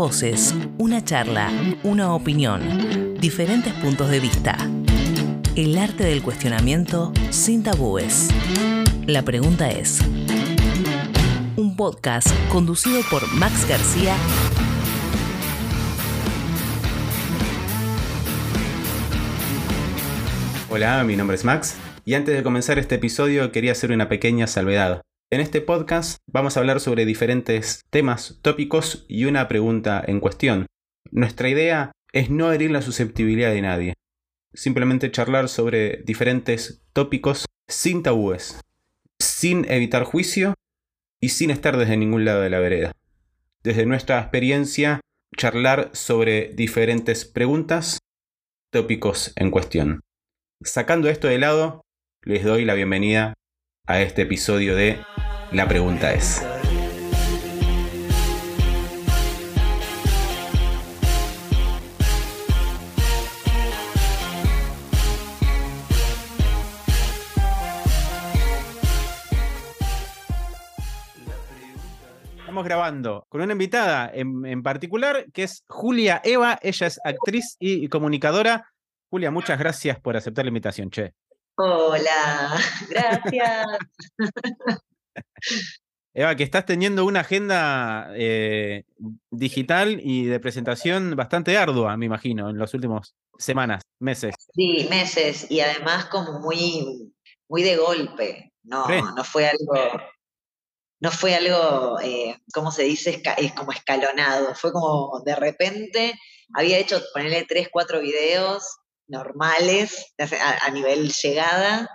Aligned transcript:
voces, 0.00 0.54
una 0.78 1.04
charla, 1.04 1.50
una 1.82 2.14
opinión, 2.14 3.18
diferentes 3.20 3.74
puntos 3.74 4.08
de 4.08 4.18
vista. 4.18 4.56
El 5.56 5.76
arte 5.76 6.04
del 6.04 6.22
cuestionamiento 6.22 7.12
sin 7.28 7.62
tabúes. 7.62 8.30
La 9.06 9.20
pregunta 9.26 9.68
es, 9.68 10.00
un 11.56 11.76
podcast 11.76 12.28
conducido 12.48 13.02
por 13.10 13.30
Max 13.34 13.68
García 13.68 14.16
Hola, 20.70 21.04
mi 21.04 21.14
nombre 21.14 21.34
es 21.34 21.44
Max 21.44 21.76
y 22.06 22.14
antes 22.14 22.34
de 22.34 22.42
comenzar 22.42 22.78
este 22.78 22.94
episodio 22.94 23.52
quería 23.52 23.72
hacer 23.72 23.92
una 23.92 24.08
pequeña 24.08 24.46
salvedad. 24.46 25.02
En 25.32 25.40
este 25.40 25.60
podcast 25.60 26.18
vamos 26.26 26.56
a 26.56 26.60
hablar 26.60 26.80
sobre 26.80 27.06
diferentes 27.06 27.84
temas, 27.90 28.40
tópicos 28.42 29.04
y 29.06 29.26
una 29.26 29.46
pregunta 29.46 30.02
en 30.04 30.18
cuestión. 30.18 30.66
Nuestra 31.12 31.48
idea 31.48 31.92
es 32.12 32.30
no 32.30 32.50
herir 32.52 32.72
la 32.72 32.82
susceptibilidad 32.82 33.52
de 33.52 33.62
nadie, 33.62 33.94
simplemente 34.54 35.12
charlar 35.12 35.48
sobre 35.48 35.98
diferentes 35.98 36.82
tópicos 36.92 37.46
sin 37.68 38.02
tabúes, 38.02 38.60
sin 39.20 39.70
evitar 39.70 40.02
juicio 40.02 40.54
y 41.20 41.28
sin 41.28 41.50
estar 41.50 41.76
desde 41.76 41.96
ningún 41.96 42.24
lado 42.24 42.40
de 42.40 42.50
la 42.50 42.58
vereda. 42.58 42.90
Desde 43.62 43.86
nuestra 43.86 44.18
experiencia, 44.18 45.00
charlar 45.36 45.90
sobre 45.92 46.48
diferentes 46.54 47.24
preguntas, 47.24 48.00
tópicos 48.72 49.32
en 49.36 49.52
cuestión. 49.52 50.00
Sacando 50.62 51.08
esto 51.08 51.28
de 51.28 51.38
lado, 51.38 51.82
les 52.24 52.42
doy 52.42 52.64
la 52.64 52.74
bienvenida 52.74 53.34
a 53.86 54.00
este 54.00 54.22
episodio 54.22 54.76
de 54.76 55.00
La 55.50 55.66
pregunta 55.66 56.12
es. 56.12 56.46
Estamos 72.38 72.64
grabando 72.64 73.26
con 73.28 73.40
una 73.40 73.52
invitada 73.52 74.10
en, 74.12 74.62
particular 74.62 75.26
que 75.32 75.42
es 75.44 75.64
Julia 75.68 76.20
Eva. 76.22 76.58
Ella 76.62 76.86
es 76.86 77.00
actriz 77.04 77.56
y 77.58 77.88
comunicadora. 77.88 78.68
Julia, 79.08 79.32
muchas 79.32 79.58
gracias 79.58 79.98
por 79.98 80.16
aceptar 80.16 80.44
la 80.44 80.50
invitación, 80.50 80.90
che. 80.90 81.12
Hola, 81.62 82.58
gracias. 82.88 83.66
Eva, 86.14 86.34
que 86.34 86.42
estás 86.42 86.64
teniendo 86.64 87.04
una 87.04 87.20
agenda 87.20 88.12
eh, 88.14 88.84
digital 89.30 90.00
y 90.02 90.24
de 90.24 90.40
presentación 90.40 91.14
bastante 91.16 91.58
ardua, 91.58 91.98
me 91.98 92.06
imagino, 92.06 92.48
en 92.48 92.56
las 92.56 92.72
últimas 92.72 93.14
semanas, 93.36 93.82
meses. 93.98 94.34
Sí, 94.54 94.86
meses, 94.88 95.50
y 95.50 95.60
además 95.60 96.06
como 96.06 96.40
muy, 96.40 97.12
muy 97.46 97.62
de 97.62 97.76
golpe. 97.76 98.54
No, 98.62 98.86
no 99.14 99.24
fue 99.24 99.46
algo, 99.46 100.00
no 101.00 101.10
fue 101.10 101.34
algo, 101.34 102.00
eh, 102.00 102.38
¿cómo 102.54 102.72
se 102.72 102.84
dice? 102.84 103.22
Es 103.36 103.52
como 103.52 103.72
escalonado. 103.72 104.54
Fue 104.54 104.72
como 104.72 105.20
de 105.26 105.36
repente, 105.36 106.18
había 106.54 106.78
hecho, 106.78 107.02
ponerle 107.12 107.44
tres, 107.46 107.68
cuatro 107.70 108.00
videos 108.00 108.64
normales 109.10 110.14
a, 110.18 110.66
a 110.66 110.70
nivel 110.70 111.12
llegada, 111.12 111.90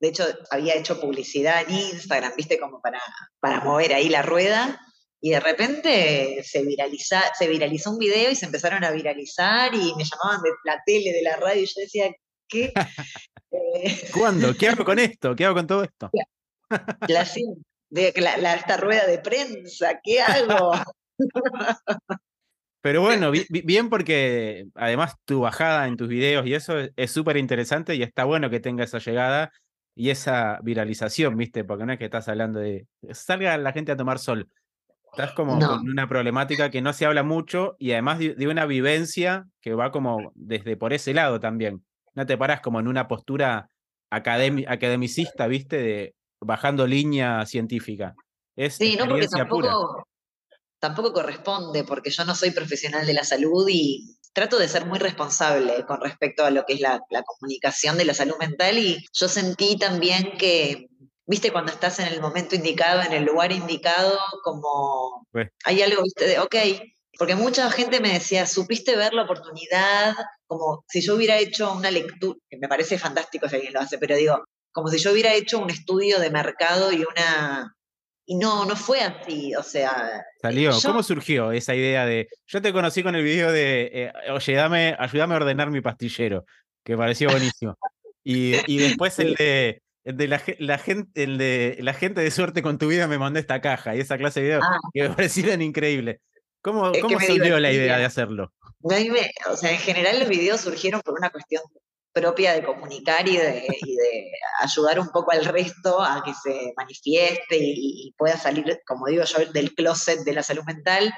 de 0.00 0.08
hecho, 0.08 0.24
había 0.50 0.74
hecho 0.76 1.00
publicidad 1.00 1.62
en 1.62 1.74
Instagram, 1.74 2.32
viste, 2.36 2.58
como 2.58 2.80
para, 2.80 3.00
para 3.40 3.60
mover 3.60 3.92
ahí 3.92 4.08
la 4.08 4.22
rueda. 4.22 4.80
Y 5.20 5.30
de 5.30 5.40
repente 5.40 6.44
se, 6.44 6.62
viraliza, 6.62 7.22
se 7.36 7.48
viralizó 7.48 7.90
un 7.90 7.98
video 7.98 8.30
y 8.30 8.36
se 8.36 8.46
empezaron 8.46 8.84
a 8.84 8.92
viralizar 8.92 9.74
y 9.74 9.94
me 9.96 10.04
llamaban 10.04 10.42
de 10.42 10.50
la 10.64 10.80
tele, 10.86 11.12
de 11.12 11.22
la 11.22 11.36
radio, 11.36 11.62
y 11.62 11.66
yo 11.66 11.80
decía, 11.80 12.12
¿qué? 12.48 12.72
Eh, 13.50 14.10
¿Cuándo? 14.12 14.54
¿Qué 14.54 14.68
hago 14.68 14.84
con 14.84 14.98
esto? 14.98 15.34
¿Qué 15.34 15.46
hago 15.46 15.54
con 15.54 15.66
todo 15.66 15.82
esto? 15.82 16.10
La, 17.08 18.36
la, 18.36 18.54
esta 18.56 18.76
rueda 18.76 19.06
de 19.06 19.20
prensa, 19.20 19.98
¿qué 20.04 20.20
hago? 20.20 20.72
Pero 22.80 23.02
bueno, 23.02 23.32
bien 23.48 23.88
porque 23.88 24.66
además 24.74 25.14
tu 25.24 25.40
bajada 25.40 25.88
en 25.88 25.96
tus 25.96 26.08
videos 26.08 26.46
y 26.46 26.54
eso 26.54 26.74
es 26.96 27.10
súper 27.10 27.36
interesante 27.36 27.96
y 27.96 28.02
está 28.02 28.24
bueno 28.24 28.50
que 28.50 28.60
tenga 28.60 28.84
esa 28.84 28.98
llegada 28.98 29.50
y 29.96 30.10
esa 30.10 30.60
viralización, 30.62 31.36
¿viste? 31.36 31.64
Porque 31.64 31.84
no 31.84 31.92
es 31.92 31.98
que 31.98 32.04
estás 32.04 32.28
hablando 32.28 32.60
de 32.60 32.86
salga 33.10 33.58
la 33.58 33.72
gente 33.72 33.90
a 33.90 33.96
tomar 33.96 34.20
sol. 34.20 34.48
Estás 35.10 35.32
como 35.32 35.58
con 35.58 35.88
una 35.88 36.08
problemática 36.08 36.70
que 36.70 36.82
no 36.82 36.92
se 36.92 37.04
habla 37.04 37.24
mucho 37.24 37.74
y 37.80 37.92
además 37.92 38.20
de, 38.20 38.48
una 38.48 38.66
vivencia 38.66 39.46
que 39.60 39.74
va 39.74 39.90
como 39.90 40.30
desde 40.34 40.76
por 40.76 40.92
ese 40.92 41.14
lado 41.14 41.40
también. 41.40 41.84
No 42.14 42.26
te 42.26 42.38
paras 42.38 42.60
como 42.60 42.78
en 42.78 42.86
una 42.86 43.08
postura 43.08 43.70
academicista, 44.10 45.48
¿viste? 45.48 45.78
De 45.78 46.14
bajando 46.40 46.86
línea 46.86 47.44
científica. 47.46 48.14
Es 48.54 48.76
sí, 48.76 48.96
no, 48.96 49.08
porque 49.08 49.26
tampoco, 49.26 50.07
tampoco 50.78 51.12
corresponde, 51.12 51.84
porque 51.84 52.10
yo 52.10 52.24
no 52.24 52.34
soy 52.34 52.50
profesional 52.50 53.06
de 53.06 53.14
la 53.14 53.24
salud 53.24 53.66
y 53.68 54.16
trato 54.32 54.58
de 54.58 54.68
ser 54.68 54.86
muy 54.86 54.98
responsable 54.98 55.84
con 55.86 56.00
respecto 56.00 56.44
a 56.44 56.50
lo 56.50 56.64
que 56.64 56.74
es 56.74 56.80
la, 56.80 57.00
comunicación 57.26 57.98
de 57.98 58.04
la 58.04 58.14
salud 58.14 58.36
mental. 58.38 58.78
Y 58.78 59.04
yo 59.12 59.28
sentí 59.28 59.76
también 59.78 60.36
que, 60.38 60.88
viste, 61.26 61.50
cuando 61.50 61.72
estás 61.72 61.98
en 62.00 62.08
el 62.08 62.20
momento 62.20 62.54
indicado, 62.54 63.02
en 63.02 63.12
el 63.12 63.24
lugar 63.24 63.52
indicado, 63.52 64.18
como 64.44 65.26
hay 65.64 65.82
algo, 65.82 66.02
viste, 66.02 66.26
de, 66.26 66.38
ok, 66.38 66.54
porque 67.18 67.34
mucha 67.34 67.68
gente 67.70 68.00
me 68.00 68.12
decía, 68.12 68.46
supiste 68.46 68.94
ver 68.96 69.12
la 69.12 69.24
oportunidad, 69.24 70.14
como 70.46 70.84
si 70.88 71.00
yo 71.00 71.16
hubiera 71.16 71.36
hecho 71.38 71.72
una 71.72 71.90
lectura, 71.90 72.38
que 72.48 72.58
me 72.58 72.68
parece 72.68 72.96
fantástico 72.96 73.48
si 73.48 73.56
alguien 73.56 73.72
lo 73.72 73.80
hace, 73.80 73.98
pero 73.98 74.16
digo, 74.16 74.44
como 74.72 74.88
si 74.88 74.98
yo 74.98 75.10
hubiera 75.10 75.34
hecho 75.34 75.58
un 75.58 75.70
estudio 75.70 76.20
de 76.20 76.30
mercado 76.30 76.92
y 76.92 77.04
una 77.04 77.74
y 78.30 78.36
no, 78.36 78.66
no 78.66 78.76
fue 78.76 79.00
así, 79.00 79.54
o 79.54 79.62
sea... 79.62 80.22
Salió, 80.42 80.70
¿cómo 80.84 81.02
surgió 81.02 81.50
esa 81.50 81.74
idea 81.74 82.04
de... 82.04 82.28
Yo 82.46 82.60
te 82.60 82.74
conocí 82.74 83.02
con 83.02 83.14
el 83.14 83.24
video 83.24 83.50
de, 83.50 83.90
eh, 83.90 84.12
oye, 84.30 84.52
dame, 84.52 84.94
ayúdame 84.98 85.32
a 85.32 85.38
ordenar 85.38 85.70
mi 85.70 85.80
pastillero, 85.80 86.44
que 86.84 86.94
pareció 86.94 87.30
buenísimo. 87.30 87.78
y, 88.22 88.52
y 88.70 88.78
después 88.80 89.18
el 89.18 89.34
de, 89.34 89.80
de 90.04 90.28
la, 90.28 90.42
la, 90.58 90.76
gente, 90.76 91.24
el 91.24 91.38
de 91.38 91.78
la 91.80 91.94
gente 91.94 92.20
de 92.20 92.30
suerte 92.30 92.60
con 92.60 92.76
tu 92.76 92.88
vida 92.88 93.08
me 93.08 93.16
mandó 93.16 93.40
esta 93.40 93.62
caja 93.62 93.96
y 93.96 94.00
esa 94.00 94.18
clase 94.18 94.40
de 94.40 94.46
videos 94.46 94.64
ah. 94.68 94.76
que 94.92 95.08
me 95.08 95.14
parecieron 95.14 95.62
increíbles. 95.62 96.20
¿Cómo, 96.60 96.92
cómo 97.00 97.18
surgió 97.20 97.58
la 97.58 97.72
idea 97.72 97.96
de 97.96 98.04
hacerlo? 98.04 98.52
o 98.80 99.56
sea, 99.56 99.70
en 99.70 99.78
general 99.78 100.18
los 100.20 100.28
videos 100.28 100.60
surgieron 100.60 101.00
por 101.00 101.14
una 101.18 101.30
cuestión 101.30 101.62
propia 102.12 102.52
de 102.52 102.64
comunicar 102.64 103.28
y 103.28 103.36
de, 103.36 103.66
ayudar 104.60 104.98
un 104.98 105.08
poco 105.08 105.32
al 105.32 105.44
resto 105.44 106.00
a 106.00 106.22
que 106.24 106.32
se 106.34 106.72
manifieste 106.76 107.56
y, 107.58 108.12
pueda 108.16 108.36
salir, 108.36 108.80
como 108.86 109.06
digo 109.06 109.24
yo, 109.24 109.52
del 109.52 109.74
closet 109.74 110.20
de 110.20 110.32
la 110.32 110.42
salud 110.42 110.64
mental. 110.64 111.14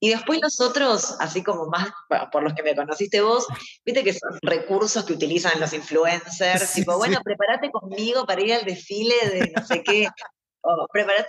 Y 0.00 0.10
después 0.10 0.40
nosotros, 0.40 1.16
así 1.20 1.42
como 1.42 1.66
más 1.66 1.90
por 2.30 2.42
los 2.42 2.54
que 2.54 2.62
me 2.62 2.74
conociste 2.74 3.20
vos, 3.20 3.46
viste 3.84 4.04
que 4.04 4.12
son 4.12 4.38
recursos 4.42 5.04
que 5.04 5.12
utilizan 5.12 5.58
los 5.60 5.72
influencers, 5.72 6.72
tipo, 6.72 6.96
bueno, 6.96 7.20
prepárate 7.24 7.70
conmigo 7.70 8.26
para 8.26 8.42
ir 8.42 8.54
al 8.54 8.64
desfile 8.64 9.14
de 9.28 9.52
no 9.56 9.66
sé 9.66 9.82
qué. 9.82 10.08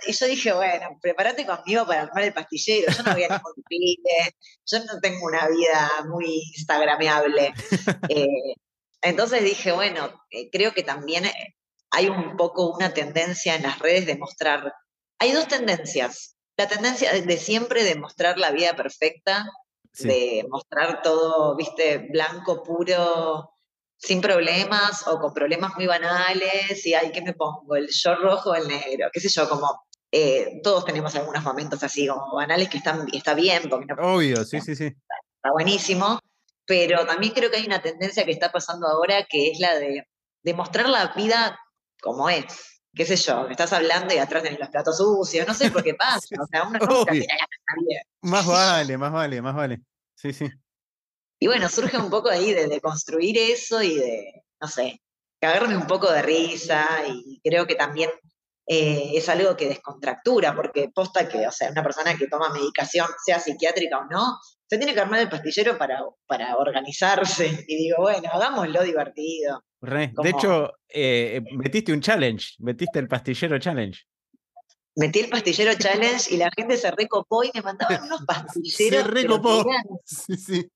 y 0.06 0.12
yo 0.12 0.26
dije, 0.26 0.52
bueno, 0.52 0.98
prepárate 1.00 1.46
conmigo 1.46 1.86
para 1.86 2.02
armar 2.02 2.24
el 2.24 2.32
pastillero. 2.32 2.92
Yo 2.92 3.02
no 3.02 3.12
voy 3.12 3.24
a 3.24 3.28
ningún 3.28 3.52
desfile, 3.56 4.36
yo 4.66 4.78
no 4.84 5.00
tengo 5.00 5.26
una 5.26 5.48
vida 5.48 5.90
muy 6.08 6.42
instagrameable. 6.56 7.52
Eh, 8.10 8.54
entonces 9.02 9.44
dije, 9.44 9.72
bueno, 9.72 10.10
eh, 10.30 10.50
creo 10.50 10.72
que 10.72 10.82
también 10.82 11.26
eh, 11.26 11.56
hay 11.90 12.08
un 12.08 12.36
poco 12.36 12.70
una 12.74 12.92
tendencia 12.92 13.54
en 13.54 13.62
las 13.62 13.78
redes 13.78 14.06
de 14.06 14.16
mostrar, 14.16 14.72
hay 15.18 15.32
dos 15.32 15.48
tendencias. 15.48 16.36
La 16.56 16.66
tendencia 16.66 17.12
de 17.12 17.36
siempre 17.36 17.84
de 17.84 17.94
mostrar 17.94 18.36
la 18.38 18.50
vida 18.50 18.74
perfecta, 18.74 19.46
de 20.00 20.44
mostrar 20.48 21.02
todo, 21.02 21.56
viste, 21.56 22.08
blanco, 22.10 22.62
puro, 22.62 23.50
sin 23.96 24.20
problemas 24.20 25.06
o 25.06 25.18
con 25.18 25.32
problemas 25.32 25.74
muy 25.76 25.86
banales 25.86 26.84
y, 26.86 26.94
ay, 26.94 27.10
¿qué 27.12 27.22
me 27.22 27.32
pongo? 27.32 27.76
¿El 27.76 27.86
short 27.88 28.20
rojo 28.20 28.50
o 28.50 28.54
el 28.54 28.66
negro? 28.68 29.08
¿Qué 29.12 29.20
sé 29.20 29.28
yo? 29.28 29.48
Como 29.48 29.86
eh, 30.10 30.60
todos 30.62 30.84
tenemos 30.84 31.14
algunos 31.14 31.42
momentos 31.42 31.82
así 31.82 32.06
como 32.06 32.34
banales 32.34 32.68
que 32.68 32.78
están, 32.78 33.06
está 33.12 33.34
bien. 33.34 33.68
Porque 33.68 33.92
Obvio, 33.98 34.44
sí, 34.44 34.60
sí, 34.60 34.74
sí. 34.74 34.86
Está 34.86 35.52
buenísimo 35.52 36.18
pero 36.68 37.06
también 37.06 37.32
creo 37.32 37.50
que 37.50 37.56
hay 37.56 37.66
una 37.66 37.80
tendencia 37.80 38.26
que 38.26 38.30
está 38.30 38.52
pasando 38.52 38.86
ahora 38.86 39.24
que 39.26 39.50
es 39.50 39.58
la 39.58 39.74
de, 39.78 40.04
mostrar 40.54 40.88
la 40.88 41.08
vida 41.16 41.58
como 42.00 42.28
es. 42.28 42.44
Qué 42.94 43.06
sé 43.06 43.16
yo, 43.16 43.48
estás 43.48 43.72
hablando 43.72 44.14
y 44.14 44.18
atrás 44.18 44.42
tenés 44.42 44.60
los 44.60 44.68
platos 44.68 44.98
sucios, 44.98 45.46
no 45.46 45.54
sé 45.54 45.70
por 45.70 45.82
qué 45.82 45.94
pasa. 45.94 46.26
O 46.40 46.46
sea, 46.46 46.64
una 46.64 46.78
cosa 47.06 47.10
que 47.10 47.26
Más 48.22 48.46
vale, 48.46 48.98
más 48.98 49.12
vale, 49.12 49.40
más 49.40 49.54
vale. 49.54 49.80
Sí, 50.14 50.32
sí. 50.32 50.46
Y 51.40 51.46
bueno, 51.46 51.68
surge 51.68 51.96
un 51.96 52.10
poco 52.10 52.28
ahí 52.28 52.52
de, 52.52 52.80
construir 52.80 53.38
eso 53.38 53.82
y 53.82 53.94
de, 53.94 54.44
no 54.60 54.68
sé, 54.68 55.00
cagarme 55.40 55.76
un 55.76 55.86
poco 55.86 56.10
de 56.12 56.20
risa 56.20 56.86
y 57.06 57.40
creo 57.42 57.66
que 57.66 57.76
también 57.76 58.10
eh, 58.66 59.12
es 59.14 59.28
algo 59.30 59.56
que 59.56 59.68
descontractura, 59.68 60.54
porque 60.54 60.90
posta 60.94 61.28
que, 61.28 61.46
o 61.46 61.52
sea, 61.52 61.70
una 61.70 61.82
persona 61.82 62.16
que 62.18 62.26
toma 62.26 62.52
medicación, 62.52 63.06
sea 63.24 63.38
psiquiátrica 63.38 64.00
o 64.00 64.04
no, 64.06 64.38
se 64.68 64.76
tiene 64.76 64.92
que 64.92 65.00
armar 65.00 65.20
el 65.20 65.28
pastillero 65.28 65.78
para, 65.78 66.00
para 66.26 66.56
organizarse. 66.56 67.48
Y 67.68 67.76
digo, 67.76 67.96
bueno, 68.00 68.28
hagámoslo 68.32 68.82
divertido. 68.82 69.62
De 69.80 70.30
hecho, 70.30 70.72
eh, 70.88 71.40
metiste 71.52 71.92
un 71.92 72.00
challenge, 72.00 72.54
metiste 72.58 72.98
el 72.98 73.08
pastillero 73.08 73.58
challenge. 73.58 74.02
Metí 74.96 75.20
el 75.20 75.28
pastillero 75.28 75.74
challenge 75.74 76.34
y 76.34 76.38
la 76.38 76.50
gente 76.56 76.76
se 76.76 76.90
recopó 76.90 77.44
y 77.44 77.50
me 77.54 77.62
mandaban 77.62 78.02
unos 78.02 78.22
pastilleros. 78.26 79.04
se 79.04 79.10
recopó. 79.10 79.64
sí, 80.04 80.36
sí. 80.36 80.68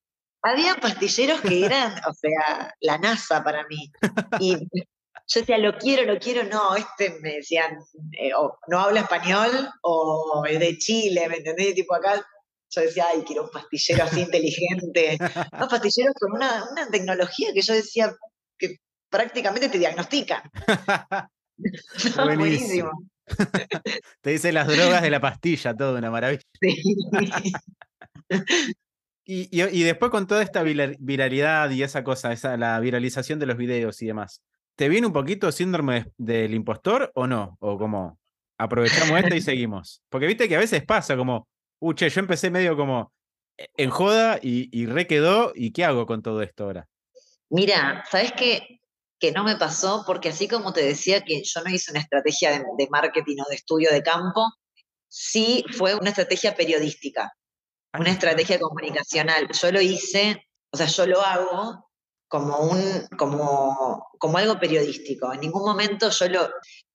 Había 0.42 0.74
pastilleros 0.76 1.40
que 1.40 1.64
eran, 1.64 1.92
o 2.08 2.12
sea, 2.12 2.74
la 2.80 2.98
NASA 2.98 3.44
para 3.44 3.66
mí. 3.68 3.90
Y 4.40 4.56
yo 4.56 5.40
decía, 5.40 5.58
lo 5.58 5.76
quiero, 5.78 6.12
lo 6.12 6.18
quiero, 6.18 6.44
no, 6.44 6.74
este 6.74 7.18
me 7.20 7.34
decían, 7.34 7.78
eh, 8.18 8.34
o 8.34 8.58
no 8.66 8.80
habla 8.80 9.00
español 9.00 9.50
o 9.82 10.44
es 10.48 10.58
de 10.58 10.78
Chile, 10.78 11.28
¿me 11.28 11.36
entendés? 11.36 11.74
Tipo 11.74 11.94
acá 11.94 12.24
yo 12.74 12.80
decía, 12.80 13.04
ay, 13.12 13.22
quiero 13.26 13.44
un 13.44 13.50
pastillero 13.50 14.04
así 14.04 14.20
inteligente. 14.20 15.18
Unos 15.52 15.68
pastilleros 15.68 16.14
con 16.18 16.32
una, 16.32 16.64
tecnología 16.90 17.50
que 17.52 17.62
yo 17.62 17.74
decía 17.74 18.14
que 18.58 18.76
prácticamente 19.10 19.68
te 19.68 19.78
diagnostican. 19.78 20.42
Buenísimo. 22.16 22.90
te 24.20 24.30
dice 24.30 24.52
las 24.52 24.66
drogas 24.66 25.02
de 25.02 25.10
la 25.10 25.20
pastilla, 25.20 25.76
todo 25.76 25.98
una 25.98 26.10
maravilla. 26.10 26.42
Y, 29.24 29.48
y, 29.52 29.82
después 29.84 30.10
con 30.10 30.26
toda 30.26 30.42
esta 30.42 30.64
viralidad 30.64 31.70
y 31.70 31.84
esa 31.84 32.02
cosa, 32.02 32.32
esa, 32.32 32.56
la 32.56 32.80
viralización 32.80 33.38
de 33.38 33.46
los 33.46 33.56
videos 33.56 34.02
y 34.02 34.06
demás, 34.06 34.42
¿te 34.74 34.88
viene 34.88 35.06
un 35.06 35.12
poquito 35.12 35.52
síndrome 35.52 36.06
del 36.16 36.54
impostor 36.54 37.12
o 37.14 37.28
no? 37.28 37.56
O 37.60 37.78
como 37.78 38.18
aprovechamos 38.58 39.20
esto 39.20 39.36
y 39.36 39.40
seguimos. 39.40 40.02
Porque 40.08 40.26
viste 40.26 40.48
que 40.48 40.56
a 40.56 40.60
veces 40.60 40.84
pasa 40.84 41.16
como, 41.16 41.46
uche, 41.82 42.08
yo 42.08 42.20
empecé 42.20 42.50
medio 42.50 42.76
como 42.76 43.12
e, 43.58 43.68
en 43.76 43.90
joda 43.90 44.38
y, 44.40 44.68
y 44.72 44.86
re 44.86 45.06
quedó, 45.06 45.52
¿y 45.54 45.72
qué 45.72 45.84
hago 45.84 46.06
con 46.06 46.22
todo 46.22 46.42
esto 46.42 46.64
ahora? 46.64 46.88
Mira, 47.50 48.04
¿sabes 48.10 48.32
qué? 48.32 48.80
Que 49.18 49.32
no 49.32 49.44
me 49.44 49.56
pasó, 49.56 50.04
porque 50.06 50.30
así 50.30 50.48
como 50.48 50.72
te 50.72 50.82
decía 50.82 51.22
que 51.22 51.42
yo 51.42 51.60
no 51.62 51.70
hice 51.70 51.90
una 51.90 52.00
estrategia 52.00 52.50
de, 52.52 52.64
de 52.78 52.88
marketing 52.90 53.36
o 53.44 53.48
de 53.48 53.56
estudio 53.56 53.90
de 53.90 54.02
campo, 54.02 54.46
sí 55.08 55.64
fue 55.76 55.94
una 55.94 56.10
estrategia 56.10 56.54
periodística, 56.54 57.32
una 57.92 58.10
estrategia 58.10 58.58
comunicacional. 58.58 59.48
Yo 59.52 59.70
lo 59.70 59.80
hice, 59.80 60.48
o 60.72 60.76
sea, 60.76 60.86
yo 60.86 61.06
lo 61.06 61.20
hago 61.20 61.90
como, 62.28 62.58
un, 62.60 63.06
como, 63.18 64.08
como 64.18 64.38
algo 64.38 64.58
periodístico. 64.58 65.32
En 65.32 65.40
ningún 65.40 65.64
momento 65.64 66.08
yo 66.08 66.28
lo, 66.28 66.48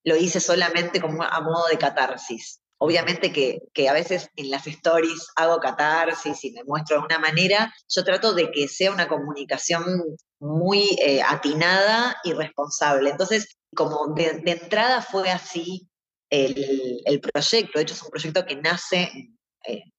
lo 0.04 0.16
hice 0.16 0.40
solamente 0.40 1.00
como 1.00 1.22
a 1.22 1.42
modo 1.42 1.68
de 1.68 1.78
catarsis. 1.78 2.62
Obviamente 2.80 3.34
que, 3.34 3.60
que, 3.74 3.90
a 3.90 3.94
veces 3.94 4.30
en 4.36 4.52
las 4.52 4.68
stories 4.68 5.30
hago 5.36 5.60
catarsis 5.60 6.44
y 6.44 6.52
me 6.52 6.64
muestro 6.64 7.00
de 7.00 7.06
una 7.06 7.18
manera, 7.20 7.74
yo 7.90 8.04
trato 8.04 8.34
de 8.34 8.52
que 8.52 8.68
sea 8.68 8.92
una 8.92 9.08
comunicación 9.08 9.84
muy 10.40 10.98
eh, 11.02 11.22
atinada 11.24 12.18
y 12.24 12.34
responsable. 12.34 13.10
Entonces, 13.10 13.58
como 13.76 14.14
de, 14.14 14.44
entrada 14.46 15.02
fue 15.02 15.32
así 15.32 15.90
el, 16.30 17.02
el, 17.06 17.20
proyecto, 17.20 17.80
de 17.80 17.84
hecho 17.84 17.96
es 17.96 18.04
un 18.04 18.10
proyecto 18.10 18.46
que 18.46 18.56
nace 18.58 19.10
en, 19.64 19.94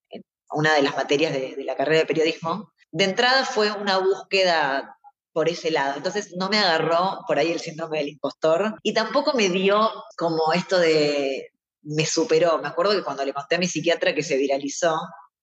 una 0.50 0.74
de 0.74 0.82
las 0.82 0.96
materias 0.96 1.32
de, 1.32 1.56
de 1.56 1.64
la 1.64 1.76
carrera 1.76 2.00
de 2.00 2.06
periodismo, 2.06 2.72
de 2.92 3.04
entrada 3.04 3.44
fue 3.44 3.72
una 3.72 3.98
búsqueda 3.98 4.98
por 5.32 5.48
ese 5.48 5.70
lado. 5.70 5.96
Entonces 5.96 6.34
no 6.36 6.48
me 6.48 6.58
agarró 6.58 7.20
por 7.26 7.38
ahí 7.38 7.52
el 7.52 7.60
síndrome 7.60 7.98
del 7.98 8.08
impostor 8.08 8.78
y 8.82 8.94
tampoco 8.94 9.34
me 9.34 9.48
dio 9.48 9.90
como 10.16 10.52
esto 10.52 10.78
de, 10.78 11.50
me 11.88 12.06
superó. 12.06 12.58
Me 12.58 12.68
acuerdo 12.68 12.92
que 12.92 13.02
cuando 13.02 13.24
le 13.24 13.32
conté 13.32 13.56
a 13.56 13.58
mi 13.58 13.66
psiquiatra 13.66 14.14
que 14.14 14.22
se 14.22 14.36
viralizó, 14.36 14.96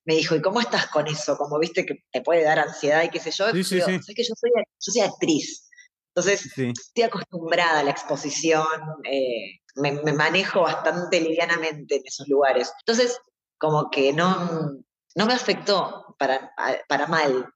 me 0.05 0.15
dijo, 0.15 0.35
¿y 0.35 0.41
cómo 0.41 0.59
estás 0.59 0.87
con 0.87 1.07
eso? 1.07 1.35
Como 1.37 1.59
viste 1.59 1.85
que 1.85 2.03
te 2.11 2.21
puede 2.21 2.43
dar 2.43 2.59
ansiedad 2.59 3.03
y 3.03 3.09
qué 3.09 3.19
sé 3.19 3.31
yo. 3.31 3.51
Sí, 3.51 3.81
que 4.15 4.23
yo 4.23 4.33
soy, 4.35 4.51
yo 4.55 4.91
soy 4.91 5.01
actriz. 5.01 5.69
Entonces, 6.13 6.45
estoy 6.57 7.03
acostumbrada 7.03 7.79
a 7.79 7.83
la 7.83 7.91
exposición, 7.91 8.65
eh, 9.03 9.59
me, 9.75 9.91
manejo 10.13 10.61
bastante 10.61 11.19
livianamente 11.19 11.97
en 11.97 12.03
esos 12.05 12.27
lugares. 12.29 12.71
Entonces, 12.79 13.19
como 13.57 13.89
que 13.89 14.13
no, 14.13 14.77
no 15.15 15.25
me 15.25 15.33
afectó 15.33 16.15
para, 16.17 16.53
para 16.87 17.07
mal. 17.07 17.49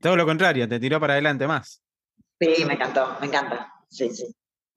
Todo 0.00 0.14
lo 0.14 0.24
contrario, 0.24 0.68
te 0.68 0.78
tiró 0.78 1.00
para 1.00 1.14
adelante 1.14 1.48
más. 1.48 1.82
Sí, 2.38 2.64
me 2.64 2.74
encantó, 2.74 3.16
me 3.20 3.26
encanta. 3.26 3.72
Sí, 3.88 4.10
sí 4.10 4.26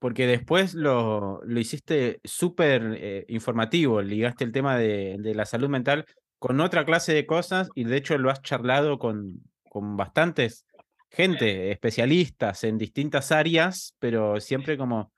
porque 0.00 0.26
después 0.26 0.74
lo, 0.74 1.40
lo 1.44 1.60
hiciste 1.60 2.20
súper 2.24 2.96
eh, 2.96 3.24
informativo, 3.28 4.02
ligaste 4.02 4.42
el 4.42 4.50
tema 4.50 4.76
de, 4.76 5.16
de, 5.20 5.34
la 5.34 5.44
salud 5.44 5.68
mental 5.68 6.06
con 6.38 6.60
otra 6.60 6.84
clase 6.84 7.14
de 7.14 7.26
cosas 7.26 7.68
y 7.74 7.84
de 7.84 7.98
hecho 7.98 8.18
lo 8.18 8.30
has 8.30 8.42
charlado 8.42 8.98
con, 8.98 9.42
con 9.68 9.96
bastantes 9.96 10.64
gente, 11.10 11.70
especialistas 11.70 12.64
en 12.64 12.78
distintas 12.78 13.30
áreas, 13.30 13.94
pero 13.98 14.40
siempre 14.40 14.78
como 14.78 15.12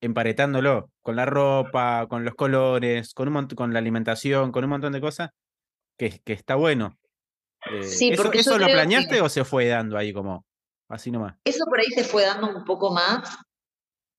emparetándolo 0.00 0.90
con 1.02 1.14
la 1.14 1.26
ropa, 1.26 2.06
con 2.08 2.24
los 2.24 2.34
colores, 2.34 3.12
con, 3.14 3.34
un 3.34 3.46
con 3.48 3.72
la 3.72 3.78
alimentación, 3.78 4.50
con 4.50 4.64
un 4.64 4.70
montón 4.70 4.92
de 4.92 5.00
cosas, 5.00 5.30
que, 5.96 6.20
que 6.24 6.32
está 6.32 6.54
bueno. 6.54 6.98
Eh, 7.70 7.82
sí, 7.84 8.10
¿Eso, 8.10 8.32
eso 8.32 8.58
lo 8.58 8.66
planeaste 8.66 9.20
o 9.20 9.28
se 9.28 9.44
fue 9.44 9.66
dando 9.66 9.96
ahí 9.96 10.12
como 10.12 10.44
así 10.88 11.10
nomás? 11.10 11.36
Eso 11.44 11.64
por 11.66 11.80
ahí 11.80 11.86
se 11.94 12.04
fue 12.04 12.24
dando 12.24 12.48
un 12.48 12.64
poco 12.64 12.92
más, 12.92 13.36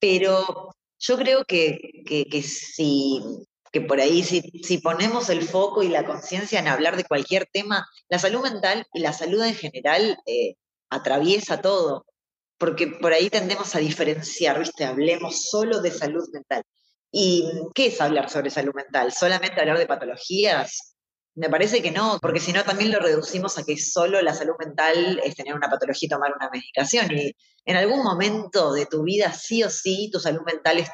pero 0.03 0.75
yo 0.99 1.17
creo 1.17 1.45
que, 1.45 2.03
que, 2.05 2.43
si, 2.43 3.23
que 3.71 3.79
por 3.79 4.01
ahí 4.01 4.21
si, 4.21 4.41
si, 4.61 4.79
ponemos 4.79 5.29
el 5.29 5.43
foco 5.43 5.81
y 5.81 5.87
la 5.87 6.05
conciencia 6.05 6.59
en 6.59 6.67
hablar 6.67 6.97
de 6.97 7.05
cualquier 7.05 7.45
tema, 7.45 7.87
la 8.09 8.19
salud 8.19 8.41
mental 8.43 8.85
y 8.93 8.99
la 8.99 9.13
salud 9.13 9.41
en 9.41 9.55
general 9.55 10.17
eh, 10.25 10.55
atraviesa 10.89 11.61
todo, 11.61 12.05
porque 12.57 12.87
por 12.87 13.13
ahí 13.13 13.29
tendemos 13.29 13.77
a 13.77 13.79
diferenciar, 13.79 14.59
¿viste? 14.59 14.83
Hablemos 14.83 15.49
solo 15.49 15.79
de 15.79 15.91
salud 15.91 16.27
mental. 16.33 16.63
¿Y 17.09 17.49
qué 17.73 17.85
es 17.85 18.01
hablar 18.01 18.29
sobre 18.29 18.49
salud 18.49 18.73
mental? 18.75 19.13
¿Solamente 19.13 19.61
hablar 19.61 19.77
de 19.77 19.87
patologías? 19.87 20.92
Me 21.35 21.49
parece 21.49 21.81
que 21.81 21.91
no, 21.91 22.19
porque 22.21 22.39
si 22.39 22.53
no 22.53 22.63
también 22.63 22.91
lo 22.91 22.99
reducimos 22.99 23.57
a 23.57 23.63
que 23.63 23.77
solo 23.77 24.21
la 24.21 24.33
salud 24.33 24.53
mental 24.59 25.19
es 25.23 25.35
tener 25.35 25.55
una 25.55 25.69
patología 25.69 26.05
y 26.05 26.09
tomar 26.09 26.33
una 26.35 26.49
medicación. 26.49 27.11
Y 27.11 27.35
en 27.65 27.75
algún 27.75 28.03
momento 28.03 28.71
de 28.71 28.85
tu 28.85 29.03
vida, 29.03 29.33
sí 29.33 29.63
o 29.63 29.69
sí, 29.69 30.09
tu 30.11 30.19
salud 30.19 30.41
mental 30.45 30.85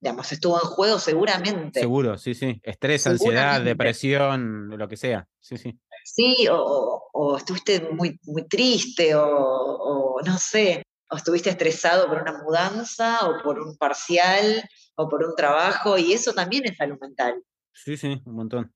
digamos, 0.00 0.30
estuvo 0.30 0.54
en 0.54 0.68
juego 0.68 0.98
seguramente. 0.98 1.80
Seguro, 1.80 2.18
sí, 2.18 2.34
sí. 2.34 2.60
Estrés, 2.62 3.06
ansiedad, 3.06 3.60
depresión, 3.60 4.68
lo 4.68 4.88
que 4.88 4.96
sea. 4.96 5.26
Sí, 5.40 5.56
sí. 5.56 5.78
Sí, 6.04 6.46
o, 6.50 7.36
estuviste 7.36 7.80
muy, 7.92 8.18
muy 8.24 8.46
triste, 8.46 9.14
o, 9.14 9.26
o 9.26 10.22
no 10.22 10.38
sé, 10.38 10.82
o 11.10 11.16
estuviste 11.16 11.50
estresado 11.50 12.06
por 12.06 12.22
una 12.22 12.42
mudanza, 12.42 13.28
o 13.28 13.42
por 13.42 13.58
un 13.58 13.76
parcial, 13.76 14.62
o 14.96 15.08
por 15.08 15.24
un 15.24 15.34
trabajo, 15.34 15.98
y 15.98 16.12
eso 16.12 16.32
también 16.32 16.64
es 16.66 16.76
salud 16.76 16.98
mental. 17.00 17.42
Sí, 17.72 17.96
sí, 17.96 18.20
un 18.24 18.34
montón. 18.34 18.72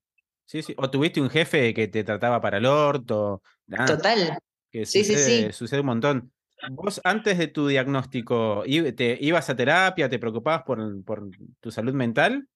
Sí, 0.52 0.62
sí. 0.62 0.74
O 0.76 0.90
tuviste 0.90 1.18
un 1.18 1.30
jefe 1.30 1.72
que 1.72 1.88
te 1.88 2.04
trataba 2.04 2.38
para 2.42 2.58
el 2.58 2.66
orto. 2.66 3.42
Total. 3.86 4.38
Que 4.70 4.84
sí, 4.84 5.02
sucede, 5.02 5.24
sí, 5.24 5.46
sí. 5.46 5.52
Sucede 5.54 5.80
un 5.80 5.86
montón. 5.86 6.32
Vos 6.72 7.00
antes 7.04 7.38
de 7.38 7.48
tu 7.48 7.68
diagnóstico, 7.68 8.62
te, 8.94 9.16
¿ibas 9.18 9.48
a 9.48 9.56
terapia? 9.56 10.10
¿Te 10.10 10.18
preocupabas 10.18 10.64
por, 10.64 11.02
por 11.04 11.30
tu 11.58 11.70
salud 11.70 11.94
mental? 11.94 12.46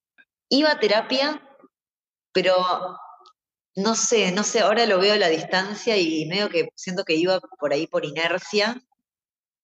Iba 0.47 0.73
a 0.73 0.79
terapia, 0.79 1.41
pero 2.31 2.53
no 3.75 3.95
sé, 3.95 4.31
no 4.31 4.43
sé, 4.43 4.59
ahora 4.59 4.85
lo 4.85 4.99
veo 4.99 5.15
a 5.15 5.17
la 5.17 5.29
distancia 5.29 5.97
y 5.97 6.27
medio 6.27 6.49
que 6.49 6.69
siento 6.75 7.03
que 7.03 7.15
iba 7.15 7.39
por 7.59 7.73
ahí 7.73 7.87
por 7.87 8.05
inercia 8.05 8.79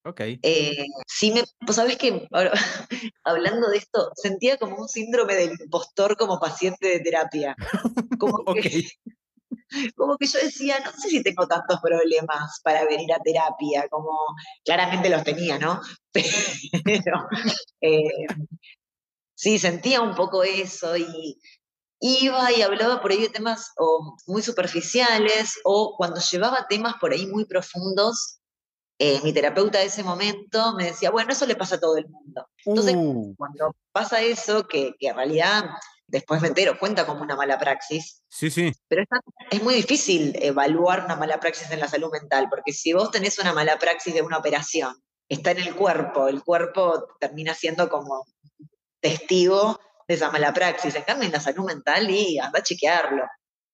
Ok. 0.05 0.19
Eh, 0.41 0.85
sí, 1.07 1.31
me, 1.31 1.43
pues 1.65 1.77
sabes 1.77 1.97
que 1.97 2.27
hablando 3.23 3.69
de 3.69 3.77
esto, 3.77 4.11
sentía 4.15 4.57
como 4.57 4.75
un 4.75 4.89
síndrome 4.89 5.35
del 5.35 5.51
impostor 5.59 6.17
como 6.17 6.39
paciente 6.39 6.87
de 6.87 6.99
terapia. 6.99 7.55
Como 8.19 8.53
que, 8.53 8.87
como 9.95 10.17
que 10.17 10.27
yo 10.27 10.39
decía, 10.39 10.79
no 10.79 10.91
sé 10.93 11.09
si 11.09 11.23
tengo 11.23 11.47
tantos 11.47 11.79
problemas 11.81 12.61
para 12.63 12.85
venir 12.85 13.11
a 13.11 13.19
terapia, 13.19 13.87
como 13.89 14.11
claramente 14.63 15.09
los 15.09 15.23
tenía, 15.23 15.57
¿no? 15.57 15.81
Pero 16.11 17.27
eh, 17.81 18.27
sí, 19.35 19.59
sentía 19.59 20.01
un 20.01 20.15
poco 20.15 20.43
eso 20.43 20.95
y 20.95 21.37
iba 21.99 22.51
y 22.51 22.61
hablaba 22.61 23.01
por 23.01 23.11
ahí 23.11 23.21
de 23.21 23.29
temas 23.29 23.71
o 23.77 24.15
muy 24.27 24.41
superficiales 24.41 25.55
o 25.63 25.95
cuando 25.97 26.19
llevaba 26.19 26.67
temas 26.69 26.95
por 27.01 27.11
ahí 27.11 27.25
muy 27.27 27.45
profundos 27.45 28.39
eh, 28.99 29.19
mi 29.23 29.33
terapeuta 29.33 29.79
de 29.79 29.85
ese 29.85 30.03
momento 30.03 30.73
me 30.75 30.85
decía, 30.85 31.11
bueno, 31.11 31.31
eso 31.31 31.45
le 31.45 31.55
pasa 31.55 31.75
a 31.75 31.79
todo 31.79 31.97
el 31.97 32.07
mundo. 32.07 32.47
Entonces, 32.65 32.95
uh. 32.97 33.35
cuando 33.37 33.75
pasa 33.91 34.21
eso, 34.21 34.67
que, 34.67 34.93
que, 34.99 35.07
en 35.07 35.15
realidad 35.15 35.65
después 36.07 36.41
me 36.41 36.49
entero, 36.49 36.77
cuenta 36.79 37.05
como 37.05 37.21
una 37.21 37.35
mala 37.35 37.57
praxis. 37.57 38.21
Sí, 38.29 38.51
sí. 38.51 38.71
Pero 38.87 39.01
es, 39.01 39.07
es, 39.51 39.63
muy 39.63 39.73
difícil 39.73 40.33
evaluar 40.41 41.05
una 41.05 41.15
mala 41.15 41.39
praxis 41.39 41.71
en 41.71 41.79
la 41.79 41.87
salud 41.87 42.11
mental, 42.11 42.47
porque 42.49 42.71
si 42.71 42.93
vos 42.93 43.11
tenés 43.11 43.39
una 43.39 43.53
mala 43.53 43.79
praxis 43.79 44.13
de 44.13 44.21
una 44.21 44.37
operación, 44.37 44.95
está 45.27 45.51
en 45.51 45.59
el 45.59 45.75
cuerpo, 45.75 46.27
el 46.27 46.43
cuerpo 46.43 47.07
termina 47.19 47.53
siendo 47.53 47.89
como 47.89 48.25
testigo 48.99 49.79
de 50.07 50.15
esa 50.15 50.31
mala 50.31 50.53
praxis. 50.53 50.95
En 50.95 51.03
cambio, 51.03 51.25
en 51.25 51.33
la 51.33 51.39
salud 51.39 51.65
mental, 51.65 52.09
y 52.09 52.39
anda 52.39 52.59
a 52.59 52.63
chequearlo. 52.63 53.23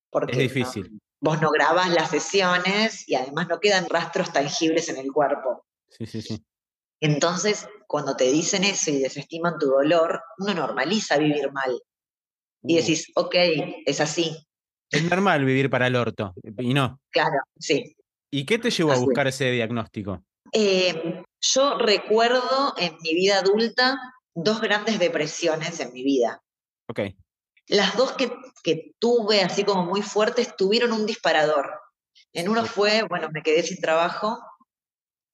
Porque 0.09 0.31
es 0.31 0.53
difícil. 0.53 0.99
Vos 1.21 1.41
no 1.41 1.51
grabás 1.51 1.89
las 1.89 2.09
sesiones 2.09 3.07
y 3.07 3.15
además 3.15 3.47
no 3.47 3.59
quedan 3.59 3.87
rastros 3.89 4.31
tangibles 4.31 4.89
en 4.89 4.97
el 4.97 5.11
cuerpo. 5.11 5.65
Sí, 5.89 6.05
sí, 6.05 6.21
sí. 6.21 6.43
Entonces, 7.01 7.67
cuando 7.87 8.15
te 8.15 8.25
dicen 8.31 8.63
eso 8.63 8.91
y 8.91 8.99
desestiman 8.99 9.57
tu 9.57 9.67
dolor, 9.67 10.21
uno 10.39 10.53
normaliza 10.53 11.17
vivir 11.17 11.51
mal. 11.51 11.79
Y 12.63 12.73
Uh, 12.73 12.77
decís, 12.81 13.11
ok, 13.15 13.35
es 13.85 14.01
así. 14.01 14.45
es 14.91 15.03
normal 15.09 15.45
vivir 15.45 15.69
para 15.69 15.87
el 15.87 15.95
orto, 15.95 16.33
y 16.57 16.73
no. 16.73 16.99
Claro, 17.11 17.39
sí. 17.57 17.95
¿Y 18.31 18.45
qué 18.45 18.59
te 18.59 18.69
llevó 18.69 18.91
a 18.91 18.95
Así 18.95 19.05
buscar 19.05 19.27
ese 19.27 19.49
diagnóstico? 19.51 20.23
Eh, 20.51 21.23
yo 21.41 21.77
recuerdo 21.77 22.73
en 22.77 22.97
mi 23.01 23.13
vida 23.13 23.39
adulta 23.39 23.97
dos 24.35 24.59
grandes 24.61 24.99
depresiones 24.99 25.79
en 25.79 25.93
mi 25.93 26.03
vida. 26.03 26.41
Ok, 26.89 26.99
Las 27.69 27.95
dos 27.95 28.13
que, 28.13 28.31
que 28.63 28.93
tuve 28.99 29.41
así 29.41 29.63
como 29.63 29.85
muy 29.85 30.01
fuertes 30.01 30.55
tuvieron 30.57 30.91
un 30.91 31.05
disparador. 31.05 31.79
En 32.33 32.49
uno 32.49 32.65
fue, 32.65 33.03
bueno, 33.03 33.29
me 33.31 33.43
quedé 33.43 33.63
sin 33.63 33.79
trabajo 33.79 34.39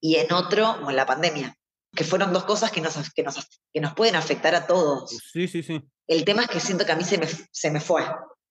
y 0.00 0.16
en 0.16 0.32
otro, 0.32 0.74
bueno, 0.74 0.92
la 0.92 1.06
pandemia, 1.06 1.56
que 1.94 2.04
fueron 2.04 2.32
dos 2.32 2.44
cosas 2.44 2.70
que 2.70 2.82
nos, 2.82 2.94
que 3.12 3.22
nos, 3.22 3.36
que 3.72 3.80
nos 3.80 3.94
pueden 3.94 4.16
afectar 4.16 4.54
a 4.54 4.66
todos. 4.66 5.10
sí, 5.32 5.48
sí, 5.48 5.62
sí. 5.62 5.82
El 6.06 6.24
tema 6.24 6.42
es 6.42 6.48
que 6.48 6.60
siento 6.60 6.86
que 6.86 6.92
a 6.92 6.96
mí 6.96 7.04
se 7.04 7.18
me, 7.18 7.26
se 7.26 7.70
me 7.70 7.80
fue, 7.80 8.04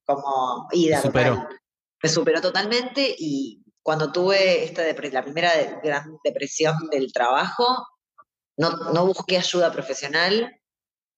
como 0.04 0.68
ida. 0.72 0.98
Te 0.98 1.08
superó. 1.08 1.36
total. 1.36 1.60
Me 2.04 2.10
superó 2.10 2.42
totalmente 2.42 3.16
y 3.18 3.64
cuando 3.82 4.12
tuve 4.12 4.66
esta 4.66 4.84
la 4.84 5.24
primera 5.24 5.52
gran 5.84 6.18
depresión 6.24 6.76
del 6.92 7.14
trabajo, 7.14 7.88
no, 8.58 8.72
no 8.92 9.06
busqué 9.06 9.38
ayuda 9.38 9.72
profesional 9.72 10.60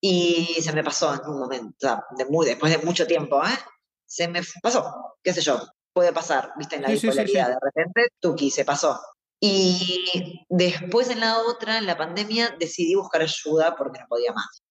y 0.10 0.62
se 0.62 0.72
me 0.72 0.86
pasó 0.86 1.14
en 1.14 1.30
un 1.30 1.38
momento, 1.38 2.02
de 2.18 2.26
muy, 2.26 2.46
después 2.46 2.72
de 2.72 2.86
mucho 2.86 3.06
tiempo, 3.06 3.44
¿eh? 3.44 3.60
Se 4.06 4.30
me 4.30 4.42
pasó, 4.64 5.18
qué 5.22 5.34
sé 5.34 5.42
yo, 5.42 5.60
puede 5.92 6.14
pasar, 6.14 6.54
viste, 6.58 6.78
en 6.78 6.84
la 6.84 6.88
Sí, 6.88 6.94
sí, 6.94 7.00
sí, 7.00 7.08
sí. 7.08 7.10
bipolaridad, 7.10 7.50
de 7.50 7.58
repente, 7.62 8.08
tuki, 8.22 8.50
se 8.50 8.64
pasó. 8.64 8.98
Y 9.42 10.46
después 10.48 11.10
en 11.10 11.20
la 11.20 11.40
otra, 11.40 11.78
en 11.78 11.86
la 11.86 11.98
pandemia, 11.98 12.56
decidí 12.58 12.96
buscar 12.96 13.22
ayuda 13.22 13.76
porque 13.76 14.00
no 14.00 14.06
podía 14.08 14.32
más. 14.32 14.64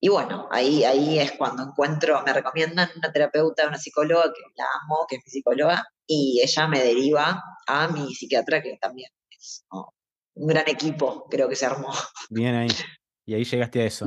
Y 0.00 0.08
bueno, 0.08 0.48
ahí, 0.50 0.82
ahí 0.82 1.20
es 1.20 1.32
cuando 1.38 1.62
encuentro, 1.62 2.20
me 2.26 2.32
recomiendan 2.32 2.90
una 2.96 3.12
terapeuta, 3.12 3.68
una 3.68 3.78
psicóloga, 3.78 4.24
que 4.24 4.42
la 4.56 4.66
amo, 4.82 5.06
que 5.08 5.16
es 5.16 5.22
mi 5.24 5.30
psicóloga, 5.30 5.86
y 6.04 6.40
ella 6.42 6.66
me 6.66 6.80
deriva 6.82 7.40
a 7.68 7.88
mi 7.88 8.12
psiquiatra, 8.12 8.60
que 8.60 8.76
también 8.80 9.10
es 9.30 9.64
un 9.70 10.48
gran 10.48 10.68
equipo, 10.68 11.28
creo 11.30 11.48
que 11.48 11.54
se 11.54 11.64
armó. 11.64 11.92
Bien 12.28 12.56
ahí. 12.56 12.68
Y 13.24 13.34
ahí 13.34 13.44
llegaste 13.44 13.80
a 13.80 13.86
eso. 13.86 14.06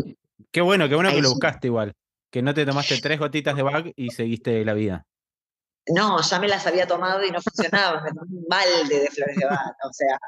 Qué 0.52 0.62
bueno, 0.62 0.88
qué 0.88 0.96
bueno 0.96 1.10
que 1.10 1.22
lo 1.22 1.30
sí. 1.30 1.34
buscaste 1.34 1.68
igual. 1.68 1.94
Que 2.32 2.42
no 2.42 2.54
te 2.54 2.66
tomaste 2.66 3.00
tres 3.00 3.20
gotitas 3.20 3.56
de 3.56 3.64
bag 3.64 3.94
y 3.96 4.12
seguiste 4.12 4.64
la 4.66 4.74
vida. 4.74 5.06
No, 5.88 6.22
ya 6.22 6.40
me 6.40 6.48
las 6.48 6.68
había 6.68 6.86
tomado 6.86 7.24
y 7.24 7.32
no 7.32 7.42
funcionaba, 7.42 8.02
me 8.02 8.10
tomé 8.10 8.38
un 8.38 8.46
balde 8.50 9.00
de 9.00 9.08
flores 9.10 9.38
de 9.38 9.46
Bach, 9.46 9.76
o 9.84 9.94
sea, 9.94 10.20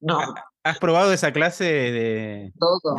no, 0.00 0.34
¿Has 0.64 0.78
probado 0.78 1.12
esa 1.12 1.32
clase 1.32 1.64
de, 1.64 2.52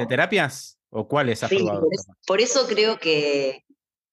terapias? 0.07 0.77
¿O 0.89 1.07
cuáles 1.07 1.43
has 1.43 1.49
Sí, 1.49 1.57
probado? 1.57 1.81
por 1.81 1.93
eso, 1.93 2.13
por 2.27 2.41
eso 2.41 2.67
creo 2.67 2.99
que, 2.99 3.63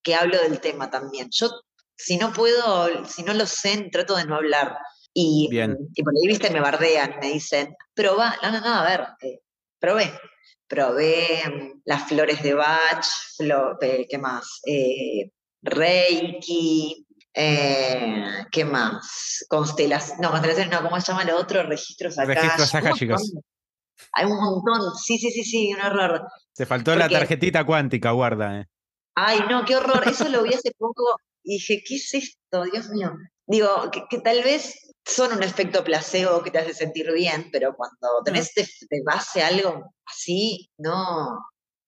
que 0.03 0.15
hablo 0.15 0.41
del 0.41 0.61
tema 0.61 0.91
también. 0.91 1.29
Yo, 1.31 1.51
si 1.97 2.17
no 2.17 2.33
puedo, 2.33 3.05
si 3.05 3.23
no 3.23 3.35
lo 3.35 3.47
sé, 3.47 3.89
trato 3.93 4.17
de 4.17 4.25
no 4.25 4.37
hablar. 4.37 4.79
Y, 5.13 5.49
Bien. 5.51 5.77
y 5.95 6.03
por 6.03 6.15
ahí, 6.15 6.29
viste, 6.29 6.51
me 6.51 6.61
bardean, 6.61 7.17
me 7.21 7.33
dicen, 7.33 7.77
probá, 7.95 8.37
no, 8.43 8.53
no, 8.53 8.61
no, 8.61 8.75
a 8.75 8.85
ver, 8.85 9.01
eh, 9.21 9.41
probé. 9.79 10.13
Probé 10.71 11.43
mm, 11.49 11.83
las 11.85 12.07
flores 12.09 12.43
de 12.45 12.55
Bach, 12.55 13.05
flo- 13.37 13.77
eh, 13.83 14.07
¿qué 14.09 14.19
más? 14.19 14.61
Eh, 14.65 15.33
Reiki, 15.63 17.07
eh, 17.35 18.25
¿qué 18.53 18.65
más? 18.65 19.45
Constelaciones, 19.49 20.21
no, 20.23 20.31
constelaciones 20.31 20.73
no, 20.73 20.83
¿cómo 20.89 21.01
se 21.01 21.11
llama 21.11 21.25
lo 21.25 21.37
otro? 21.37 21.65
Registros 21.65 22.17
acá. 22.19 22.35
Registros 22.35 22.75
akáshicos. 22.75 23.33
Hay 24.13 24.27
un 24.27 24.37
montón, 24.37 24.95
sí, 24.97 25.19
sí, 25.19 25.31
sí, 25.33 25.43
sí, 25.45 25.75
un 25.75 25.81
horror. 25.85 26.23
Te 26.55 26.65
faltó 26.67 26.95
la 26.95 27.09
tarjetita 27.09 27.65
cuántica, 27.67 28.13
guarda. 28.13 28.61
eh. 28.61 28.67
Ay, 29.17 29.41
no, 29.51 29.65
qué 29.65 29.75
horror. 29.77 30.07
Eso 30.07 30.29
lo 30.29 30.43
vi 30.45 30.55
hace 30.55 30.71
poco 30.79 31.03
y 31.43 31.55
dije, 31.55 31.83
¿qué 31.85 31.97
es 31.97 32.15
esto? 32.15 32.65
Dios 32.73 32.89
mío. 32.91 33.13
Digo, 33.47 33.91
que, 33.91 34.05
que 34.09 34.21
tal 34.21 34.43
vez 34.45 34.90
son 35.11 35.33
un 35.33 35.43
efecto 35.43 35.83
placebo 35.85 36.43
que 36.43 36.51
te 36.51 36.59
hace 36.59 36.75
sentir 36.75 37.11
bien, 37.13 37.49
pero 37.53 37.75
cuando 37.75 38.23
tenés 38.25 38.55
de, 38.55 38.63
de 38.63 39.03
base 39.05 39.43
algo 39.43 39.93
así, 40.07 40.71
no, 40.79 41.39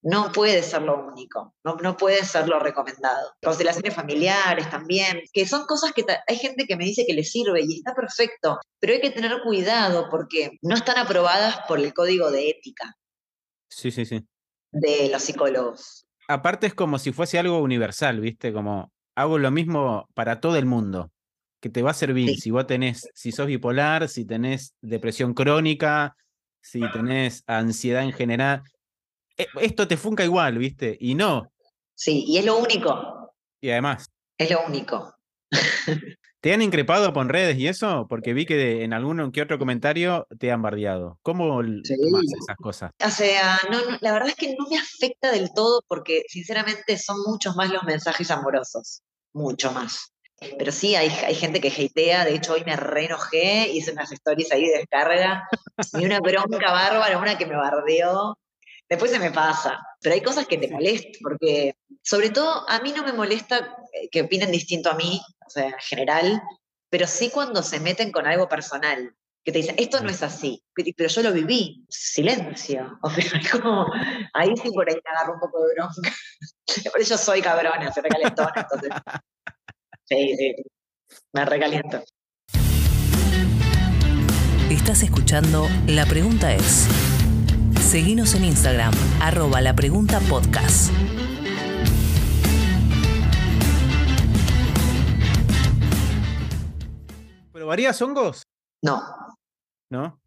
no 0.02 0.32
puede 0.32 0.62
ser 0.62 0.82
lo 0.82 1.06
único, 1.06 1.54
no, 1.64 1.76
no 1.76 1.96
puede 1.96 2.24
ser 2.24 2.48
lo 2.48 2.58
recomendado. 2.58 3.32
Constelaciones 3.42 3.94
familiares 3.94 4.68
también, 4.68 5.22
que 5.32 5.46
son 5.46 5.64
cosas 5.66 5.92
que 5.92 6.04
hay 6.26 6.36
gente 6.36 6.66
que 6.66 6.76
me 6.76 6.84
dice 6.84 7.06
que 7.06 7.14
le 7.14 7.24
sirve 7.24 7.62
y 7.66 7.76
está 7.76 7.94
perfecto, 7.94 8.58
pero 8.80 8.94
hay 8.94 9.00
que 9.00 9.10
tener 9.10 9.40
cuidado 9.42 10.08
porque 10.10 10.58
no 10.62 10.74
están 10.74 10.98
aprobadas 10.98 11.60
por 11.68 11.78
el 11.78 11.94
código 11.94 12.30
de 12.30 12.50
ética 12.50 12.96
Sí, 13.68 13.90
sí, 13.90 14.04
sí. 14.04 14.26
de 14.72 15.08
los 15.10 15.22
psicólogos. 15.22 16.04
Aparte 16.28 16.66
es 16.66 16.74
como 16.74 16.98
si 16.98 17.12
fuese 17.12 17.38
algo 17.38 17.58
universal, 17.58 18.20
¿viste? 18.20 18.52
Como 18.52 18.92
hago 19.14 19.38
lo 19.38 19.50
mismo 19.50 20.08
para 20.14 20.40
todo 20.40 20.56
el 20.56 20.66
mundo, 20.66 21.10
que 21.62 21.70
te 21.70 21.80
va 21.80 21.92
a 21.92 21.94
servir 21.94 22.28
Sí. 22.30 22.40
si 22.40 22.50
vos 22.50 22.66
tenés, 22.66 23.08
si 23.14 23.30
sos 23.32 23.46
bipolar, 23.46 24.08
si 24.08 24.24
tenés 24.26 24.74
depresión 24.82 25.32
crónica, 25.32 26.16
si 26.60 26.80
tenés 26.92 27.44
ansiedad 27.46 28.02
en 28.02 28.12
general. 28.12 28.62
E- 29.38 29.46
Esto 29.60 29.86
te 29.88 29.96
funca 29.96 30.24
igual, 30.24 30.58
¿viste? 30.58 30.96
Y 31.00 31.14
no. 31.14 31.52
Sí, 31.94 32.24
y 32.26 32.38
es 32.38 32.44
lo 32.44 32.56
único, 32.58 33.32
Y 33.60 33.70
además, 33.70 34.06
es 34.36 34.50
lo 34.50 34.66
único. 34.66 35.14
¿te 36.40 36.52
han 36.52 36.62
increpado 36.62 37.12
por 37.12 37.28
redes 37.30 37.56
y 37.56 37.68
eso? 37.68 38.06
Porque 38.08 38.34
vi 38.34 38.44
que 38.44 38.56
de- 38.56 38.82
en 38.82 38.92
algún 38.92 39.30
que 39.30 39.42
otro 39.42 39.56
comentario 39.60 40.26
te 40.40 40.50
han 40.50 40.62
bardeado. 40.62 41.20
¿Cómo 41.22 41.62
Sí. 41.84 41.94
esas 42.42 42.56
cosas? 42.56 42.90
O 43.04 43.10
sea, 43.10 43.60
no, 43.70 43.78
no, 43.88 43.98
la 44.00 44.12
verdad 44.12 44.30
es 44.30 44.34
que 44.34 44.56
no 44.58 44.66
me 44.68 44.78
afecta 44.78 45.30
del 45.30 45.52
todo 45.54 45.82
porque 45.86 46.24
sinceramente 46.28 46.98
son 46.98 47.18
muchos 47.24 47.54
más 47.54 47.70
los 47.70 47.84
mensajes 47.84 48.32
amorosos, 48.32 49.02
mucho 49.32 49.70
más. 49.70 50.11
Pero 50.58 50.72
sí, 50.72 50.94
hay, 50.94 51.08
hay 51.08 51.34
gente 51.34 51.60
que 51.60 51.68
hatea, 51.68 52.24
de 52.24 52.34
hecho 52.34 52.52
hoy 52.54 52.62
me 52.64 52.76
re 52.76 53.06
enojé, 53.06 53.68
hice 53.68 53.92
unas 53.92 54.10
stories 54.12 54.52
ahí 54.52 54.66
de 54.66 54.78
descarga, 54.78 55.48
y 55.94 56.04
una 56.04 56.20
bronca 56.20 56.72
bárbara, 56.72 57.18
una 57.18 57.38
que 57.38 57.46
me 57.46 57.56
bardeó, 57.56 58.38
después 58.88 59.10
se 59.10 59.18
me 59.18 59.30
pasa, 59.30 59.80
pero 60.00 60.14
hay 60.14 60.20
cosas 60.20 60.46
que 60.46 60.58
te 60.58 60.68
molestan, 60.68 61.12
porque 61.22 61.76
sobre 62.02 62.30
todo 62.30 62.68
a 62.68 62.80
mí 62.80 62.92
no 62.92 63.02
me 63.04 63.12
molesta 63.12 63.76
eh, 63.92 64.08
que 64.10 64.22
opinen 64.22 64.50
distinto 64.50 64.90
a 64.90 64.94
mí, 64.94 65.20
o 65.46 65.50
sea, 65.50 65.66
en 65.66 65.78
general, 65.80 66.42
pero 66.90 67.06
sí 67.06 67.30
cuando 67.30 67.62
se 67.62 67.80
meten 67.80 68.12
con 68.12 68.26
algo 68.26 68.48
personal, 68.48 69.14
que 69.44 69.50
te 69.50 69.58
dicen, 69.58 69.74
esto 69.78 70.00
no 70.00 70.10
es 70.10 70.22
así, 70.22 70.62
pero 70.74 71.08
yo 71.08 71.22
lo 71.22 71.32
viví, 71.32 71.84
silencio, 71.88 72.98
o 73.02 73.10
sea, 73.10 73.40
como, 73.50 73.86
ahí 74.34 74.52
sí 74.56 74.70
por 74.70 74.88
ahí 74.88 74.94
me 74.94 75.10
agarro 75.10 75.34
un 75.34 75.40
poco 75.40 75.64
de 75.64 75.74
bronca, 75.74 75.94
por 76.92 77.00
eso 77.00 77.16
soy 77.16 77.42
cabrona, 77.42 77.92
soy 77.92 78.02
recalentona, 78.02 78.52
entonces, 78.56 78.90
sí, 80.12 80.36
sí, 80.36 80.54
me 81.32 81.44
recaliento. 81.44 82.02
Estás 84.70 85.02
escuchando 85.02 85.68
La 85.86 86.06
Pregunta 86.06 86.54
es. 86.54 86.88
Seguinos 87.80 88.34
en 88.34 88.44
Instagram, 88.44 88.92
arroba 89.20 89.60
la 89.60 89.74
pregunta 89.74 90.20
podcast. 90.28 90.92
¿Probarías 97.52 98.00
hongos? 98.02 98.42
No, 98.82 99.00
¿No? 99.90 100.18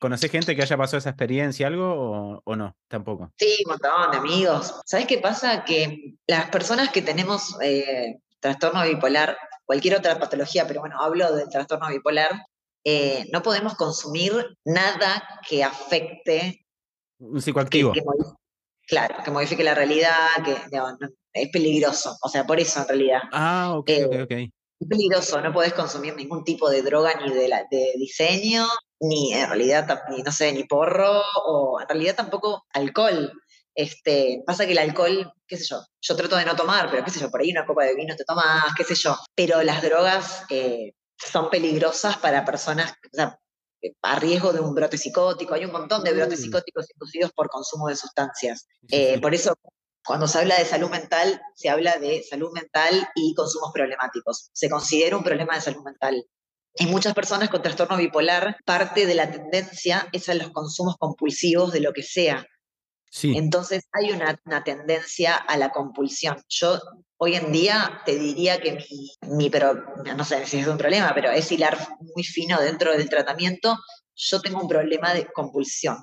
¿Conocés 0.00 0.30
gente 0.30 0.56
que 0.56 0.62
haya 0.62 0.78
pasado 0.78 0.96
esa 0.98 1.10
experiencia, 1.10 1.66
algo 1.66 1.92
o, 1.92 2.42
o 2.42 2.56
no? 2.56 2.74
Tampoco. 2.88 3.30
Sí, 3.36 3.62
un 3.66 3.72
montón 3.72 4.10
de 4.12 4.16
amigos. 4.16 4.80
¿Sabes 4.86 5.06
qué 5.06 5.18
pasa? 5.18 5.62
Que 5.64 6.14
las 6.26 6.48
personas 6.48 6.90
que 6.90 7.02
tenemos 7.02 7.60
eh, 7.60 8.18
trastorno 8.40 8.82
bipolar, 8.84 9.36
cualquier 9.64 9.96
otra 9.96 10.18
patología, 10.18 10.66
pero 10.66 10.80
bueno, 10.80 10.96
hablo 11.00 11.32
del 11.34 11.48
trastorno 11.48 11.88
bipolar, 11.88 12.30
eh, 12.84 13.26
no 13.32 13.42
podemos 13.42 13.74
consumir 13.74 14.32
nada 14.64 15.22
que 15.48 15.62
afecte, 15.62 16.64
Un 17.18 17.40
psicoactivo. 17.40 17.92
que 17.92 18.00
claro, 18.86 19.16
que 19.24 19.30
modifique 19.30 19.62
la 19.62 19.74
realidad, 19.74 20.16
que 20.44 20.56
no- 20.76 20.96
es 21.32 21.48
peligroso. 21.50 22.16
O 22.22 22.28
sea, 22.28 22.44
por 22.44 22.58
eso 22.58 22.80
en 22.80 22.88
realidad. 22.88 23.20
Ah, 23.32 23.74
ok, 23.76 23.88
Eh, 23.88 24.04
ok, 24.06 24.14
ok. 24.24 24.30
Es 24.80 24.88
peligroso, 24.88 25.40
no 25.42 25.52
podés 25.52 25.74
consumir 25.74 26.16
ningún 26.16 26.42
tipo 26.42 26.68
de 26.70 26.82
droga 26.82 27.12
ni 27.22 27.30
de, 27.32 27.48
la, 27.48 27.64
de 27.70 27.92
diseño, 27.98 28.66
ni 29.00 29.32
en 29.34 29.46
realidad, 29.46 30.02
ni, 30.08 30.22
no 30.22 30.32
sé, 30.32 30.52
ni 30.52 30.64
porro, 30.64 31.22
o 31.44 31.80
en 31.80 31.86
realidad 31.88 32.16
tampoco 32.16 32.64
alcohol. 32.72 33.30
Este, 33.74 34.42
pasa 34.46 34.66
que 34.66 34.72
el 34.72 34.78
alcohol, 34.78 35.32
qué 35.46 35.56
sé 35.56 35.64
yo, 35.68 35.82
yo 36.00 36.16
trato 36.16 36.36
de 36.36 36.44
no 36.44 36.56
tomar, 36.56 36.90
pero 36.90 37.04
qué 37.04 37.10
sé 37.10 37.20
yo, 37.20 37.30
por 37.30 37.40
ahí 37.40 37.52
una 37.52 37.66
copa 37.66 37.84
de 37.84 37.94
vino 37.94 38.16
te 38.16 38.24
tomas, 38.24 38.64
qué 38.76 38.84
sé 38.84 38.94
yo. 38.94 39.16
Pero 39.34 39.62
las 39.62 39.82
drogas 39.82 40.44
eh, 40.50 40.92
son 41.16 41.50
peligrosas 41.50 42.16
para 42.18 42.44
personas, 42.44 42.92
o 42.92 43.16
sea, 43.16 43.38
a 44.02 44.18
riesgo 44.18 44.52
de 44.52 44.60
un 44.60 44.74
brote 44.74 44.98
psicótico. 44.98 45.54
Hay 45.54 45.64
un 45.64 45.72
montón 45.72 46.04
de 46.04 46.12
brotes 46.12 46.40
Uy. 46.40 46.44
psicóticos 46.46 46.86
inducidos 46.92 47.32
por 47.32 47.48
consumo 47.48 47.88
de 47.88 47.96
sustancias. 47.96 48.66
Eh, 48.90 49.20
por 49.20 49.34
eso, 49.34 49.54
cuando 50.04 50.26
se 50.26 50.38
habla 50.38 50.58
de 50.58 50.64
salud 50.64 50.90
mental, 50.90 51.40
se 51.54 51.68
habla 51.68 51.96
de 51.96 52.22
salud 52.22 52.52
mental 52.52 53.08
y 53.14 53.34
consumos 53.34 53.70
problemáticos. 53.72 54.50
Se 54.52 54.68
considera 54.68 55.16
un 55.16 55.24
problema 55.24 55.54
de 55.54 55.60
salud 55.60 55.82
mental. 55.82 56.24
Y 56.76 56.86
muchas 56.86 57.14
personas 57.14 57.48
con 57.48 57.62
trastorno 57.62 57.96
bipolar, 57.96 58.56
parte 58.64 59.06
de 59.06 59.14
la 59.14 59.30
tendencia 59.30 60.08
es 60.12 60.28
a 60.28 60.34
los 60.34 60.50
consumos 60.50 60.96
compulsivos 60.98 61.72
de 61.72 61.80
lo 61.80 61.92
que 61.92 62.02
sea. 62.02 62.46
Sí. 63.10 63.36
Entonces 63.36 63.88
hay 63.92 64.12
una, 64.12 64.40
una 64.44 64.62
tendencia 64.62 65.34
a 65.34 65.56
la 65.56 65.70
compulsión. 65.70 66.42
Yo 66.48 66.80
hoy 67.16 67.34
en 67.34 67.50
día 67.52 68.00
te 68.06 68.16
diría 68.16 68.60
que 68.60 68.72
mi, 68.72 69.10
mi, 69.36 69.50
pero 69.50 69.74
no 70.16 70.24
sé 70.24 70.46
si 70.46 70.60
es 70.60 70.66
un 70.66 70.78
problema, 70.78 71.12
pero 71.14 71.30
es 71.30 71.50
hilar 71.50 71.76
muy 72.14 72.22
fino 72.22 72.60
dentro 72.60 72.92
del 72.92 73.08
tratamiento. 73.10 73.76
Yo 74.14 74.40
tengo 74.40 74.60
un 74.60 74.68
problema 74.68 75.12
de 75.12 75.26
compulsión 75.26 75.98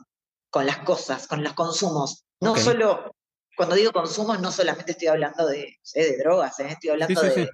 con 0.49 0.65
las 0.65 0.79
cosas, 0.79 1.27
con 1.27 1.43
los 1.43 1.53
consumos. 1.53 2.25
No 2.41 2.51
Ok. 2.51 2.59
solo, 2.59 3.11
cuando 3.55 3.75
digo 3.75 3.91
consumos, 3.91 4.39
no 4.41 4.51
solamente 4.51 4.91
estoy 4.91 5.07
hablando 5.07 5.47
de, 5.47 5.65
no 5.65 5.83
sé, 5.83 5.99
de 6.01 6.17
drogas, 6.17 6.59
¿eh? 6.59 6.67
estoy 6.69 6.89
hablando 6.91 7.21
sí, 7.21 7.27
de 7.27 7.45
sí. 7.45 7.49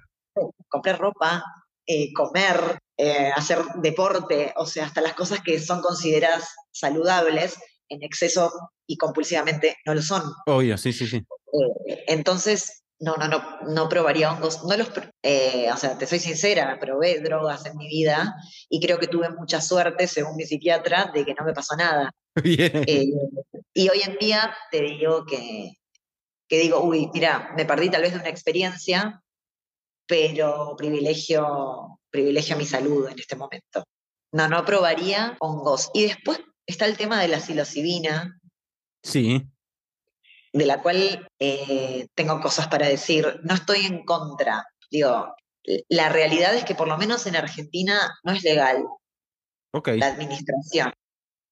comprar 0.68 0.98
ropa, 0.98 1.44
eh, 1.86 2.12
comer, 2.12 2.78
eh, 2.96 3.30
hacer 3.34 3.62
deporte, 3.76 4.52
o 4.56 4.66
sea, 4.66 4.86
hasta 4.86 5.00
las 5.00 5.14
cosas 5.14 5.40
que 5.42 5.60
son 5.60 5.80
consideradas 5.80 6.54
saludables, 6.72 7.56
en 7.88 8.02
exceso 8.02 8.52
y 8.86 8.96
compulsivamente 8.96 9.76
no 9.86 9.94
lo 9.94 10.02
son. 10.02 10.22
Obvio, 10.46 10.76
sí, 10.78 10.92
sí, 10.92 11.06
sí. 11.06 11.16
Eh, 11.16 12.04
entonces, 12.08 12.84
no, 12.98 13.16
no, 13.16 13.28
no, 13.28 13.60
no 13.68 13.88
probaría 13.88 14.32
hongos. 14.32 14.64
No 14.64 14.76
los, 14.76 14.88
eh, 15.22 15.68
o 15.72 15.76
sea, 15.76 15.98
te 15.98 16.06
soy 16.06 16.18
sincera, 16.18 16.78
probé 16.80 17.20
drogas 17.20 17.66
en 17.66 17.76
mi 17.76 17.88
vida 17.88 18.34
y 18.68 18.80
creo 18.80 18.98
que 18.98 19.08
tuve 19.08 19.28
mucha 19.30 19.60
suerte, 19.60 20.06
según 20.06 20.36
mi 20.36 20.44
psiquiatra, 20.44 21.10
de 21.14 21.24
que 21.24 21.34
no 21.34 21.44
me 21.44 21.52
pasó 21.52 21.76
nada. 21.76 22.12
Bien. 22.42 22.84
Eh, 22.86 23.06
y 23.72 23.88
hoy 23.88 24.00
en 24.04 24.16
día 24.16 24.56
te 24.70 24.80
digo 24.80 25.24
que, 25.26 25.72
que 26.48 26.58
digo, 26.58 26.82
uy, 26.82 27.10
mira, 27.12 27.52
me 27.56 27.64
perdí 27.64 27.90
tal 27.90 28.02
vez 28.02 28.12
de 28.12 28.20
una 28.20 28.28
experiencia, 28.28 29.22
pero 30.06 30.74
privilegio, 30.76 32.00
privilegio 32.10 32.56
mi 32.56 32.66
salud 32.66 33.08
en 33.08 33.18
este 33.18 33.36
momento. 33.36 33.84
No, 34.32 34.48
no 34.48 34.64
probaría 34.64 35.36
hongos. 35.40 35.90
Y 35.94 36.04
después 36.04 36.40
está 36.66 36.86
el 36.86 36.96
tema 36.96 37.20
de 37.20 37.28
la 37.28 37.40
psilocibina, 37.40 38.40
Sí, 39.02 39.46
de 40.54 40.66
la 40.66 40.80
cual 40.80 41.28
eh, 41.40 42.06
tengo 42.14 42.40
cosas 42.40 42.68
para 42.68 42.88
decir. 42.88 43.40
No 43.42 43.54
estoy 43.54 43.86
en 43.86 44.04
contra. 44.04 44.64
Digo, 44.88 45.34
la 45.88 46.08
realidad 46.08 46.54
es 46.54 46.64
que 46.64 46.76
por 46.76 46.86
lo 46.86 46.96
menos 46.96 47.26
en 47.26 47.36
Argentina 47.36 48.16
no 48.22 48.32
es 48.32 48.44
legal 48.44 48.84
ok. 49.72 49.88
la 49.96 50.06
administración 50.06 50.92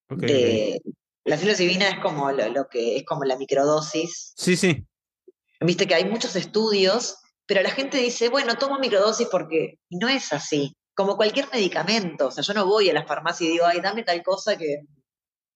de... 0.09 0.81
La 1.25 1.37
psilocibina 1.37 1.89
es 1.89 2.01
como 2.01 2.33
lo, 2.33 2.49
lo 2.49 2.69
que 2.69 2.97
es 2.97 3.05
como 3.05 3.25
la 3.25 3.37
microdosis. 3.37 4.33
Sí, 4.37 4.57
sí. 4.57 4.85
Viste 5.61 5.87
que 5.87 5.95
hay 5.95 6.05
muchos 6.05 6.35
estudios, 6.35 7.17
pero 7.47 7.63
la 7.63 7.71
gente 7.71 7.99
dice, 7.99 8.29
bueno, 8.29 8.57
tomo 8.57 8.81
microdosis 8.81 9.29
porque 9.31 9.79
no 9.89 10.09
es 10.09 10.33
así. 10.33 10.75
Como 10.95 11.17
cualquier 11.17 11.47
medicamento, 11.53 12.27
o 12.27 12.31
sea, 12.33 12.43
yo 12.43 12.55
no 12.55 12.67
voy 12.67 12.91
a 12.91 12.93
la 12.93 13.07
farmacia 13.07 13.47
y 13.47 13.53
digo, 13.53 13.65
ay, 13.67 13.81
dame 13.81 14.03
tal 14.03 14.21
cosa 14.25 14.59
que, 14.59 14.81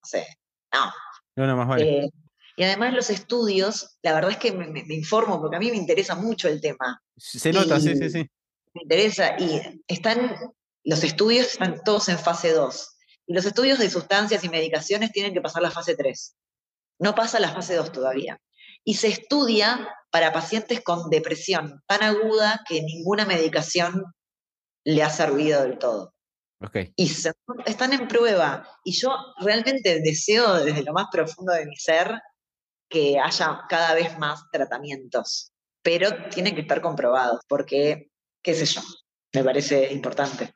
sé, 0.07 0.27
no, 0.73 0.93
No, 1.37 1.47
no, 1.47 1.57
más 1.57 1.69
vale. 1.69 2.05
Eh, 2.05 2.11
y 2.57 2.63
además 2.65 2.95
los 2.95 3.11
estudios, 3.11 3.99
la 4.03 4.15
verdad 4.15 4.31
es 4.31 4.39
que 4.39 4.53
me, 4.53 4.67
me- 4.69 4.85
me 4.85 4.95
informo 4.95 5.39
porque 5.41 5.57
a 5.57 5.59
mí 5.59 5.71
me 5.71 5.77
interesa 5.77 6.15
mucho 6.15 6.49
el 6.49 6.61
tema. 6.63 7.03
Se 7.15 7.53
nota, 7.53 7.79
sí, 7.79 7.95
sí, 7.97 8.09
sí. 8.09 8.31
Me 8.73 8.83
interesa. 8.83 9.37
Y 9.39 9.83
están, 9.87 10.35
los 10.85 11.05
estudios 11.05 11.49
están 11.49 11.83
todos 11.85 12.09
en 12.09 12.19
fase 12.19 12.53
2. 12.53 12.97
Y 13.27 13.35
los 13.35 13.45
estudios 13.45 13.79
de 13.79 13.91
sustancias 13.91 14.43
y 14.45 14.49
medicaciones 14.49 15.13
tienen 15.13 15.35
que 15.35 15.43
pasar 15.43 15.61
la 15.63 15.71
fase 15.71 15.95
3. 15.97 16.35
No 16.99 17.15
pasa 17.15 17.41
la 17.41 17.53
fase 17.53 17.75
2 17.75 17.93
todavía. 17.93 18.39
Y 18.85 18.95
se 18.95 19.09
estudia 19.09 19.89
para 20.11 20.33
pacientes 20.33 20.81
con 20.83 21.11
depresión 21.11 21.83
tan 21.87 22.03
aguda 22.03 22.63
que 22.67 22.81
ninguna 22.83 23.27
medicación 23.27 24.05
le 24.85 25.03
ha 25.03 25.11
servido 25.11 25.63
del 25.63 25.77
todo 25.79 26.15
Ok. 26.61 26.77
y 26.97 27.09
se- 27.09 27.33
están 27.67 27.93
en 27.93 28.09
prueba. 28.09 28.67
Y 28.85 28.93
yo 28.93 29.11
realmente 29.41 30.01
deseo 30.01 30.65
desde 30.65 30.83
lo 30.85 30.93
más 30.93 31.07
profundo 31.13 31.53
de 31.53 31.67
mi 31.67 31.77
ser 31.77 32.21
que 32.89 33.19
haya 33.19 33.61
cada 33.69 33.95
vez 33.95 34.19
más 34.19 34.45
tratamientos, 34.51 35.53
pero 35.83 36.09
tienen 36.31 36.55
que 36.55 36.63
estar 36.63 36.81
comprobados, 36.81 37.41
porque, 37.49 38.11
qué 38.43 38.55
sé 38.55 38.65
yo, 38.65 38.81
me 39.35 39.45
parece 39.45 39.93
importante. 39.93 40.55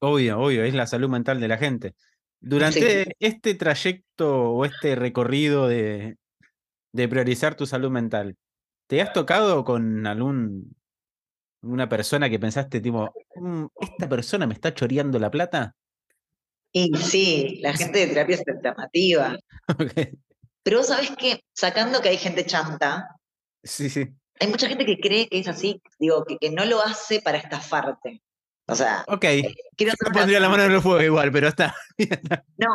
Obvio, 0.00 0.38
obvio, 0.38 0.64
es 0.64 0.74
la 0.74 0.86
salud 0.86 1.08
mental 1.08 1.40
de 1.40 1.48
la 1.48 1.58
gente. 1.58 1.94
Durante 2.40 3.14
este 3.18 3.54
trayecto 3.54 4.50
o 4.52 4.64
este 4.64 4.94
recorrido 4.96 5.66
de, 5.68 6.16
de 6.92 7.08
priorizar 7.08 7.54
tu 7.54 7.66
salud 7.66 7.90
mental, 7.90 8.36
¿te 8.88 9.00
has 9.00 9.12
tocado 9.12 9.64
con 9.64 10.06
algún 10.06 10.76
una 11.62 11.88
persona 11.88 12.28
que 12.28 12.38
pensaste 12.38 12.80
tipo, 12.80 13.12
"Mm, 13.36 13.66
esta 13.80 14.08
persona 14.08 14.46
me 14.46 14.54
está 14.54 14.74
choreando 14.74 15.18
la 15.18 15.30
plata? 15.30 15.74
Y 16.72 16.90
sí, 16.96 17.58
la 17.62 17.74
gente 17.74 17.98
de 18.00 18.06
terapia 18.08 18.36
es 18.36 18.42
alternativa. 18.48 19.38
Pero 20.62 20.78
vos 20.78 20.86
sabés 20.86 21.10
que, 21.16 21.40
sacando 21.52 22.00
que 22.00 22.08
hay 22.10 22.16
gente 22.18 22.46
chanta, 22.46 23.08
Sí, 23.64 23.90
sí. 23.90 24.08
hay 24.40 24.48
mucha 24.48 24.68
gente 24.68 24.86
que 24.86 24.98
cree 24.98 25.28
que 25.28 25.38
es 25.40 25.48
así, 25.48 25.82
digo, 25.98 26.24
que, 26.24 26.36
que 26.38 26.50
no 26.50 26.64
lo 26.64 26.80
hace 26.80 27.20
para 27.20 27.38
estafarte. 27.38 28.22
O 28.68 28.74
sea, 28.76 29.04
Ok. 29.08 29.20
quiero 29.76 29.92
Yo 29.92 30.06
una- 30.08 30.12
pondría 30.18 30.40
la 30.40 30.48
mano 30.48 30.62
en 30.64 30.72
el 30.72 30.80
fuego 30.80 31.02
igual, 31.02 31.30
pero 31.32 31.48
está. 31.48 31.74
No, 32.58 32.68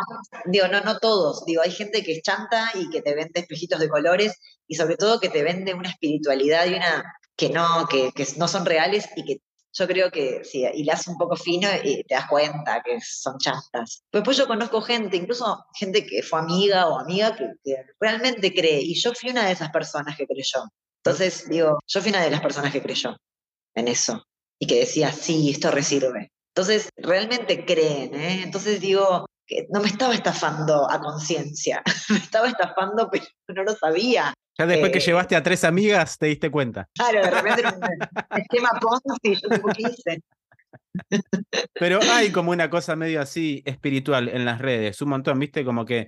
digo, 0.46 0.68
no, 0.68 0.82
no 0.82 1.00
todos. 1.00 1.46
Digo, 1.46 1.62
hay 1.62 1.72
gente 1.72 2.04
que 2.04 2.12
es 2.12 2.22
chanta 2.22 2.72
y 2.76 2.90
que 2.90 3.02
te 3.02 3.16
vende 3.16 3.40
espejitos 3.40 3.80
de 3.80 3.88
colores 3.90 4.38
y 4.68 4.76
sobre 4.76 4.98
todo 4.98 5.20
que 5.22 5.30
te 5.30 5.44
vende 5.44 5.74
una 5.74 5.90
espiritualidad 5.90 6.66
y 6.68 6.74
una 6.76 7.04
que 7.38 7.50
no, 7.50 7.88
que, 7.88 8.12
que 8.12 8.26
no 8.38 8.48
son 8.48 8.66
reales 8.66 9.08
y 9.16 9.24
que 9.24 9.42
yo 9.74 9.88
creo 9.88 10.10
que 10.12 10.44
si 10.44 10.66
hilas 10.74 11.08
un 11.08 11.18
poco 11.18 11.36
fino 11.36 11.70
y 11.84 12.04
te 12.04 12.16
das 12.16 12.28
cuenta 12.28 12.82
que 12.84 13.00
son 13.00 13.38
chantas. 13.38 14.04
Después 14.12 14.36
yo 14.36 14.48
conozco 14.48 14.82
gente, 14.82 15.18
incluso 15.18 15.66
gente 15.76 16.06
que 16.06 16.24
fue 16.24 16.40
amiga 16.40 16.88
o 16.88 17.00
amiga 17.00 17.36
que, 17.36 17.52
que 17.64 17.76
realmente 18.00 18.54
cree 18.54 18.82
y 18.82 18.96
yo 18.96 19.14
fui 19.14 19.30
una 19.30 19.46
de 19.46 19.52
esas 19.52 19.70
personas 19.70 20.18
que 20.18 20.26
creyó. 20.26 20.64
Entonces, 21.04 21.48
digo, 21.48 21.80
yo 21.86 22.02
fui 22.02 22.10
una 22.10 22.24
de 22.24 22.32
las 22.32 22.42
personas 22.42 22.74
que 22.74 22.82
creyó 22.82 23.16
en 23.76 23.88
eso 23.88 24.24
y 24.60 24.66
que 24.66 24.80
decía, 24.80 25.12
sí, 25.12 25.52
esto 25.52 25.70
resirve. 25.70 26.32
Entonces, 26.56 26.90
realmente 26.98 27.66
creen, 27.66 28.16
¿eh? 28.16 28.42
Entonces 28.44 28.82
digo, 28.82 29.28
que 29.48 29.66
no 29.70 29.80
me 29.82 29.88
estaba 29.88 30.14
estafando 30.14 30.90
a 30.90 31.00
conciencia, 31.00 31.82
me 32.10 32.18
estaba 32.18 32.48
estafando, 32.48 33.10
pero 33.10 33.26
no 33.50 33.64
lo 33.64 33.76
sabía. 33.76 34.34
Ya 34.58 34.66
después 34.66 34.92
que 34.92 34.98
Eh, 34.98 35.02
llevaste 35.02 35.36
a 35.36 35.44
tres 35.44 35.64
amigas, 35.64 36.18
te 36.18 36.28
diste 36.28 36.52
cuenta. 36.52 36.88
Claro, 36.94 37.22
de 37.22 37.32
repente 37.32 37.60
era 37.62 37.74
un 37.74 38.38
esquema 38.42 38.72
Ponzi, 38.82 39.42
yo 39.42 39.50
tipo, 39.50 39.70
¿qué 39.70 39.84
hice? 39.84 40.22
Pero 41.74 42.00
hay 42.12 42.32
como 42.32 42.52
una 42.52 42.70
cosa 42.70 42.96
medio 42.96 43.22
así 43.22 43.62
espiritual 43.66 44.30
en 44.30 44.46
las 44.46 44.60
redes, 44.60 45.02
un 45.02 45.10
montón, 45.10 45.40
¿viste? 45.40 45.64
Como 45.64 45.86
que, 45.86 46.08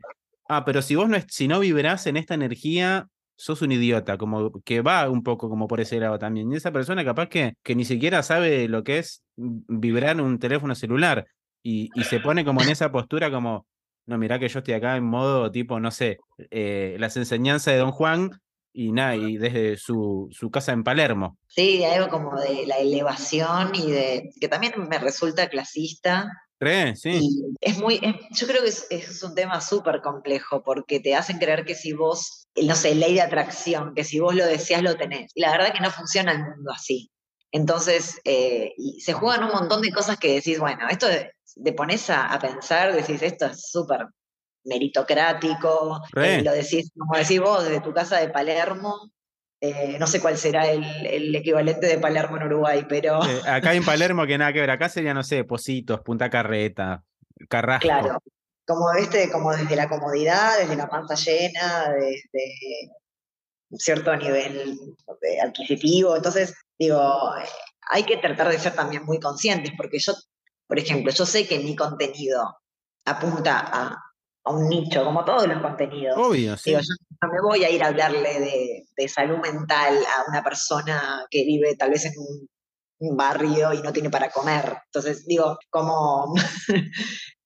ah, 0.49 0.65
pero 0.65 0.81
si 0.81 0.95
vos 0.95 1.07
no, 1.07 1.17
si 1.27 1.47
no 1.47 1.59
vibrás 1.59 2.07
en 2.07 2.17
esta 2.17 2.33
energía, 2.33 3.07
sos 3.37 3.61
un 3.61 3.71
idiota, 3.71 4.17
como 4.17 4.51
que 4.65 4.81
va 4.81 5.09
un 5.09 5.23
poco 5.23 5.47
como 5.47 5.67
por 5.67 5.79
ese 5.79 5.99
lado 5.99 6.17
también. 6.19 6.51
Y 6.51 6.55
esa 6.55 6.71
persona 6.71 7.05
capaz 7.05 7.29
que, 7.29 7.53
que 7.63 7.75
ni 7.75 7.85
siquiera 7.85 8.23
sabe 8.23 8.67
lo 8.67 8.83
que 8.83 8.97
es 8.97 9.23
vibrar 9.37 10.17
en 10.17 10.21
un 10.21 10.39
teléfono 10.39 10.75
celular 10.75 11.27
y, 11.63 11.89
y 11.95 12.03
se 12.03 12.19
pone 12.19 12.45
como 12.45 12.61
en 12.61 12.69
esa 12.69 12.91
postura 12.91 13.29
como, 13.31 13.65
no, 14.05 14.17
mirá 14.17 14.39
que 14.39 14.47
yo 14.49 14.59
estoy 14.59 14.73
acá 14.73 14.95
en 14.95 15.03
modo 15.05 15.51
tipo, 15.51 15.79
no 15.79 15.91
sé, 15.91 16.17
eh, 16.51 16.95
las 16.99 17.15
enseñanzas 17.17 17.73
de 17.73 17.79
Don 17.79 17.91
Juan 17.91 18.31
y 18.73 18.91
nada, 18.91 19.15
y 19.15 19.37
desde 19.37 19.77
su, 19.77 20.27
su 20.31 20.49
casa 20.51 20.71
en 20.71 20.83
Palermo. 20.83 21.37
Sí, 21.47 21.83
algo 21.83 22.07
como 22.09 22.39
de 22.39 22.65
la 22.67 22.77
elevación 22.77 23.71
y 23.73 23.91
de 23.91 24.29
que 24.39 24.47
también 24.47 24.73
me 24.89 24.99
resulta 24.99 25.49
clasista. 25.49 26.27
¿Crees? 26.59 27.01
Sí. 27.01 27.19
Y 27.21 27.43
es 27.61 27.79
muy, 27.79 27.95
es- 28.01 28.37
yo 28.39 28.47
creo 28.47 28.61
que 28.61 28.69
es, 28.69 28.85
es 28.89 29.23
un 29.23 29.33
tema 29.33 29.59
súper 29.61 30.01
complejo 30.01 30.61
porque 30.63 30.99
te 30.99 31.15
hacen 31.15 31.37
creer 31.39 31.65
que 31.65 31.73
si 31.73 31.93
vos, 31.93 32.47
no 32.61 32.75
sé, 32.75 32.93
ley 32.95 33.15
de 33.15 33.21
atracción, 33.21 33.93
que 33.95 34.03
si 34.03 34.19
vos 34.19 34.35
lo 34.35 34.45
deseas 34.45 34.83
lo 34.83 34.95
tenés. 34.97 35.31
Y 35.35 35.41
la 35.41 35.51
verdad 35.51 35.73
que 35.73 35.79
no 35.81 35.89
funciona 35.89 36.31
el 36.33 36.39
mundo 36.43 36.71
así. 36.71 37.11
Entonces, 37.51 38.21
eh, 38.25 38.73
y 38.77 39.01
se 39.01 39.13
juegan 39.13 39.43
un 39.45 39.51
montón 39.51 39.81
de 39.81 39.91
cosas 39.91 40.17
que 40.19 40.35
decís, 40.35 40.59
bueno, 40.59 40.87
esto 40.89 41.07
te 41.63 41.73
pones 41.73 42.09
a, 42.09 42.27
a 42.27 42.39
pensar, 42.39 42.93
decís, 42.93 43.21
esto 43.21 43.45
es 43.45 43.69
súper 43.69 44.07
meritocrático, 44.65 46.01
eh, 46.15 46.41
lo 46.43 46.51
decís, 46.51 46.91
como 46.97 47.17
decís 47.17 47.39
vos, 47.39 47.63
desde 47.63 47.81
tu 47.81 47.93
casa 47.93 48.19
de 48.19 48.29
Palermo, 48.29 49.11
eh, 49.61 49.97
no 49.99 50.07
sé 50.07 50.21
cuál 50.21 50.37
será 50.37 50.69
el, 50.69 50.83
el 51.05 51.35
equivalente 51.35 51.87
de 51.87 51.97
Palermo 51.97 52.37
en 52.37 52.43
Uruguay, 52.43 52.85
pero 52.87 53.23
Eh, 53.25 53.41
acá 53.45 53.73
en 53.73 53.83
Palermo 53.85 54.25
que 54.25 54.37
nada 54.37 54.53
que 54.53 54.61
ver, 54.61 54.71
acá 54.71 54.89
sería, 54.89 55.13
no 55.13 55.23
sé, 55.23 55.43
Positos, 55.43 56.01
Punta 56.01 56.29
Carreta, 56.29 57.03
Carrasco. 57.49 57.87
Claro, 57.87 58.19
como 58.65 58.91
este, 58.93 59.31
como 59.31 59.51
desde 59.51 59.75
la 59.75 59.89
comodidad, 59.89 60.59
desde 60.59 60.75
la 60.75 60.87
panza 60.87 61.15
llena, 61.15 61.89
desde 61.89 62.91
un 63.71 63.79
cierto 63.79 64.15
nivel 64.15 64.79
adquisitivo. 65.43 66.15
Entonces, 66.15 66.53
digo, 66.77 67.01
hay 67.89 68.03
que 68.03 68.17
tratar 68.17 68.49
de 68.49 68.59
ser 68.59 68.73
también 68.75 69.03
muy 69.05 69.19
conscientes, 69.19 69.71
porque 69.75 69.99
yo, 69.99 70.13
por 70.69 70.79
ejemplo, 70.79 71.11
yo 71.11 71.25
sé 71.25 71.45
que 71.45 71.59
mi 71.59 71.75
contenido 71.75 72.57
apunta 73.05 73.59
a 73.59 73.97
a 74.45 74.51
un 74.53 74.69
nicho, 74.69 75.03
como 75.03 75.25
todos 75.25 75.45
los 75.47 75.61
contenidos. 75.61 76.17
Obvio, 76.17 76.55
sí. 76.55 76.69
Digo, 76.69 76.79
yo 76.81 76.95
no 77.21 77.33
me 77.33 77.41
voy 77.41 77.63
a 77.65 77.69
ir 77.69 77.83
a 77.83 77.87
hablarle 77.87 78.39
de, 78.39 78.85
de 78.95 79.07
salud 79.09 79.37
mental 79.39 79.95
a 79.97 80.29
una 80.29 80.41
persona 80.41 81.25
que 81.29 81.43
vive 81.43 81.75
tal 81.75 81.89
vez 81.91 82.05
en 82.05 82.13
un, 82.17 82.47
un 82.99 83.17
barrio 83.17 83.73
y 83.73 83.81
no 83.81 83.91
tiene 83.91 84.09
para 84.09 84.29
comer. 84.31 84.77
Entonces, 84.85 85.25
digo, 85.27 85.57
como... 85.69 86.33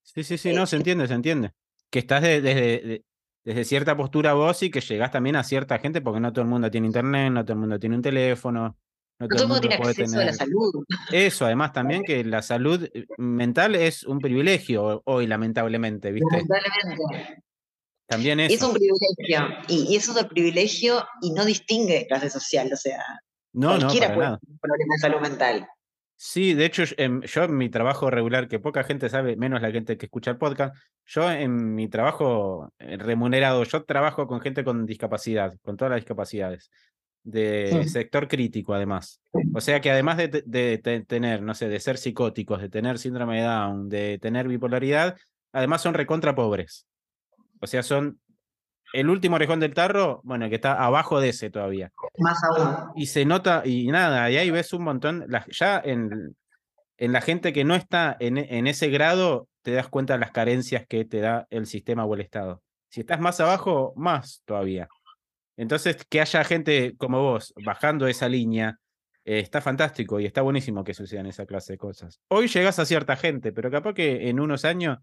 Sí, 0.04 0.24
sí, 0.24 0.38
sí, 0.38 0.54
no, 0.54 0.68
se 0.68 0.76
entiende, 0.76 1.08
se 1.08 1.16
entiende. 1.16 1.52
Que 1.90 2.00
estás 2.00 2.22
de- 2.22 2.42
desde, 2.42 2.62
de- 2.62 3.06
desde 3.44 3.66
cierta 3.66 3.98
postura 3.98 4.34
vos 4.34 4.62
y 4.62 4.70
que 4.70 4.80
llegás 4.80 5.12
también 5.12 5.36
a 5.36 5.44
cierta 5.44 5.80
gente 5.80 6.00
porque 6.00 6.20
no 6.20 6.32
todo 6.32 6.44
el 6.44 6.48
mundo 6.50 6.70
tiene 6.70 6.86
internet, 6.88 7.32
no 7.32 7.44
todo 7.44 7.54
el 7.54 7.60
mundo 7.60 7.80
tiene 7.80 7.96
un 7.96 8.04
teléfono, 8.04 8.78
no 9.20 9.28
todo 9.28 9.44
el 9.44 9.48
mundo 9.48 9.62
tiene 9.62 9.78
puede 9.78 9.92
acceso 9.92 10.20
a 10.20 10.26
la 10.26 10.34
salud. 10.34 10.84
Eso, 11.12 11.46
además 11.46 11.72
también 11.74 12.04
que 12.04 12.24
la 12.24 12.42
salud 12.42 12.84
eh, 12.94 13.06
mental 13.18 13.76
es 13.76 14.04
un 14.04 14.20
privilegio 14.20 15.02
hoy, 15.06 15.28
lamentablemente, 15.28 16.12
¿viste? 16.12 16.28
Lamentablemente. 16.36 17.44
También 18.08 18.40
Es 18.42 18.54
eso. 18.54 18.68
un 18.68 18.74
privilegio. 18.74 19.58
Y, 19.70 19.94
y 19.94 19.96
eso 19.96 20.14
de 20.14 20.26
privilegio 20.26 21.04
y 21.22 21.32
no 21.32 21.46
distingue 21.46 22.06
clase 22.08 22.30
social. 22.30 22.70
O 22.74 22.76
sea, 22.76 23.02
No, 23.54 23.74
no, 23.74 23.80
cualquiera 23.80 24.14
puede 24.14 24.28
nada. 24.28 24.40
tener 24.40 24.52
un 24.54 24.60
problema 24.60 24.94
de 24.96 25.00
salud 25.00 25.20
mental. 25.22 25.68
Sí, 26.16 26.54
de 26.54 26.66
hecho, 26.66 26.84
yo 26.86 26.96
en, 27.00 27.22
yo 27.22 27.44
en 27.44 27.58
mi 27.58 27.70
trabajo 27.70 28.10
regular, 28.10 28.48
que 28.48 28.60
poca 28.60 28.84
gente 28.84 29.10
sabe, 29.10 29.36
menos 29.36 29.62
la 29.62 29.72
gente 29.72 29.98
que 29.98 30.06
escucha 30.06 30.32
el 30.32 30.38
podcast, 30.38 30.76
yo 31.06 31.30
en 31.32 31.74
mi 31.76 31.88
trabajo 31.90 32.72
eh, 32.80 32.98
remunerado, 32.98 33.64
yo 33.64 33.84
trabajo 33.84 34.28
con 34.28 34.40
gente 34.40 34.64
con 34.64 34.86
discapacidad, 34.86 35.54
con 35.64 35.76
todas 35.76 35.90
las 35.92 35.98
discapacidades, 36.02 36.70
de 37.24 37.88
sector 37.88 38.28
crítico 38.28 38.74
además. 38.74 39.22
O 39.54 39.62
sea 39.62 39.80
que 39.82 39.90
además 39.92 40.18
de, 40.18 40.44
de 40.46 40.78
te- 40.84 41.02
tener, 41.06 41.42
no 41.42 41.54
sé, 41.56 41.70
de 41.70 41.80
ser 41.80 41.98
psicóticos, 41.98 42.62
de 42.62 42.70
tener 42.70 43.00
síndrome 43.00 43.38
de 43.42 43.48
Down, 43.48 43.90
de 43.90 44.20
tener 44.22 44.48
bipolaridad, 44.48 45.16
además 45.52 45.82
son 45.82 45.94
recontra 45.94 46.36
pobres. 46.36 46.86
O 47.62 47.68
sea, 47.68 47.82
son 47.84 48.20
el 48.94 49.10
último 49.10 49.36
orejón 49.38 49.60
del 49.60 49.74
tarro, 49.74 50.22
bueno, 50.24 50.50
que 50.50 50.56
está 50.56 50.84
abajo 50.84 51.20
de 51.20 51.30
ese 51.30 51.50
todavía. 51.50 51.92
Más 52.20 52.38
aún. 52.44 52.92
Y 52.96 53.08
se 53.08 53.26
nota, 53.26 53.64
y 53.66 53.88
nada, 53.88 54.30
y 54.30 54.38
ahí 54.38 54.52
ves 54.52 54.74
un 54.74 54.84
montón, 54.84 55.26
la- 55.30 55.46
ya 55.50 55.82
en, 55.84 56.36
en 56.98 57.12
la 57.14 57.22
gente 57.22 57.54
que 57.54 57.64
no 57.64 57.74
está 57.76 58.16
en, 58.20 58.38
en 58.38 58.68
ese 58.68 58.90
grado, 58.90 59.48
te 59.62 59.72
das 59.72 59.88
cuenta 59.88 60.14
de 60.14 60.20
las 60.20 60.32
carencias 60.32 60.86
que 60.88 61.06
te 61.06 61.22
da 61.22 61.48
el 61.50 61.66
sistema 61.68 62.06
o 62.06 62.14
el 62.14 62.22
Estado. 62.22 62.62
Si 62.90 63.00
estás 63.00 63.20
más 63.20 63.40
abajo, 63.40 63.94
más 63.96 64.44
todavía. 64.46 64.88
Entonces, 65.58 65.98
que 66.10 66.22
haya 66.22 66.44
gente 66.44 66.96
como 66.98 67.22
vos 67.22 67.54
bajando 67.64 68.08
esa 68.08 68.28
línea, 68.28 68.80
eh, 69.26 69.40
está 69.40 69.62
fantástico 69.62 70.20
y 70.20 70.26
está 70.26 70.42
buenísimo 70.42 70.84
que 70.84 70.94
sucedan 70.94 71.28
esa 71.28 71.46
clase 71.46 71.74
de 71.74 71.78
cosas. 71.78 72.20
Hoy 72.30 72.48
llegas 72.48 72.80
a 72.80 72.86
cierta 72.86 73.16
gente, 73.16 73.52
pero 73.52 73.72
capaz 73.72 73.94
que 73.94 74.30
en 74.30 74.40
unos 74.40 74.66
años 74.66 74.98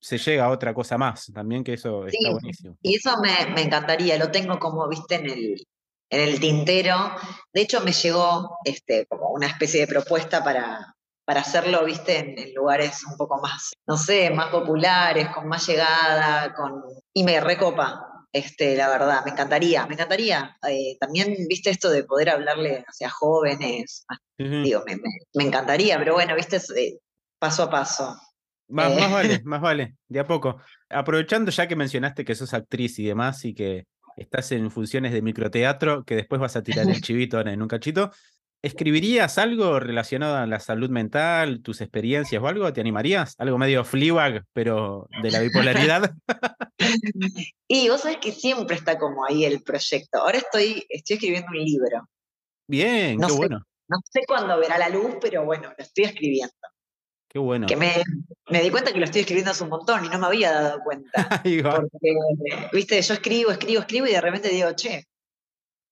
se 0.00 0.18
llega 0.18 0.44
a 0.44 0.50
otra 0.50 0.74
cosa 0.74 0.98
más, 0.98 1.32
también 1.32 1.64
que 1.64 1.72
eso 1.72 2.06
está 2.06 2.30
buenísimo. 2.30 2.76
Y 2.82 2.96
eso 2.96 3.16
me, 3.20 3.54
me 3.54 3.62
encantaría, 3.62 4.18
lo 4.18 4.30
tengo 4.30 4.58
como, 4.58 4.86
viste, 4.88 5.16
en 5.16 5.26
el, 5.26 5.66
en 6.10 6.20
el 6.20 6.38
tintero. 6.38 6.96
De 7.52 7.62
hecho, 7.62 7.80
me 7.80 7.92
llegó 7.92 8.58
este, 8.64 9.06
como 9.06 9.30
una 9.30 9.46
especie 9.46 9.80
de 9.80 9.86
propuesta 9.86 10.44
para, 10.44 10.94
para 11.24 11.40
hacerlo, 11.40 11.84
viste, 11.84 12.18
en, 12.18 12.38
en 12.38 12.54
lugares 12.54 13.04
un 13.10 13.16
poco 13.16 13.40
más, 13.40 13.72
no 13.86 13.96
sé, 13.96 14.30
más 14.30 14.50
populares, 14.50 15.28
con 15.30 15.48
más 15.48 15.66
llegada, 15.66 16.54
con... 16.54 16.82
y 17.14 17.24
me 17.24 17.40
recopa. 17.40 18.05
Este, 18.32 18.76
la 18.76 18.88
verdad, 18.88 19.24
me 19.24 19.30
encantaría, 19.32 19.86
me 19.86 19.94
encantaría. 19.94 20.56
Eh, 20.68 20.96
también, 21.00 21.34
viste, 21.48 21.70
esto 21.70 21.90
de 21.90 22.04
poder 22.04 22.28
hablarle 22.30 22.84
hacia 22.86 23.08
jóvenes, 23.08 24.04
digo, 24.38 24.82
me, 24.86 24.96
me- 24.96 25.02
me 25.34 25.44
encantaría, 25.44 25.98
pero 25.98 26.14
bueno, 26.14 26.34
viste, 26.34 26.56
eh, 26.76 26.98
paso 27.38 27.62
a 27.64 27.70
paso. 27.70 28.14
Más, 28.68 28.92
Eh. 28.92 29.00
más 29.00 29.12
vale, 29.12 29.40
más 29.44 29.60
vale, 29.60 29.94
de 30.08 30.20
a 30.20 30.26
poco. 30.26 30.60
Aprovechando 30.90 31.50
ya 31.50 31.66
que 31.66 31.76
mencionaste 31.76 32.24
que 32.24 32.34
sos 32.34 32.52
actriz 32.52 32.98
y 32.98 33.04
demás 33.06 33.44
y 33.44 33.54
que 33.54 33.84
estás 34.16 34.50
en 34.52 34.70
funciones 34.70 35.12
de 35.12 35.22
microteatro, 35.22 36.04
que 36.04 36.16
después 36.16 36.40
vas 36.40 36.56
a 36.56 36.62
tirar 36.62 36.86
el 36.88 37.00
chivito 37.02 37.40
en 37.40 37.62
un 37.62 37.68
cachito, 37.68 38.10
¿escribirías 38.66 39.38
algo 39.38 39.80
relacionado 39.80 40.36
a 40.36 40.46
la 40.46 40.60
salud 40.60 40.90
mental, 40.90 41.60
tus 41.62 41.80
experiencias 41.80 42.42
o 42.42 42.46
algo? 42.48 42.72
¿Te 42.72 42.80
animarías? 42.80 43.34
Algo 43.38 43.58
medio 43.58 43.84
Fleabag, 43.84 44.44
pero 44.52 45.08
de 45.22 45.30
la 45.30 45.40
bipolaridad. 45.40 46.12
Y 47.68 47.88
vos 47.88 48.02
sabés 48.02 48.18
que 48.18 48.32
siempre 48.32 48.76
está 48.76 48.98
como 48.98 49.24
ahí 49.24 49.44
el 49.44 49.62
proyecto. 49.62 50.18
Ahora 50.18 50.38
estoy, 50.38 50.84
estoy 50.88 51.14
escribiendo 51.14 51.48
un 51.50 51.64
libro. 51.64 52.08
Bien, 52.68 53.16
No 53.18 53.26
qué 53.28 53.32
sé. 53.32 53.38
bueno, 53.38 53.62
No 53.88 53.98
sé 54.10 54.20
cuándo 54.26 54.58
verá 54.58 54.78
la 54.78 54.88
luz, 54.88 55.16
pero 55.20 55.44
bueno, 55.44 55.70
lo 55.76 55.82
estoy 55.84 56.04
escribiendo. 56.04 56.52
qué 57.28 57.38
bueno. 57.38 57.66
Que 57.66 57.76
me, 57.76 57.92
me 58.50 58.62
di 58.62 58.70
cuenta 58.70 58.92
que 58.92 58.98
lo 58.98 59.04
estoy 59.06 59.22
escribiendo 59.22 59.50
hace 59.50 59.64
un 59.64 59.70
montón 59.70 60.04
y 60.04 60.08
no 60.08 60.18
me 60.18 60.26
había 60.26 60.52
dado 60.52 60.80
cuenta. 60.84 61.10
Porque, 61.42 62.14
viste, 62.72 63.00
yo 63.00 63.14
escribo, 63.14 63.50
escribo, 63.50 63.80
escribo 63.80 64.06
y 64.06 64.12
de 64.12 64.20
repente 64.20 64.48
digo, 64.50 64.72
che, 64.74 65.06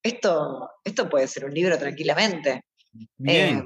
esto, 0.04 0.70
esto 0.84 1.08
puede 1.08 1.26
ser 1.26 1.44
un 1.46 1.54
libro 1.54 1.76
tranquilamente. 1.78 2.64
Bien, 3.16 3.58
Eh, 3.58 3.62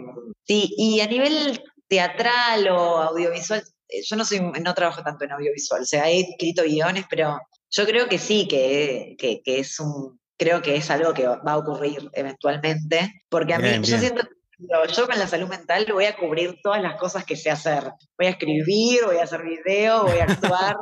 sí, 0.46 0.74
y 0.79 1.01
a 1.01 1.07
nivel 1.07 1.62
teatral 1.87 2.68
o 2.68 2.98
audiovisual, 3.03 3.62
eh, 3.88 4.01
yo 4.03 4.16
no 4.16 4.24
soy, 4.24 4.40
no 4.40 4.74
trabajo 4.74 5.03
tanto 5.03 5.24
en 5.24 5.33
audiovisual, 5.33 5.83
o 5.83 5.87
sea, 5.87 6.09
he 6.09 6.20
escrito 6.20 6.62
guiones, 6.62 7.05
pero 7.11 7.38
yo 7.70 7.85
creo 7.85 8.09
que 8.09 8.18
sí, 8.18 8.48
que, 8.48 9.16
que, 9.18 9.42
que 9.42 9.59
es 9.61 9.79
un, 9.81 10.18
creo 10.38 10.62
que 10.62 10.77
es 10.77 10.90
algo 10.90 11.12
que 11.12 11.27
va 11.27 11.40
a 11.44 11.59
ocurrir 11.59 12.09
eventualmente, 12.14 13.24
porque 13.29 13.53
a 13.53 13.59
mí, 13.59 13.68
Bien, 13.68 13.83
yo 13.83 13.98
siento 13.98 14.22
yo 14.59 15.07
con 15.07 15.18
la 15.18 15.27
salud 15.27 15.48
mental 15.48 15.87
voy 15.92 16.07
a 16.07 16.16
cubrir 16.16 16.59
todas 16.62 16.83
las 16.83 16.98
cosas 16.98 17.24
que 17.24 17.37
sé 17.37 17.51
hacer. 17.51 17.92
Voy 18.16 18.27
a 18.27 18.31
escribir, 18.31 19.05
voy 19.07 19.18
a 19.18 19.22
hacer 19.22 19.42
video, 19.42 20.05
voy 20.05 20.18
a 20.18 20.24
actuar. 20.24 20.77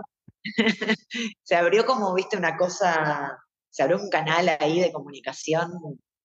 se 1.42 1.56
abrió 1.56 1.84
como, 1.84 2.14
viste, 2.14 2.36
una 2.36 2.56
cosa, 2.56 3.36
se 3.76 3.82
abrió 3.82 3.98
un 3.98 4.08
canal 4.08 4.56
ahí 4.58 4.80
de 4.80 4.90
comunicación 4.90 5.70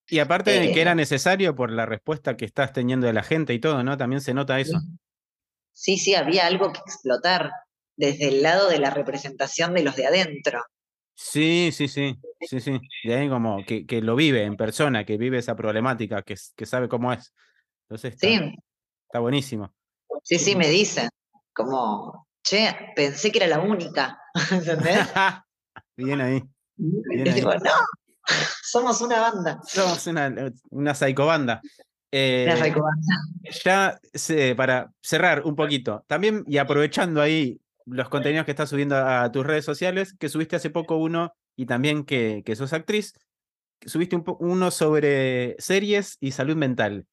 y 0.07 0.19
aparte 0.19 0.51
de 0.51 0.71
que 0.71 0.79
eh, 0.79 0.81
era 0.81 0.95
necesario 0.95 1.53
por 1.53 1.69
la 1.69 1.85
respuesta 1.85 2.37
que 2.37 2.45
estás 2.45 2.71
teniendo 2.71 3.07
de 3.07 3.13
la 3.13 3.23
gente 3.23 3.53
y 3.53 3.59
todo, 3.59 3.83
¿no? 3.83 3.97
También 3.97 4.21
se 4.21 4.33
nota 4.33 4.57
eso. 4.57 4.79
Sí, 5.73 5.97
sí, 5.97 6.15
había 6.15 6.47
algo 6.47 6.71
que 6.71 6.79
explotar 6.79 7.51
desde 7.97 8.29
el 8.29 8.41
lado 8.41 8.69
de 8.69 8.79
la 8.79 8.89
representación 8.89 9.73
de 9.73 9.83
los 9.83 9.97
de 9.97 10.07
adentro. 10.07 10.63
Sí, 11.13 11.71
sí, 11.73 11.89
sí, 11.89 12.15
sí, 12.39 12.61
sí. 12.61 12.79
De 13.03 13.15
ahí 13.15 13.29
como 13.29 13.65
que, 13.65 13.85
que 13.85 14.01
lo 14.01 14.15
vive 14.15 14.43
en 14.43 14.55
persona, 14.55 15.05
que 15.05 15.17
vive 15.17 15.37
esa 15.37 15.55
problemática, 15.55 16.21
que, 16.21 16.35
que 16.55 16.65
sabe 16.65 16.87
cómo 16.87 17.11
es. 17.11 17.33
Entonces 17.83 18.13
está, 18.13 18.27
Sí, 18.27 18.55
está 19.07 19.19
buenísimo. 19.19 19.73
sí, 20.23 20.39
sí, 20.39 20.55
me 20.55 20.69
dicen. 20.69 21.09
Como, 21.53 22.27
che, 22.41 22.73
pensé 22.95 23.29
que 23.29 23.39
era 23.39 23.47
la 23.47 23.59
única. 23.59 24.21
¿Entendés? 24.51 25.07
Bien 25.97 26.21
ahí. 26.21 26.43
Y 27.13 27.17
digo, 27.31 27.53
no, 27.53 27.71
somos 28.63 29.01
una 29.01 29.19
banda. 29.19 29.59
Somos 29.67 30.05
una, 30.07 30.51
una 30.69 30.95
psicobanda. 30.95 31.61
Eh, 32.11 32.73
ya 33.63 33.97
se- 34.13 34.55
para 34.55 34.91
cerrar 35.01 35.43
un 35.45 35.55
poquito, 35.55 36.03
también 36.07 36.43
y 36.47 36.57
aprovechando 36.57 37.21
ahí 37.21 37.61
los 37.85 38.09
contenidos 38.09 38.45
que 38.45 38.51
estás 38.51 38.69
subiendo 38.69 38.97
a 38.97 39.31
tus 39.31 39.45
redes 39.45 39.65
sociales, 39.65 40.13
que 40.19 40.29
subiste 40.29 40.55
hace 40.55 40.69
poco 40.69 40.97
uno 40.97 41.33
y 41.55 41.65
también 41.65 42.03
que, 42.03 42.43
que 42.45 42.55
sos 42.55 42.73
actriz, 42.73 43.13
subiste 43.85 44.15
un 44.15 44.23
uno 44.39 44.71
sobre 44.71 45.55
series 45.59 46.17
y 46.19 46.31
salud 46.31 46.55
mental. 46.55 47.05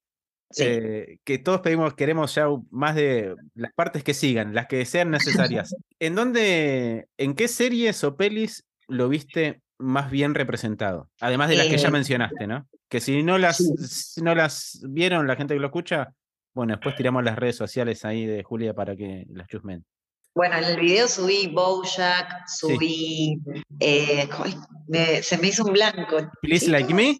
Sí. 0.50 0.64
eh, 0.66 1.18
que 1.24 1.37
todos 1.37 1.61
pedimos, 1.61 1.92
queremos 1.94 2.35
ya 2.35 2.46
más 2.70 2.94
de 2.94 3.35
las 3.54 3.70
partes 3.74 4.02
que 4.02 4.14
sigan, 4.14 4.54
las 4.54 4.66
que 4.66 4.85
sean 4.87 5.11
necesarias. 5.11 5.74
¿En 6.00 6.14
dónde, 6.14 7.07
en 7.18 7.35
qué 7.35 7.48
series 7.48 8.02
o 8.02 8.16
pelis 8.16 8.64
lo 8.88 9.09
viste 9.09 9.62
más 9.79 10.11
bien 10.11 10.35
representado? 10.35 11.09
Además 11.20 11.48
de 11.48 11.57
las 11.57 11.66
que 11.68 11.79
ya 11.79 11.88
Eh, 11.88 11.92
mencionaste, 11.92 12.46
¿no? 12.46 12.66
Que 12.88 13.01
si 13.01 13.22
no 13.22 13.38
las, 13.38 13.59
sí. 13.59 13.64
si 13.87 14.22
no 14.22 14.35
las 14.35 14.81
vieron 14.88 15.27
la 15.27 15.37
gente 15.37 15.55
que 15.55 15.61
lo 15.61 15.66
escucha, 15.68 16.09
bueno, 16.55 16.72
después 16.74 16.96
tiramos 16.96 17.22
las 17.22 17.37
redes 17.37 17.57
sociales 17.57 18.05
ahí 18.05 18.27
de 18.27 18.42
Julia 18.42 18.74
para 18.74 18.96
que 18.96 19.24
las 19.31 19.46
chusmen. 19.48 19.85
Bueno, 20.35 20.57
en 20.57 20.64
el 20.64 20.81
video 20.81 21.07
subí 21.09 21.48
Bojack, 21.48 22.46
subí. 22.48 23.38
eh, 23.81 24.29
ay, 24.44 24.57
me- 24.88 25.22
se 25.22 25.38
me 25.38 25.48
hizo 25.48 25.64
un 25.64 25.72
blanco. 25.72 26.16
Please 26.42 26.66
¿sí? 26.66 26.70
Like 26.70 26.92
Me 26.94 27.18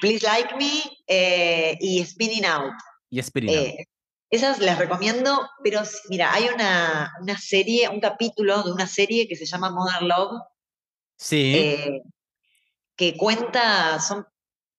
Please 0.00 0.26
Like 0.26 0.54
Me 0.56 0.82
eh, 1.06 1.76
y 1.80 2.04
Spinning 2.04 2.44
Out. 2.46 2.72
y 3.10 3.18
Spirit. 3.20 3.50
Out. 3.50 3.58
Eh, 3.58 3.84
esas 4.30 4.58
las 4.58 4.78
recomiendo, 4.78 5.48
pero 5.62 5.82
mira, 6.08 6.32
hay 6.34 6.46
una, 6.52 7.12
una 7.20 7.38
serie, 7.38 7.88
un 7.88 8.00
capítulo 8.00 8.62
de 8.64 8.72
una 8.72 8.86
serie 8.88 9.28
que 9.28 9.36
se 9.36 9.46
llama 9.46 9.70
Modern 9.70 10.08
Love, 10.08 10.42
sí, 11.16 11.54
eh, 11.56 12.02
que 12.96 13.16
cuenta, 13.16 13.98
son 14.00 14.26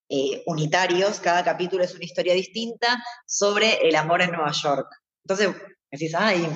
eh, 0.09 0.43
unitarios, 0.45 1.19
cada 1.19 1.43
capítulo 1.43 1.83
es 1.83 1.93
una 1.93 2.05
historia 2.05 2.33
distinta 2.33 3.03
sobre 3.25 3.87
el 3.87 3.95
amor 3.95 4.21
en 4.21 4.31
Nueva 4.31 4.51
York. 4.51 4.87
Entonces 5.23 5.53
decís, 5.91 6.13
ay, 6.15 6.47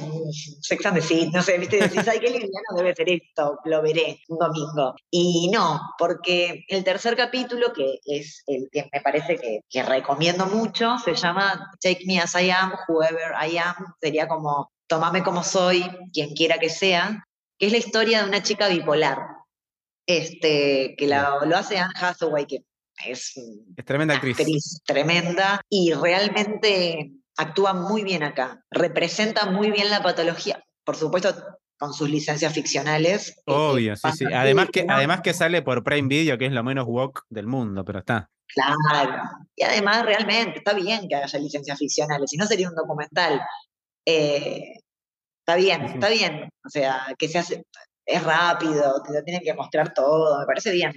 Sex 0.62 0.86
and 0.86 1.02
the 1.02 1.30
no 1.32 1.42
sé, 1.42 1.58
viste, 1.58 1.78
decís, 1.78 2.08
ay, 2.08 2.20
qué 2.20 2.30
liviano 2.30 2.76
debe 2.76 2.96
ser 2.96 3.10
esto, 3.10 3.60
lo 3.66 3.82
veré 3.82 4.20
un 4.30 4.38
domingo. 4.38 4.96
Y 5.10 5.50
no, 5.52 5.82
porque 5.98 6.66
el 6.68 6.84
tercer 6.84 7.16
capítulo, 7.16 7.74
que 7.74 8.00
es 8.06 8.44
el 8.48 8.70
que 8.72 8.90
me 8.92 9.02
parece 9.02 9.38
que, 9.38 9.62
que 9.70 9.84
recomiendo 9.84 10.46
mucho, 10.46 10.98
se 11.00 11.16
llama 11.16 11.72
Take 11.82 12.06
Me 12.06 12.20
As 12.20 12.36
I 12.36 12.52
Am, 12.52 12.74
Whoever 12.88 13.34
I 13.42 13.58
Am, 13.58 13.76
sería 14.02 14.28
como, 14.28 14.72
tomame 14.88 15.24
como 15.24 15.44
soy, 15.44 15.84
quien 16.14 16.34
quiera 16.34 16.58
que 16.58 16.70
sea, 16.70 17.26
que 17.58 17.68
es 17.68 17.72
la 17.72 17.78
historia 17.78 18.24
de 18.24 18.30
una 18.30 18.44
chica 18.44 18.68
bipolar, 18.68 19.20
este, 20.18 20.96
que 20.98 21.08
lo 21.08 21.56
hace 21.56 21.78
Anne 21.78 21.94
Hathaway, 22.00 22.46
que 22.46 22.64
es, 23.06 23.34
es 23.78 23.86
tremenda 23.86 24.16
actriz. 24.16 24.82
Tremenda, 24.86 25.62
y 25.70 25.94
realmente 25.94 27.12
actúa 27.38 27.74
muy 27.74 28.04
bien 28.04 28.24
acá, 28.24 28.64
representa 28.70 29.46
muy 29.46 29.72
bien 29.72 29.90
la 29.90 30.04
patología, 30.04 30.64
por 30.84 30.96
supuesto 30.96 31.34
con 31.82 31.96
sus 31.96 32.12
licencias 32.12 32.54
ficcionales. 32.54 33.42
Obvio, 33.48 33.96
sí, 33.96 34.08
sí. 34.16 34.26
Además 34.32 34.70
que, 34.72 34.86
además 34.88 35.22
que 35.22 35.34
sale 35.34 35.64
por 35.64 35.84
Prime 35.84 36.08
Video, 36.08 36.38
que 36.38 36.46
es 36.46 36.52
lo 36.52 36.64
menos 36.64 36.86
woke 36.88 37.24
del 37.30 37.48
mundo, 37.48 37.84
pero 37.84 37.98
está. 37.98 38.30
Claro. 38.54 39.24
Y 39.56 39.64
además, 39.64 40.06
realmente, 40.06 40.60
está 40.60 40.74
bien 40.74 41.08
que 41.10 41.16
haya 41.16 41.40
licencias 41.40 41.80
ficcionales, 41.80 42.30
si 42.30 42.38
no 42.38 42.46
sería 42.46 42.70
un 42.70 42.76
documental. 42.76 43.42
Eh, 44.06 44.74
está 45.40 45.56
bien, 45.56 45.82
está 45.86 46.10
bien. 46.10 46.50
O 46.64 46.70
sea, 46.70 47.16
que 47.18 47.28
se 47.28 47.40
hace, 47.40 47.64
es 48.12 48.24
rápido, 48.24 49.02
te 49.04 49.14
lo 49.14 49.24
tienen 49.24 49.42
que 49.44 49.54
mostrar 49.54 49.94
todo, 49.94 50.40
me 50.40 50.46
parece 50.46 50.72
bien. 50.72 50.94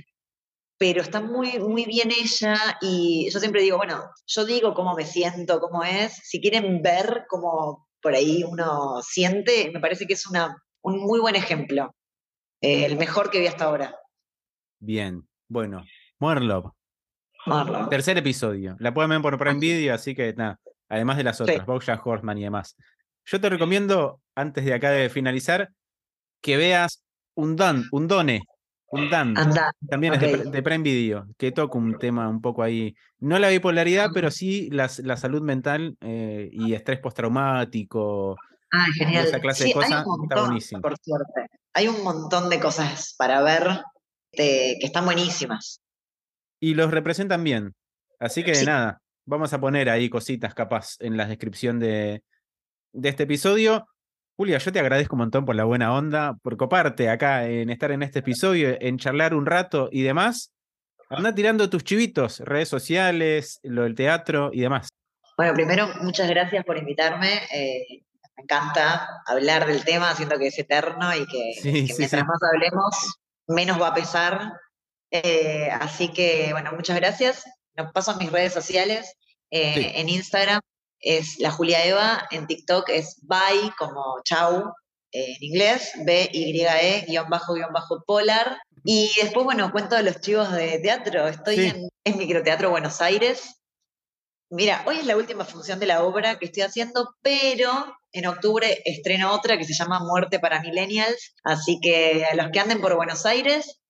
Pero 0.77 1.03
está 1.03 1.21
muy, 1.21 1.59
muy 1.59 1.85
bien 1.85 2.11
ella 2.11 2.57
y 2.81 3.31
yo 3.31 3.39
siempre 3.39 3.63
digo, 3.63 3.77
bueno, 3.77 4.11
yo 4.27 4.45
digo 4.45 4.75
cómo 4.75 4.95
me 4.95 5.07
siento, 5.07 5.61
cómo 5.61 5.85
es. 5.85 6.15
Si 6.25 6.41
quieren 6.41 6.83
ver 6.83 7.25
cómo 7.29 7.89
por 8.03 8.15
ahí 8.15 8.43
uno 8.43 9.01
siente, 9.03 9.71
me 9.73 9.81
parece 9.81 10.07
que 10.07 10.15
es 10.15 10.27
una 10.27 10.57
un 10.83 11.01
muy 11.01 11.21
buen 11.21 11.35
ejemplo. 11.35 11.95
Eh, 12.61 12.85
el 12.85 12.97
mejor 12.97 13.31
que 13.31 13.41
vi 13.41 13.47
hasta 13.47 13.65
ahora. 13.65 13.97
Bien, 14.79 15.27
bueno. 15.49 15.85
Morlov. 16.19 16.73
Tercer 17.91 18.19
episodio. 18.19 18.77
La 18.79 18.95
pueden 18.95 19.11
ver 19.11 19.23
por 19.23 19.39
Prime 19.39 19.59
Video, 19.59 19.95
así 19.95 20.15
que 20.15 20.33
nada. 20.35 20.61
Además 20.89 21.17
de 21.17 21.25
las 21.25 21.41
otras, 21.41 21.65
sí. 21.67 21.93
Horseman 22.05 22.39
y 22.39 22.45
demás. 22.45 22.77
Yo 23.27 23.41
te 23.41 23.49
recomiendo, 23.49 24.21
antes 24.35 24.65
de 24.65 24.75
acá 24.75 24.91
de 24.91 25.09
finalizar, 25.09 25.71
que 26.43 26.57
veas 26.57 27.04
un 27.35 27.57
don, 27.57 27.85
un 27.93 28.09
done, 28.09 28.43
un 28.89 29.11
dan. 29.11 29.35
También 29.89 30.15
es 30.15 30.51
de, 30.51 30.63
Prime 30.63 30.83
Video, 30.85 31.27
que 31.37 31.53
toca 31.53 31.79
un 31.79 31.99
tema 31.99 32.29
un 32.29 32.41
poco 32.41 32.63
ahí. 32.63 32.95
No 33.19 33.39
la 33.39 33.49
bipolaridad, 33.49 34.11
pero 34.15 34.31
sí 34.31 34.69
la, 34.71 34.91
la 35.03 35.17
salud 35.17 35.43
mental 35.43 35.97
eh, 36.01 36.49
y 36.53 36.75
estrés 36.75 37.01
postraumático, 37.01 38.37
Ah, 38.75 38.87
genial. 38.93 39.27
Esa 39.27 39.41
clase 39.41 39.65
de 39.65 39.73
cosas 39.73 40.05
está 40.23 40.41
buenísimo. 40.41 40.83
Por 40.83 40.97
suerte. 41.01 41.47
Hay 41.75 41.87
un 41.87 42.03
montón 42.03 42.51
de 42.51 42.59
cosas 42.59 43.15
para 43.17 43.41
ver 43.43 43.83
que 44.33 44.79
están 44.81 45.05
buenísimas. 45.05 45.81
Y 46.61 46.75
los 46.75 46.91
representan 46.91 47.45
bien. 47.45 47.73
Así 48.19 48.43
que 48.43 48.65
nada, 48.65 49.01
vamos 49.27 49.53
a 49.53 49.61
poner 49.61 49.89
ahí 49.89 50.11
cositas 50.11 50.55
capaz 50.55 50.97
en 50.99 51.17
la 51.17 51.27
descripción 51.27 51.79
de, 51.79 52.25
de 52.93 53.09
este 53.09 53.25
episodio. 53.25 53.87
Julia, 54.37 54.59
yo 54.59 54.73
te 54.73 54.81
agradezco 54.81 55.15
un 55.15 55.21
montón 55.21 55.45
por 55.45 55.55
la 55.55 55.63
buena 55.63 55.95
onda, 55.95 56.37
por 56.43 56.57
coparte 56.57 57.09
acá 57.09 57.47
en 57.47 57.71
estar 57.71 57.93
en 57.93 58.03
este 58.03 58.19
episodio, 58.19 58.77
en 58.81 58.99
charlar 58.99 59.33
un 59.33 59.47
rato 59.47 59.89
y 59.93 60.03
demás. 60.03 60.53
Anda 61.09 61.33
tirando 61.33 61.71
tus 61.71 61.85
chivitos, 61.85 62.41
redes 62.41 62.69
sociales, 62.69 63.61
lo 63.63 63.85
del 63.85 63.95
teatro 63.95 64.51
y 64.53 64.63
demás. 64.63 64.89
Bueno, 65.37 65.55
primero, 65.55 65.89
muchas 66.01 66.29
gracias 66.29 66.65
por 66.65 66.77
invitarme. 66.77 67.43
Eh, 67.55 68.03
me 68.37 68.43
encanta 68.43 69.09
hablar 69.27 69.67
del 69.69 69.85
tema, 69.85 70.13
siento 70.17 70.37
que 70.37 70.49
es 70.49 70.59
eterno 70.59 71.15
y 71.15 71.25
que, 71.27 71.53
mientras 71.97 72.27
más 72.27 72.41
hablemos, 72.43 73.21
menos 73.47 73.81
va 73.81 73.89
a 73.89 73.95
pesar. 73.95 74.53
Eh, 75.13 75.71
así 75.81 76.09
que, 76.09 76.49
bueno, 76.51 76.73
muchas 76.73 76.97
gracias. 76.97 77.45
Nos 77.77 77.93
paso 77.93 78.11
a 78.11 78.17
mis 78.17 78.33
redes 78.33 78.53
sociales. 78.53 79.15
Eh, 79.51 79.93
en 80.01 80.09
Instagram 80.09 80.61
es 81.05 81.39
la 81.39 81.51
Julia 81.51 81.85
Eva, 81.85 82.27
en 82.31 82.47
TikTok 82.47 82.89
es 82.89 83.21
bye, 83.23 83.73
como 83.79 84.21
chau, 84.25 84.73
eh, 85.13 85.35
en 85.37 85.45
inglés, 85.45 85.93
B-Y-E, 86.05 87.05
guion 87.07 87.29
bajo, 87.29 87.55
guion 87.55 87.73
bajo, 87.73 88.03
polar. 88.07 88.59
Y 88.85 89.11
después, 89.21 89.45
bueno, 89.45 89.71
cuento 89.71 89.97
de 89.97 90.03
los 90.03 90.21
chivos 90.21 90.53
de 90.53 90.79
teatro. 90.81 91.27
Estoy 91.29 91.67
en, 91.67 91.89
en 92.05 92.19
Microteatro 92.19 92.71
Buenos 92.71 93.01
Aires, 93.01 93.57
Mira, 94.51 94.85
hoy 94.87 94.99
es 94.99 95.07
la 95.07 95.17
última 95.17 95.45
función 95.45 95.81
de 95.81 95.87
la 95.87 96.05
obra 96.05 96.39
que 96.39 96.45
estoy 96.47 96.63
haciendo, 96.63 97.17
pero 97.23 97.97
en 98.13 98.27
octubre 98.27 98.83
estreno 98.85 99.33
otra 99.33 99.59
que 99.59 99.65
se 99.65 99.75
llama 99.75 99.99
Muerte 99.99 100.39
para 100.39 100.61
Millennials. 100.61 101.35
Así 101.43 101.81
que 101.83 102.25
a 102.25 102.37
los 102.37 102.53
que 102.53 102.61
anden 102.61 102.81
por 102.81 102.95
Buenos 102.95 103.27
Aires, 103.27 103.81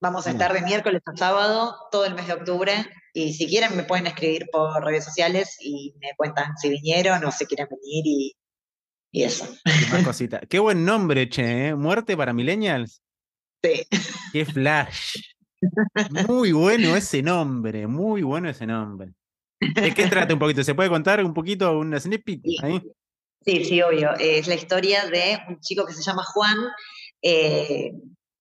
vamos 0.00 0.26
a 0.26 0.30
estar 0.30 0.52
de 0.52 0.62
miércoles 0.62 1.02
a 1.06 1.16
sábado 1.16 1.76
todo 1.90 2.04
el 2.04 2.14
mes 2.14 2.26
de 2.26 2.32
octubre. 2.32 2.72
Y 3.12 3.34
si 3.34 3.46
quieren, 3.46 3.76
me 3.76 3.84
pueden 3.84 4.06
escribir 4.06 4.46
por 4.50 4.84
redes 4.84 5.04
sociales 5.04 5.56
y 5.60 5.94
me 6.00 6.10
cuentan 6.16 6.56
si 6.56 6.70
vinieron 6.70 7.24
o 7.24 7.30
si 7.30 7.46
quieren 7.46 7.68
venir 7.70 8.06
y, 8.06 8.36
eso. 9.12 9.44
más 9.90 10.04
cosita. 10.04 10.40
Qué 10.48 10.58
buen 10.58 10.84
nombre, 10.84 11.28
che, 11.28 11.68
¿eh? 11.68 11.74
Muerte 11.74 12.16
para 12.16 12.32
Millennials. 12.32 13.02
Sí. 13.62 13.86
Qué 14.32 14.44
flash. 14.44 15.16
Muy 16.26 16.52
bueno 16.52 16.96
ese 16.96 17.22
nombre, 17.22 17.86
muy 17.86 18.22
bueno 18.22 18.48
ese 18.48 18.66
nombre. 18.66 19.12
¿De 19.60 19.92
qué 19.92 20.06
trata 20.06 20.32
un 20.32 20.40
poquito? 20.40 20.64
¿Se 20.64 20.74
puede 20.74 20.88
contar 20.88 21.22
un 21.22 21.34
poquito, 21.34 21.78
un 21.78 21.98
snippet 22.00 22.40
ahí? 22.62 22.80
Sí, 23.44 23.64
sí, 23.64 23.82
obvio. 23.82 24.14
Es 24.18 24.46
la 24.46 24.54
historia 24.54 25.06
de 25.06 25.38
un 25.48 25.60
chico 25.60 25.84
que 25.84 25.92
se 25.92 26.02
llama 26.02 26.22
Juan, 26.24 26.56
eh, 27.20 27.92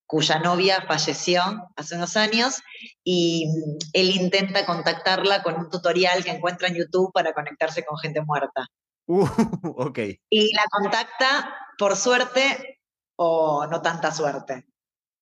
cuya 0.09 0.39
novia 0.39 0.81
falleció 0.87 1.43
hace 1.75 1.95
unos 1.95 2.17
años 2.17 2.63
y 3.03 3.45
mm, 3.45 3.77
él 3.93 4.09
intenta 4.09 4.65
contactarla 4.65 5.43
con 5.43 5.53
un 5.53 5.69
tutorial 5.69 6.23
que 6.23 6.31
encuentra 6.31 6.67
en 6.67 6.77
YouTube 6.77 7.11
para 7.13 7.31
conectarse 7.31 7.85
con 7.85 7.95
gente 7.99 8.19
muerta. 8.23 8.65
Uh, 9.05 9.27
ok. 9.77 9.99
Y 10.31 10.55
la 10.55 10.63
contacta, 10.71 11.55
por 11.77 11.95
suerte 11.95 12.79
o 13.17 13.67
no 13.67 13.83
tanta 13.83 14.11
suerte. 14.11 14.65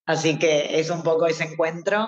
Así 0.05 0.39
que 0.39 0.79
es 0.79 0.89
un 0.89 1.03
poco 1.03 1.27
ese 1.27 1.43
encuentro 1.43 2.07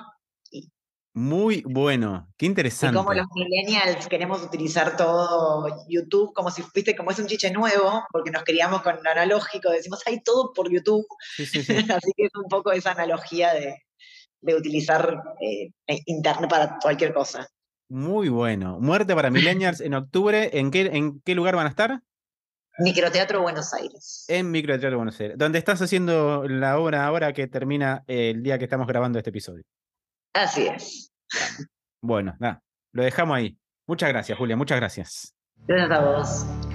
muy 1.14 1.64
bueno, 1.66 2.32
qué 2.38 2.46
interesante. 2.46 2.96
Y 2.96 2.98
como 2.98 3.14
los 3.14 3.26
millennials 3.34 4.08
queremos 4.08 4.44
utilizar 4.44 4.96
todo 4.96 5.86
YouTube 5.88 6.34
como 6.34 6.52
si, 6.52 6.64
viste, 6.74 6.96
como 6.96 7.12
es 7.12 7.20
un 7.20 7.28
chiche 7.28 7.52
nuevo, 7.52 8.06
porque 8.12 8.32
nos 8.32 8.44
queríamos 8.44 8.82
con 8.84 8.96
analógico, 9.06 9.72
decimos, 9.72 10.02
hay 10.06 10.22
todo 10.22 10.54
por 10.54 10.72
YouTube. 10.72 11.06
Así 11.38 12.12
que 12.16 12.26
es 12.26 12.36
un 12.36 12.48
poco 12.48 12.72
esa 12.72 12.92
analogía 12.92 13.54
de, 13.54 13.76
utilizar 14.56 15.22
eh, 15.42 15.72
eh, 15.88 16.00
Internet 16.06 16.50
para 16.50 16.78
cualquier 16.80 17.14
cosa. 17.14 17.48
Muy 17.90 18.30
bueno. 18.30 18.80
Muerte 18.80 19.16
para 19.16 19.32
millennials 19.32 19.82
en 19.82 19.96
octubre. 19.96 20.52
¿En 20.54 20.70
qué, 20.70 20.82
¿En 20.82 21.22
qué 21.22 21.34
lugar 21.34 21.56
van 21.56 21.66
a 21.66 21.70
estar? 21.70 22.02
Microteatro 22.78 23.42
Buenos 23.42 23.74
Aires. 23.74 24.26
En 24.28 24.52
Microteatro 24.52 24.96
Buenos 24.96 25.20
Aires. 25.20 25.38
Donde 25.38 25.58
estás 25.58 25.82
haciendo 25.82 26.48
la 26.48 26.80
obra 26.80 27.06
ahora 27.06 27.34
que 27.34 27.48
termina 27.48 28.04
el 28.08 28.44
día 28.44 28.60
que 28.60 28.66
estamos 28.66 28.88
grabando 28.88 29.18
este 29.18 29.32
episodio. 29.32 29.64
Así 30.34 30.68
es. 30.68 31.12
Bueno, 32.02 32.36
nada, 32.40 32.62
lo 32.94 33.04
dejamos 33.04 33.38
ahí. 33.38 33.58
Muchas 33.88 34.10
gracias, 34.10 34.38
Julia, 34.38 34.56
muchas 34.56 34.78
gracias. 34.78 35.36
Gracias 35.68 35.92
a 35.92 36.02
vos. 36.02 36.69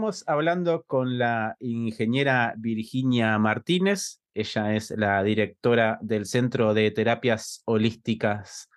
Estamos 0.00 0.24
hablando 0.28 0.84
con 0.84 1.18
la 1.18 1.56
ingeniera 1.60 2.54
Virginia 2.56 3.38
Martínez. 3.38 4.22
Ella 4.32 4.74
es 4.74 4.90
la 4.92 5.22
directora 5.22 5.98
del 6.00 6.24
Centro 6.24 6.72
de 6.72 6.90
Terapias 6.90 7.62
Holísticas 7.66 8.70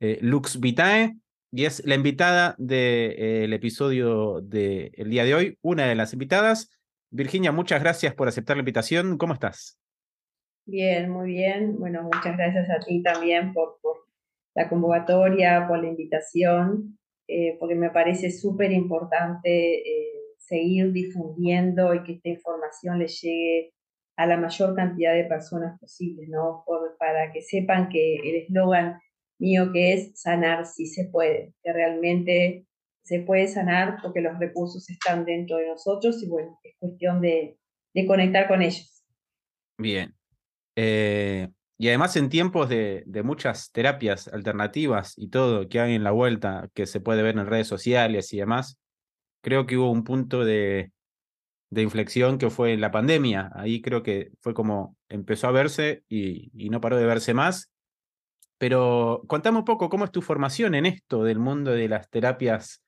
eh, 0.00 0.18
Lux 0.20 0.58
Vitae 0.58 1.14
y 1.52 1.66
es 1.66 1.86
la 1.86 1.94
invitada 1.94 2.56
del 2.58 3.52
episodio 3.52 4.40
del 4.40 4.90
día 5.10 5.22
de 5.22 5.36
hoy, 5.36 5.58
una 5.62 5.86
de 5.86 5.94
las 5.94 6.12
invitadas. 6.12 6.76
Virginia, 7.08 7.52
muchas 7.52 7.80
gracias 7.80 8.12
por 8.12 8.26
aceptar 8.26 8.56
la 8.56 8.62
invitación. 8.62 9.16
¿Cómo 9.16 9.34
estás? 9.34 9.78
Bien, 10.66 11.08
muy 11.08 11.28
bien. 11.28 11.78
Bueno, 11.78 12.02
muchas 12.02 12.36
gracias 12.36 12.68
a 12.68 12.84
ti 12.84 13.00
también 13.00 13.52
por, 13.52 13.78
la 14.56 14.68
convocatoria, 14.68 15.68
por 15.68 15.78
la 15.78 15.86
invitación, 15.86 16.98
eh, 17.28 17.56
porque 17.60 17.76
me 17.76 17.90
parece 17.90 18.32
súper 18.32 18.72
importante. 18.72 19.78
Eh, 19.78 20.23
seguir 20.46 20.92
difundiendo 20.92 21.94
y 21.94 22.02
que 22.04 22.12
esta 22.14 22.28
información 22.28 22.98
le 22.98 23.08
llegue 23.08 23.74
a 24.16 24.26
la 24.26 24.36
mayor 24.36 24.74
cantidad 24.74 25.14
de 25.14 25.24
personas 25.24 25.78
posible, 25.80 26.26
¿no? 26.28 26.64
para 26.98 27.32
que 27.32 27.42
sepan 27.42 27.88
que 27.88 28.16
el 28.16 28.36
eslogan 28.44 29.00
mío 29.38 29.72
que 29.72 29.92
es 29.94 30.20
sanar 30.20 30.66
si 30.66 30.86
se 30.86 31.06
puede, 31.06 31.54
que 31.62 31.72
realmente 31.72 32.66
se 33.02 33.20
puede 33.20 33.48
sanar 33.48 33.98
porque 34.02 34.20
los 34.20 34.38
recursos 34.38 34.88
están 34.88 35.24
dentro 35.24 35.56
de 35.56 35.68
nosotros 35.68 36.22
y 36.22 36.28
bueno, 36.28 36.58
es 36.62 36.74
cuestión 36.78 37.20
de, 37.20 37.58
conectar 38.06 38.48
con 38.48 38.62
ellos. 38.62 39.04
Bien. 39.78 40.14
Eh, 40.76 41.48
y 41.78 41.88
además 41.88 42.16
en 42.16 42.28
tiempos 42.28 42.68
de, 42.68 43.04
muchas 43.24 43.70
terapias 43.72 44.28
alternativas 44.28 45.14
y 45.16 45.28
todo 45.28 45.68
que 45.68 45.80
hay 45.80 45.94
en 45.94 46.04
la 46.04 46.12
vuelta, 46.12 46.70
que 46.74 46.86
se 46.86 47.00
puede 47.00 47.22
ver 47.22 47.36
en 47.36 47.46
redes 47.46 47.66
sociales 47.66 48.32
y 48.32 48.38
demás, 48.38 48.78
creo 49.44 49.66
que 49.66 49.76
hubo 49.76 49.92
un 49.92 50.02
punto 50.02 50.44
de, 50.44 50.90
de 51.70 51.82
inflexión 51.82 52.38
que 52.38 52.50
fue 52.50 52.76
la 52.76 52.90
pandemia. 52.90 53.52
Ahí 53.54 53.80
creo 53.82 54.02
que 54.02 54.32
fue 54.40 54.54
como 54.54 54.96
empezó 55.08 55.46
a 55.46 55.52
verse 55.52 56.02
y, 56.08 56.50
y, 56.54 56.70
no 56.70 56.80
paró 56.80 56.96
de 56.96 57.06
verse 57.06 57.34
más. 57.34 57.70
Pero 58.58 59.22
contame 59.28 59.58
un 59.58 59.64
poco 59.64 59.88
cómo 59.88 60.04
es 60.04 60.10
tu 60.10 60.22
formación 60.22 60.74
en 60.74 60.86
esto 60.86 61.22
del 61.22 61.38
mundo 61.38 61.72
de 61.72 61.88
las 61.88 62.08
terapias 62.08 62.82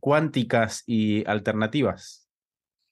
cuánticas 0.00 0.82
y 0.86 1.24
alternativas. 1.28 2.28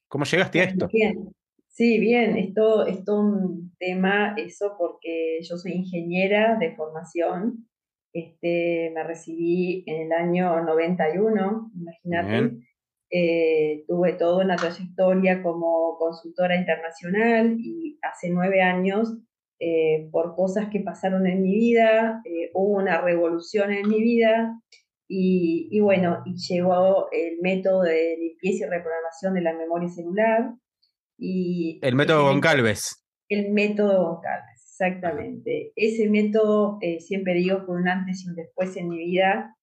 ¿Cómo 0.08 0.24
llegaste 0.24 0.60
a 0.60 0.64
esto? 0.64 0.88
Bien. 0.92 1.32
Sí, 1.68 2.00
bien, 2.00 2.38
esto 2.38 2.86
es 2.86 3.06
un 3.06 3.76
tema, 3.78 4.34
eso 4.38 4.76
porque 4.78 5.40
yo 5.42 5.58
soy 5.58 5.72
ingeniera 5.72 6.56
de 6.56 6.74
formación, 6.74 7.68
este, 8.14 8.90
me 8.94 9.04
recibí 9.04 9.84
en 9.86 10.06
el 10.06 10.12
año 10.12 10.64
91, 10.64 11.70
imagínate, 11.74 12.66
eh, 13.10 13.84
tuve 13.86 14.14
toda 14.14 14.44
una 14.44 14.56
trayectoria 14.56 15.42
como 15.42 15.96
consultora 15.98 16.56
internacional 16.56 17.56
y 17.58 17.98
hace 18.02 18.30
nueve 18.30 18.62
años, 18.62 19.16
eh, 19.58 20.08
por 20.10 20.34
cosas 20.34 20.68
que 20.70 20.80
pasaron 20.80 21.26
en 21.26 21.42
mi 21.42 21.54
vida, 21.54 22.20
eh, 22.24 22.50
hubo 22.52 22.76
una 22.76 23.00
revolución 23.00 23.72
en 23.72 23.88
mi 23.88 24.02
vida 24.02 24.60
y, 25.08 25.80
bueno, 25.80 26.22
y 26.24 26.34
llegó 26.36 27.08
el 27.12 27.38
método 27.40 27.82
de 27.82 28.16
limpieza 28.18 28.66
y 28.66 28.70
reprogramación 28.70 29.34
de 29.34 29.40
la 29.40 29.54
memoria 29.54 29.88
celular. 29.88 30.54
Y 31.16 31.78
el 31.82 31.94
método 31.94 32.24
Goncalves. 32.24 33.04
El 33.28 33.52
método 33.52 34.04
Goncalves, 34.04 34.62
exactamente. 34.62 35.72
Ese 35.76 36.10
método, 36.10 36.78
eh, 36.80 37.00
siempre 37.00 37.34
digo, 37.34 37.62
fue 37.64 37.76
un 37.76 37.88
antes 37.88 38.24
y 38.24 38.28
un 38.28 38.34
después 38.34 38.76
en 38.76 38.88
mi 38.88 38.98
vida, 38.98 39.55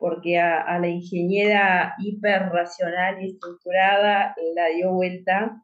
porque 0.00 0.38
a, 0.38 0.78
la 0.78 0.88
ingeniera 0.88 1.94
hiperracional 1.98 3.22
y 3.22 3.32
estructurada 3.32 4.34
la 4.56 4.66
dio 4.74 4.94
vuelta. 4.94 5.62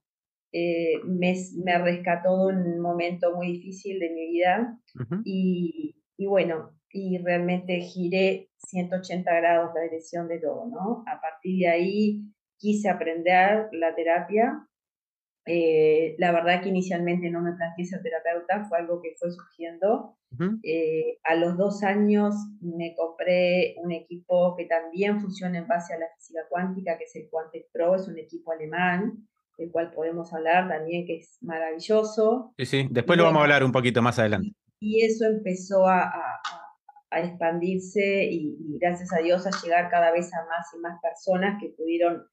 Eh, 0.53 1.01
me, 1.05 1.35
me, 1.65 1.79
rescató 1.79 2.47
de 2.49 2.55
un 2.55 2.81
momento 2.81 3.35
muy 3.35 3.53
difícil 3.53 3.99
de 3.99 4.11
mi 4.11 4.31
vida. 4.31 4.79
y, 5.25 5.97
y 6.19 6.27
bueno, 6.27 6.77
y 6.91 7.19
realmente 7.19 7.81
giré 7.81 8.51
180 8.69 9.35
grados 9.35 9.75
la 9.75 9.83
dirección 9.83 10.29
de 10.29 10.39
todo, 10.39 10.67
¿no? 10.67 11.03
A 11.07 11.21
partir 11.21 11.61
de 11.61 11.69
ahí 11.69 12.23
quise 12.59 12.91
aprender 12.91 13.69
la 13.73 13.95
terapia. 13.95 14.67
Eh, 15.47 16.17
la 16.19 16.33
verdad 16.33 16.63
que 16.63 16.71
inicialmente 16.71 17.31
no 17.31 17.41
me 17.41 17.53
planteé 17.53 17.85
ser 17.85 18.03
terapeuta, 18.03 18.65
fue 18.69 18.79
algo 18.79 19.01
que 19.01 19.15
fue 19.19 19.31
surgiendo. 19.31 20.17
Eh, 20.65 21.19
a 21.25 21.35
los 21.37 21.57
dos 21.57 21.83
años 21.83 22.35
me 22.61 22.95
compré 22.95 23.77
un 23.83 23.93
equipo 23.93 24.55
que 24.57 24.67
también 24.67 25.21
funciona 25.21 25.59
en 25.59 25.69
base 25.69 25.95
a 25.95 25.99
la 25.99 26.07
física 26.17 26.41
cuántica, 26.51 26.99
que 26.99 27.05
es 27.05 27.17
el 27.17 27.29
Quantic 27.31 27.67
Pro, 27.73 27.95
es 27.95 28.07
un 28.09 28.19
equipo 28.19 28.53
alemán, 28.53 29.29
del 29.57 29.71
cual 29.71 29.93
podemos 29.93 30.35
hablar 30.35 30.69
también, 30.69 31.07
que 31.07 31.19
es 31.19 31.39
maravilloso. 31.41 32.53
Sí, 32.59 32.67
sí, 32.67 32.89
después 32.91 33.17
lo 33.17 33.25
vamos 33.25 33.41
a 33.41 33.43
hablar 33.45 33.65
un 33.65 33.73
poquito 33.73 34.03
más 34.03 34.19
adelante. 34.19 34.53
Y, 34.81 35.07
eso 35.07 35.25
empezó 35.25 35.87
a 35.87 36.13
a 37.11 37.21
expandirse 37.21 38.25
y, 38.25 38.79
gracias 38.79 39.13
a 39.13 39.23
Dios 39.23 39.47
a 39.47 39.51
llegar 39.63 39.91
cada 39.91 40.13
vez 40.13 40.33
a 40.35 40.45
más 40.47 40.67
y 40.75 40.79
más 40.81 41.01
personas 41.01 41.59
que 41.61 41.71
pudieron 41.71 42.25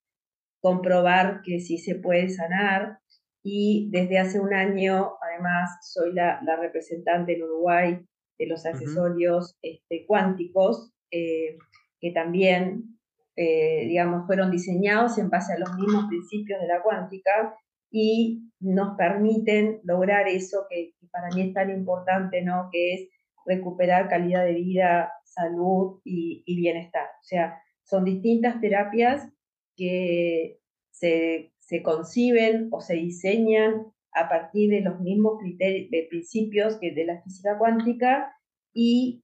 comprobar 0.62 1.42
que 1.44 1.60
sí 1.60 1.78
se 1.78 1.96
puede 1.96 2.30
sanar. 2.30 3.00
Y 3.44 3.90
desde 3.92 4.20
hace 4.20 4.40
un 4.40 4.54
año, 4.54 5.14
además, 5.22 5.70
soy 5.82 6.14
la, 6.14 6.40
representante 6.62 7.36
en 7.36 7.44
Uruguay 7.44 8.00
de 8.40 8.48
los 8.48 8.66
accesorios 8.66 9.58
este, 9.62 10.06
cuánticos, 10.08 10.94
eh, 11.12 11.58
que 12.00 12.12
también, 12.12 12.98
eh, 13.36 13.86
digamos, 13.88 14.26
fueron 14.26 14.50
diseñados 14.50 15.18
en 15.18 15.30
base 15.30 15.54
a 15.54 15.60
los 15.60 15.76
mismos 15.76 16.06
principios 16.08 16.62
de 16.62 16.68
la 16.68 16.82
cuántica 16.82 17.56
y 17.92 18.50
nos 18.60 18.98
permiten 18.98 19.82
lograr 19.84 20.28
eso 20.28 20.66
que, 20.70 20.94
que 21.00 21.08
para 21.12 21.28
mí 21.36 21.50
es 21.50 21.54
tan 21.54 21.70
importante, 21.70 22.42
¿no? 22.42 22.70
Que 22.72 22.94
es 22.94 23.10
recuperar 23.46 24.10
calidad 24.10 24.46
de 24.46 24.54
vida, 24.54 25.12
salud 25.24 26.02
y, 26.04 26.44
bienestar. 26.56 27.06
O 27.06 27.24
sea, 27.24 27.62
son 27.84 28.06
distintas 28.06 28.60
terapias 28.62 29.28
que 29.76 30.60
se, 30.92 31.53
conciben 31.82 32.68
o 32.72 32.82
se 32.82 32.96
diseñan 32.96 33.88
a 34.12 34.30
partir 34.30 34.70
de 34.70 34.82
los 34.82 35.00
mismos 35.00 35.40
criterios, 35.40 35.90
de 35.90 36.08
principios 36.10 36.78
que 36.78 36.92
de 36.92 37.06
la 37.06 37.22
física 37.22 37.58
cuántica 37.58 38.36
y 38.74 39.24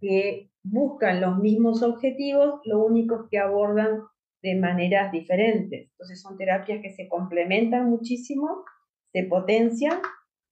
que 0.00 0.50
buscan 0.62 1.20
los 1.20 1.38
mismos 1.38 1.82
objetivos, 1.82 2.60
lo 2.64 2.84
único 2.84 3.28
que 3.30 3.38
abordan 3.38 4.02
de 4.42 4.56
maneras 4.56 5.12
diferentes. 5.12 5.88
Entonces 5.90 6.20
son 6.20 6.36
terapias 6.36 6.82
que 6.82 6.90
se 6.90 7.08
complementan 7.08 7.88
muchísimo, 7.88 8.64
se 9.12 9.24
potencian 9.24 10.00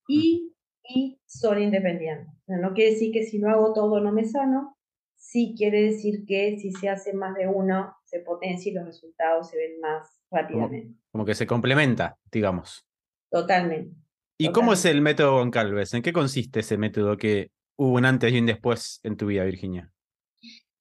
y 0.07 0.53
y 0.85 1.21
son 1.27 1.63
independientes. 1.63 2.33
no 2.47 2.75
quiere 2.75 2.93
decir 2.93 3.13
que 3.13 3.25
si 3.25 3.39
no 3.39 3.51
hago 3.51 3.73
todo 3.73 4.01
no 4.01 4.13
me 4.13 4.25
sano, 4.25 4.77
sí 5.17 5.55
quiere 5.57 5.83
decir 5.83 6.25
que 6.27 6.59
si 6.59 6.73
se 6.73 6.89
hace 6.89 7.13
más 7.13 7.35
de 7.35 7.49
uno, 7.49 7.95
se 8.05 8.21
potencia 8.21 8.71
y 8.71 8.75
los 8.75 8.87
resultados 8.87 9.51
se 9.51 9.57
ven 9.57 9.81
más 9.81 10.22
rápidamente. 10.33 10.97
Como, 11.11 11.25
que 11.25 11.35
se 11.35 11.47
complementa, 11.47 12.17
digamos. 12.31 12.87
Totalmente. 13.31 13.95
¿Y 14.39 14.51
cómo 14.51 14.73
es 14.73 14.85
el 14.85 15.01
método 15.01 15.39
Goncalves? 15.39 15.95
¿En 15.95 16.03
qué 16.03 16.13
consiste 16.13 16.61
ese 16.61 16.77
método 16.77 17.17
que 17.17 17.51
hubo 17.77 17.95
un 17.95 18.05
antes 18.05 18.33
y 18.33 18.39
un 18.39 18.47
después 18.47 19.01
en 19.05 19.17
tu 19.17 19.27
vida, 19.27 19.45
Virginia? 19.45 19.93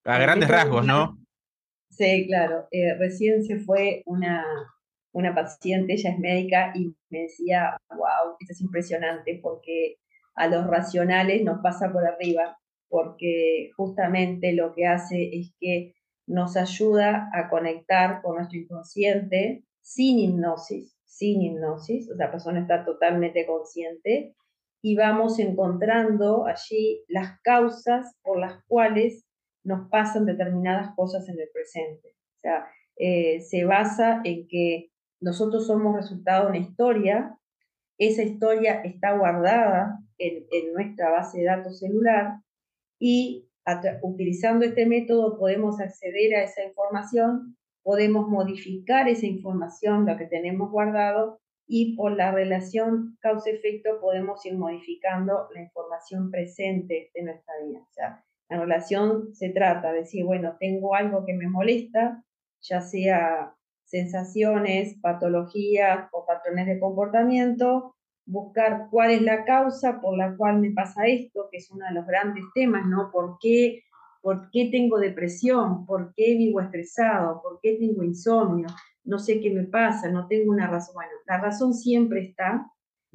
A 0.04 0.18
grandes 0.18 0.50
rasgos, 0.50 0.86
¿no? 0.86 1.20
Sí, 1.90 2.26
claro. 2.28 2.68
Eh, 2.72 2.96
recién 2.98 3.44
se 3.44 3.60
fue 3.60 4.02
una, 4.06 4.44
una 5.12 5.36
paciente, 5.36 5.94
ella 5.94 6.12
es 6.12 6.20
médica, 6.20 6.72
y 6.74 6.96
me 7.10 7.24
decía, 7.24 7.78
wow, 7.90 8.36
esto 8.40 8.54
es 8.54 8.62
impresionante 8.62 9.40
porque 9.44 9.98
a 10.36 10.48
los 10.48 10.66
racionales 10.66 11.44
nos 11.44 11.62
pasa 11.62 11.92
por 11.92 12.06
arriba, 12.06 12.58
porque 12.90 13.72
justamente 13.76 14.54
lo 14.54 14.74
que 14.74 14.88
hace 14.88 15.30
es 15.34 15.54
que 15.60 15.94
nos 16.32 16.56
ayuda 16.56 17.30
a 17.34 17.50
conectar 17.50 18.22
con 18.22 18.38
nuestro 18.38 18.58
inconsciente 18.58 19.66
sin 19.82 20.20
hipnosis, 20.20 20.98
sin 21.06 21.42
hipnosis, 21.42 22.10
o 22.10 22.16
sea, 22.16 22.28
la 22.28 22.32
persona 22.32 22.62
está 22.62 22.86
totalmente 22.86 23.46
consciente 23.46 24.36
y 24.82 24.96
vamos 24.96 25.40
encontrando 25.40 26.46
allí 26.46 27.04
las 27.08 27.40
causas 27.42 28.16
por 28.24 28.40
las 28.40 28.64
cuales 28.66 29.26
nos 29.64 29.90
pasan 29.90 30.26
determinadas 30.26 30.96
cosas 30.96 31.28
en 31.28 31.40
el 31.40 31.50
presente. 31.54 32.16
O 32.36 32.40
sea, 32.40 32.68
eh, 32.96 33.42
se 33.42 33.66
basa 33.66 34.22
en 34.24 34.48
que 34.48 34.90
nosotros 35.20 35.68
somos 35.68 35.96
resultado 35.96 36.46
de 36.46 36.50
una 36.52 36.66
historia, 36.66 37.38
esa 37.98 38.24
historia 38.24 38.82
está 38.84 39.18
guardada 39.18 40.00
en, 40.18 40.74
nuestra 40.74 41.12
base 41.12 41.40
de 41.40 41.46
datos 41.46 41.80
celular 41.80 42.40
y 43.00 43.51
utilizando 44.02 44.66
este 44.66 44.86
método 44.86 45.38
podemos 45.38 45.80
acceder 45.80 46.36
a 46.36 46.44
esa 46.44 46.64
información, 46.64 47.58
podemos 47.84 48.28
modificar 48.28 49.08
esa 49.08 49.26
información, 49.26 50.06
lo 50.06 50.18
que 50.18 50.26
tenemos 50.26 50.72
guardado, 50.72 51.40
y 51.68 51.96
por 51.96 52.12
la 52.18 52.32
relación 52.32 53.18
causa-efecto 53.22 54.02
podemos 54.02 54.46
ir 54.46 54.58
modificando 54.58 55.48
la 55.54 55.62
información 55.62 56.30
presente 56.30 57.12
de 57.14 57.24
nuestra 57.24 57.54
vida. 57.66 57.80
O 57.80 57.94
sea, 57.94 58.26
la 58.50 58.60
relación 58.60 59.34
se 59.34 59.50
trata 59.50 59.94
de 59.94 60.00
decir, 60.00 60.26
bueno, 60.26 60.58
tengo 60.60 60.96
algo 60.96 61.26
que 61.26 61.34
me 61.34 61.48
molesta, 61.48 62.26
ya 62.62 62.82
sea 62.82 63.56
sensaciones, 63.86 64.98
patologías 65.02 66.10
o 66.12 66.26
patrones 66.26 66.68
de 66.68 66.80
comportamiento, 66.80 67.96
buscar 68.32 68.88
cuál 68.90 69.12
es 69.12 69.22
la 69.22 69.44
causa 69.44 70.00
por 70.00 70.18
la 70.18 70.36
cual 70.38 70.60
me 70.60 70.72
pasa 70.72 71.06
esto, 71.06 71.50
que 71.52 71.58
es 71.58 71.70
uno 71.70 71.86
de 71.86 71.94
los 71.94 72.08
grandes 72.08 72.46
temas, 72.56 72.86
¿no? 72.88 73.12
¿Por 73.12 73.38
qué, 73.42 73.84
por 74.22 74.50
qué 74.52 74.70
tengo 74.72 75.00
depresión? 75.00 75.86
¿Por 75.86 76.14
qué 76.16 76.36
vivo 76.38 76.62
estresado? 76.62 77.42
¿Por 77.42 77.60
qué 77.62 77.78
tengo 77.78 78.04
insomnio? 78.04 78.68
No 79.04 79.20
sé 79.20 79.42
qué 79.42 79.52
me 79.52 79.64
pasa, 79.64 80.10
no 80.10 80.28
tengo 80.28 80.52
una 80.52 80.68
razón. 80.68 80.96
Bueno, 80.96 81.12
la 81.28 81.42
razón 81.42 81.74
siempre 81.74 82.24
está. 82.24 82.66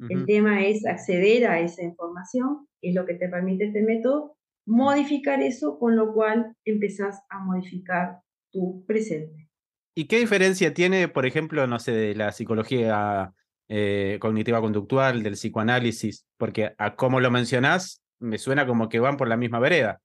El 0.09 0.27
tema 0.27 0.63
es 0.63 0.85
acceder 0.85 1.47
a 1.47 1.59
esa 1.59 1.81
información, 1.81 2.67
es 2.83 2.93
lo 2.93 3.07
que 3.07 3.15
te 3.15 3.27
permite 3.29 3.65
este 3.65 3.81
método, 3.81 4.37
modificar 4.67 5.41
eso, 5.41 5.79
con 5.79 5.95
lo 5.95 6.13
cual 6.13 6.55
empezás 6.65 7.23
a 7.31 7.39
modificar 7.39 8.19
tu 8.51 8.85
presente. 8.85 9.49
¿Y 9.95 10.05
qué 10.05 10.19
diferencia 10.19 10.71
tiene, 10.75 11.07
por 11.07 11.25
ejemplo, 11.25 11.65
no 11.65 11.79
sé, 11.79 11.93
de 11.93 12.13
la 12.13 12.31
psicología 12.31 13.33
eh, 13.69 14.17
cognitiva 14.21 14.61
conductual, 14.61 15.23
del 15.23 15.33
psicoanálisis? 15.33 16.25
Porque 16.37 16.73
a 16.77 16.95
cómo 16.95 17.19
lo 17.19 17.31
mencionás, 17.31 18.01
me 18.19 18.37
suena 18.37 18.65
como 18.65 18.89
que 18.89 18.99
van 18.99 19.17
por 19.17 19.27
la 19.27 19.37
misma 19.37 19.59
vereda. 19.59 20.01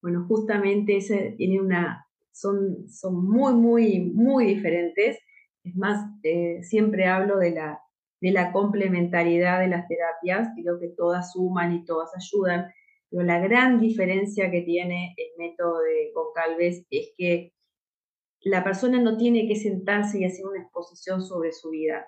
Bueno, 0.00 0.24
justamente 0.28 0.96
ese 0.96 1.34
tiene 1.36 1.60
una, 1.60 2.06
son, 2.32 2.88
son 2.88 3.26
muy, 3.28 3.54
muy, 3.54 4.00
muy 4.00 4.46
diferentes. 4.46 5.18
Es 5.64 5.76
más, 5.76 6.08
eh, 6.22 6.62
siempre 6.62 7.06
hablo 7.06 7.38
de 7.38 7.50
la, 7.50 7.80
de 8.20 8.30
la 8.30 8.52
complementariedad 8.52 9.60
de 9.60 9.68
las 9.68 9.88
terapias, 9.88 10.48
creo 10.60 10.78
que 10.78 10.88
todas 10.88 11.32
suman 11.32 11.74
y 11.74 11.84
todas 11.84 12.10
ayudan, 12.16 12.70
pero 13.10 13.22
la 13.22 13.38
gran 13.40 13.80
diferencia 13.80 14.50
que 14.50 14.62
tiene 14.62 15.14
el 15.16 15.28
método 15.38 15.80
de 15.80 16.12
Goncalves 16.14 16.84
es 16.90 17.12
que 17.16 17.52
la 18.40 18.62
persona 18.62 19.00
no 19.00 19.16
tiene 19.16 19.48
que 19.48 19.56
sentarse 19.56 20.20
y 20.20 20.24
hacer 20.24 20.46
una 20.46 20.62
exposición 20.62 21.22
sobre 21.22 21.52
su 21.52 21.70
vida. 21.70 22.06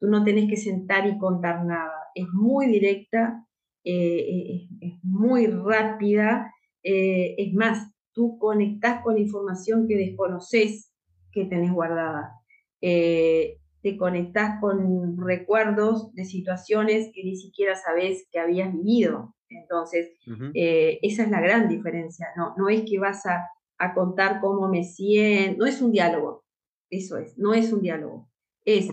Tú 0.00 0.08
no 0.08 0.24
tenés 0.24 0.48
que 0.48 0.56
sentar 0.56 1.06
y 1.06 1.18
contar 1.18 1.64
nada. 1.64 1.92
Es 2.14 2.26
muy 2.32 2.66
directa, 2.66 3.46
eh, 3.84 4.66
es, 4.80 4.98
muy 5.02 5.46
rápida. 5.46 6.52
Eh, 6.82 7.34
es 7.38 7.54
más, 7.54 7.92
tú 8.12 8.38
conectás 8.38 9.02
con 9.02 9.18
información 9.18 9.86
que 9.86 9.96
desconoces 9.96 10.92
que 11.30 11.44
tenés 11.44 11.72
guardada. 11.72 12.32
Eh, 12.80 13.58
te 13.82 13.96
conectás 13.96 14.60
con 14.60 15.16
recuerdos 15.18 16.12
de 16.14 16.24
situaciones 16.24 17.10
que 17.14 17.22
ni 17.22 17.36
siquiera 17.36 17.76
sabes 17.76 18.26
que 18.32 18.40
habías 18.40 18.72
vivido. 18.72 19.34
Entonces, 19.48 20.12
esa 20.54 21.22
es 21.22 21.30
la 21.30 21.40
gran 21.40 21.68
diferencia. 21.68 22.28
No, 22.36 22.54
no 22.56 22.68
es 22.68 22.82
que 22.88 22.98
vas 22.98 23.26
a 23.26 23.46
a 23.80 23.94
contar 23.94 24.40
cómo 24.40 24.68
me 24.68 24.84
siento, 24.84 25.64
no 25.64 25.66
es 25.66 25.80
un 25.80 25.90
diálogo, 25.90 26.44
eso 26.90 27.16
es, 27.16 27.36
no 27.38 27.54
es 27.54 27.72
un 27.72 27.80
diálogo, 27.80 28.30
es 28.64 28.88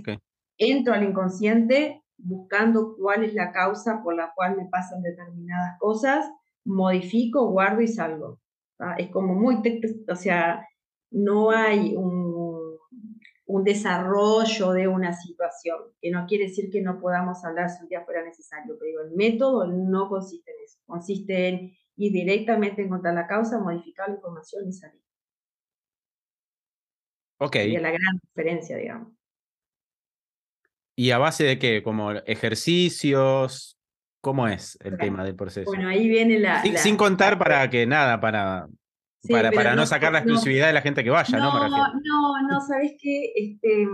entro 0.58 0.94
al 0.94 1.04
inconsciente 1.04 2.04
buscando 2.18 2.96
cuál 2.98 3.24
es 3.24 3.34
la 3.34 3.52
causa 3.52 4.02
por 4.04 4.16
la 4.16 4.34
cual 4.36 4.58
me 4.58 4.66
pasan 4.66 5.02
determinadas 5.02 5.78
cosas, 5.80 6.26
modifico, 6.66 7.50
guardo 7.50 7.82
y 7.82 7.88
salgo. 7.88 8.40
Es 8.98 9.10
como 9.10 9.34
muy, 9.34 9.62
o 10.08 10.16
sea, 10.16 10.68
no 11.12 11.52
hay 11.52 11.96
un, 11.96 12.78
un, 13.46 13.64
desarrollo 13.64 14.72
de 14.72 14.88
una 14.88 15.14
situación, 15.14 15.78
que 16.00 16.12
no 16.12 16.26
quiere 16.28 16.46
decir 16.46 16.70
que 16.72 16.82
no 16.82 17.00
podamos 17.00 17.44
hablar 17.44 17.70
si 17.70 17.84
un 17.84 17.90
día 17.90 18.06
fuera 18.06 18.24
necesario, 18.24 18.76
pero 18.80 19.04
el 19.04 19.16
método 19.16 19.66
no 19.66 20.10
consiste 20.10 20.52
en 20.52 20.64
eso, 20.64 20.80
consiste 20.86 21.48
en 21.48 21.72
y 21.96 22.12
directamente 22.12 22.84
encontrar 22.84 23.16
la 23.16 23.26
causa, 23.26 23.60
modificar 23.60 24.10
la 24.10 24.16
información 24.16 24.68
y 24.68 24.74
salir. 24.74 25.02
Ok. 27.40 27.56
Y 27.56 27.78
la 27.78 27.90
gran 27.90 28.20
diferencia, 28.22 28.78
digamos. 28.78 29.17
¿Y 31.00 31.12
a 31.12 31.20
base 31.20 31.44
de 31.44 31.60
qué? 31.60 31.84
¿Como 31.84 32.12
ejercicios? 32.12 33.78
¿Cómo 34.20 34.48
es 34.48 34.80
el 34.82 34.98
tema 34.98 35.24
del 35.24 35.36
proceso? 35.36 35.70
Bueno, 35.70 35.90
ahí 35.90 36.10
viene 36.10 36.40
la... 36.40 36.64
Sin, 36.76 36.98
contar 36.98 37.38
para 37.38 37.70
que 37.70 37.86
nada, 37.86 38.20
para, 38.20 38.68
para, 39.30 39.52
para 39.52 39.76
no, 39.76 39.86
sacar 39.86 40.12
la 40.12 40.20
exclusividad 40.20 40.66
de 40.66 40.74
la 40.74 40.82
gente 40.82 41.04
que 41.04 41.12
vaya, 41.12 41.38
¿no? 41.38 41.54
No, 41.54 41.70
no, 41.70 42.42
no, 42.50 42.62
¿sabes 42.62 42.94
qué? 43.00 43.32
Este, 43.36 43.88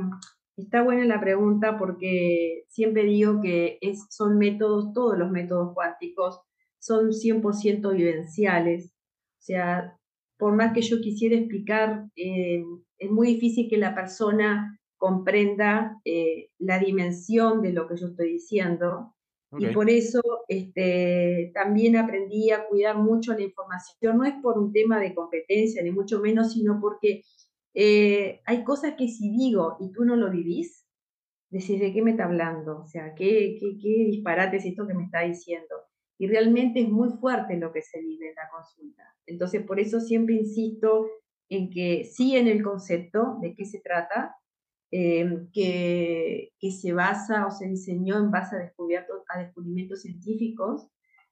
está 0.55 0.81
buena 0.81 1.03
la 1.03 1.19
pregunta 1.19 1.77
porque 1.77 2.63
siempre 2.69 3.03
digo 3.03 3.41
que 3.41 3.79
es, 3.81 4.05
son 4.09 4.37
métodos, 4.37 4.93
todos 4.93 5.17
los 5.17 5.29
métodos 5.29 5.73
cuánticos 5.73 6.39
son 6.79 7.09
100% 7.09 7.93
vivenciales. 7.93 8.93
O 9.39 9.41
sea, 9.41 9.97
por 10.37 10.55
más 10.55 10.71
que 10.71 10.81
yo 10.81 11.01
quisiera 11.01 11.35
explicar, 11.35 12.05
eh, 12.15 12.63
es 12.97 13.11
muy 13.11 13.27
difícil 13.27 13.69
que 13.69 13.77
la 13.77 13.93
persona 13.93 14.79
comprenda 15.03 15.99
eh, 16.05 16.49
la 16.59 16.79
dimensión 16.79 17.61
de 17.61 17.73
lo 17.73 17.89
que 17.89 17.97
yo 17.97 18.07
estoy 18.07 18.31
diciendo. 18.31 19.13
Y 19.59 19.67
por 19.67 19.89
eso 19.89 20.21
este, 20.47 21.51
también 21.53 21.97
aprendí 21.97 22.51
a 22.51 22.65
cuidar 22.67 22.97
mucho 22.97 23.33
la 23.33 23.41
información. 23.41 24.17
No 24.17 24.23
es 24.23 24.33
por 24.41 24.57
un 24.57 24.71
tema 24.71 24.99
de 25.01 25.13
competencia, 25.13 25.83
ni 25.83 25.91
mucho 25.91 26.21
menos, 26.21 26.53
sino 26.53 26.79
porque 26.79 27.23
eh, 27.75 28.39
hay 28.45 28.63
cosas 28.63 28.95
que 28.97 29.09
si 29.09 29.29
digo 29.29 29.75
y 29.81 29.91
tú 29.91 30.05
no 30.05 30.15
lo 30.15 30.31
vivís, 30.31 30.87
decís, 31.49 31.81
¿de 31.81 31.91
qué 31.91 32.01
me 32.01 32.11
está 32.11 32.23
hablando? 32.23 32.79
O 32.79 32.87
sea, 32.87 33.13
¿qué, 33.13 33.57
qué, 33.59 33.77
qué 33.79 34.05
disparate 34.05 34.57
es 34.57 34.65
esto 34.65 34.87
que 34.87 34.95
me 34.95 35.03
está 35.03 35.19
diciendo? 35.19 35.75
y 36.17 36.27
realmente 36.27 36.79
es 36.79 36.89
muy 36.89 37.09
fuerte 37.09 37.57
lo 37.57 37.73
que 37.73 37.81
se 37.81 37.99
vive 37.99 38.29
en 38.29 38.35
la 38.35 38.49
consulta. 38.49 39.03
Entonces, 39.25 39.61
por 39.63 39.79
eso 39.81 39.99
siempre 39.99 40.35
insisto 40.35 41.09
en 41.49 41.69
que 41.69 42.05
sí 42.05 42.37
en 42.37 42.47
el 42.47 42.63
concepto 42.63 43.39
de 43.41 43.53
qué 43.53 43.65
se 43.65 43.81
trata, 43.81 44.35
em, 44.95 45.49
que, 45.51 46.51
que, 46.59 46.71
se 46.71 46.93
basa 46.93 47.47
o 47.47 47.51
se 47.51 47.67
diseñó 47.67 48.19
en 48.19 48.29
base 48.29 48.55
a, 48.55 48.59
descubiertos, 48.59 49.23
a 49.27 49.39
descubrimientos 49.39 50.01
científicos. 50.01 50.87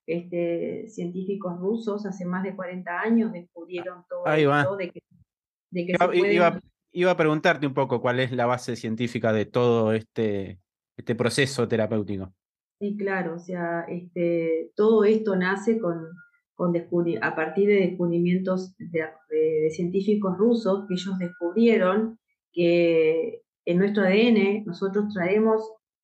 Este, 0.08 0.88
científicos 0.88 1.60
rusos 1.60 2.08
hace 2.08 2.26
más 2.26 2.42
de 2.42 2.56
40 2.56 3.00
años 3.00 3.32
descubrieron 3.32 4.04
todo 4.10 4.26
esto 4.26 4.76
de 4.76 4.90
que, 4.90 5.00
de 5.70 5.86
que 5.86 6.34
iba, 6.34 6.60
iba, 6.92 7.12
a 7.12 7.18
preguntarte 7.18 7.68
un 7.68 7.76
poco 7.76 8.02
cuál 8.02 8.20
es 8.20 8.32
la 8.32 8.48
base 8.48 8.76
científica 8.76 9.32
de 9.32 9.46
todo 9.46 9.94
este, 9.94 10.60
este 10.98 11.14
proceso 11.14 11.68
terapéutico. 11.68 12.34
Sí, 12.80 12.98
claro, 12.98 13.36
o 13.36 13.40
sea, 13.40 13.86
este, 13.88 14.72
todo 14.76 15.04
esto 15.04 15.36
nace 15.36 15.80
con, 15.80 16.08
con 16.56 16.74
a 17.22 17.36
partir 17.36 17.68
de 17.68 17.76
descubrimientos 17.76 18.76
de, 18.78 19.70
científicos 19.70 20.36
rusos 20.36 20.88
que 20.88 20.96
ellos 20.96 21.20
descubrieron 21.20 22.18
que 22.52 23.44
en 23.66 23.78
nuestro 23.78 24.04
ADN 24.04 24.66
nosotros 24.66 25.14
traemos 25.14 25.62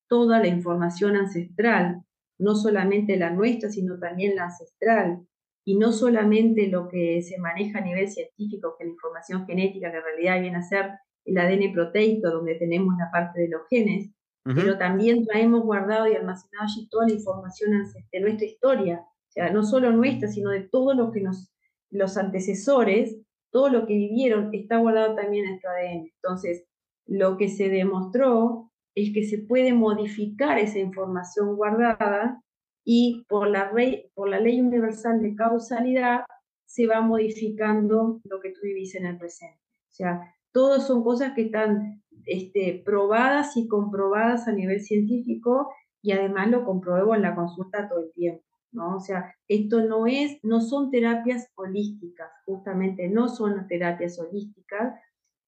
toda 0.08 0.40
la 0.40 0.48
información 0.48 1.16
ancestral, 1.16 2.02
no 2.38 2.54
solamente 2.54 3.16
la 3.16 3.30
nuestra, 3.30 3.70
sino 3.70 3.98
también 3.98 4.36
la 4.36 4.44
ancestral, 4.44 5.26
y 5.64 5.76
no 5.76 5.92
solamente 5.92 6.68
lo 6.68 6.88
que 6.88 7.20
se 7.20 7.38
maneja 7.38 7.80
a 7.80 7.82
nivel 7.82 8.08
científico, 8.08 8.74
que 8.78 8.84
es 8.84 8.88
la 8.88 8.94
información 8.94 9.46
genética, 9.46 9.90
que 9.90 9.98
en 9.98 10.02
realidad 10.02 10.40
viene 10.40 10.56
a 10.56 10.62
ser 10.62 10.92
el 11.26 11.36
ADN 11.36 11.72
proteico, 11.74 12.30
donde 12.30 12.54
tenemos 12.54 12.94
la 12.98 13.10
parte 13.10 13.42
de 13.42 13.48
los 13.48 13.62
genes, 13.68 14.10
pero 14.44 14.78
también 14.78 15.26
traemos 15.26 15.62
guardado 15.62 16.08
y 16.08 16.14
almacenado 16.14 16.64
allí 16.64 16.88
toda 16.88 17.06
la 17.06 17.12
información 17.12 17.70
de 18.10 18.20
nuestra 18.20 18.46
historia, 18.46 19.00
o 19.00 19.30
sea, 19.30 19.50
no 19.50 19.62
solo 19.62 19.92
nuestra, 19.92 20.28
sino 20.28 20.48
de 20.48 20.62
todo 20.62 20.94
lo 20.94 21.12
que 21.12 21.20
nos, 21.20 21.52
los 21.90 22.16
antecesores, 22.16 23.18
todo 23.50 23.68
lo 23.68 23.86
que 23.86 23.92
vivieron, 23.92 24.48
está 24.54 24.78
guardado 24.78 25.16
también 25.16 25.44
en 25.44 25.50
nuestro 25.50 25.70
ADN. 25.70 26.12
Entonces, 26.14 26.64
lo 27.08 27.36
que 27.36 27.48
se 27.48 27.68
demostró 27.68 28.70
es 28.94 29.12
que 29.12 29.24
se 29.24 29.38
puede 29.38 29.72
modificar 29.72 30.58
esa 30.58 30.78
información 30.78 31.56
guardada 31.56 32.42
y 32.84 33.24
por 33.28 33.48
la, 33.48 33.72
por 34.14 34.28
la 34.28 34.40
ley 34.40 34.60
universal 34.60 35.20
de 35.20 35.34
causalidad 35.34 36.24
se 36.66 36.86
va 36.86 37.00
modificando 37.00 38.20
lo 38.24 38.40
que 38.40 38.50
tú 38.50 38.60
vivís 38.62 38.94
en 38.94 39.06
el 39.06 39.18
presente. 39.18 39.58
O 39.88 39.92
sea, 39.92 40.20
todas 40.52 40.86
son 40.86 41.02
cosas 41.02 41.32
que 41.34 41.42
están 41.42 42.02
este, 42.26 42.82
probadas 42.84 43.56
y 43.56 43.68
comprobadas 43.68 44.46
a 44.46 44.52
nivel 44.52 44.80
científico 44.80 45.72
y 46.02 46.12
además 46.12 46.50
lo 46.50 46.64
compruebo 46.64 47.14
en 47.14 47.22
la 47.22 47.34
consulta 47.34 47.88
todo 47.88 48.00
el 48.00 48.12
tiempo. 48.12 48.44
¿no? 48.72 48.96
O 48.96 49.00
sea, 49.00 49.34
esto 49.48 49.80
no 49.82 50.06
es, 50.06 50.38
no 50.42 50.60
son 50.60 50.90
terapias 50.90 51.50
holísticas, 51.54 52.30
justamente 52.44 53.08
no 53.08 53.28
son 53.28 53.66
terapias 53.66 54.18
holísticas, 54.18 54.94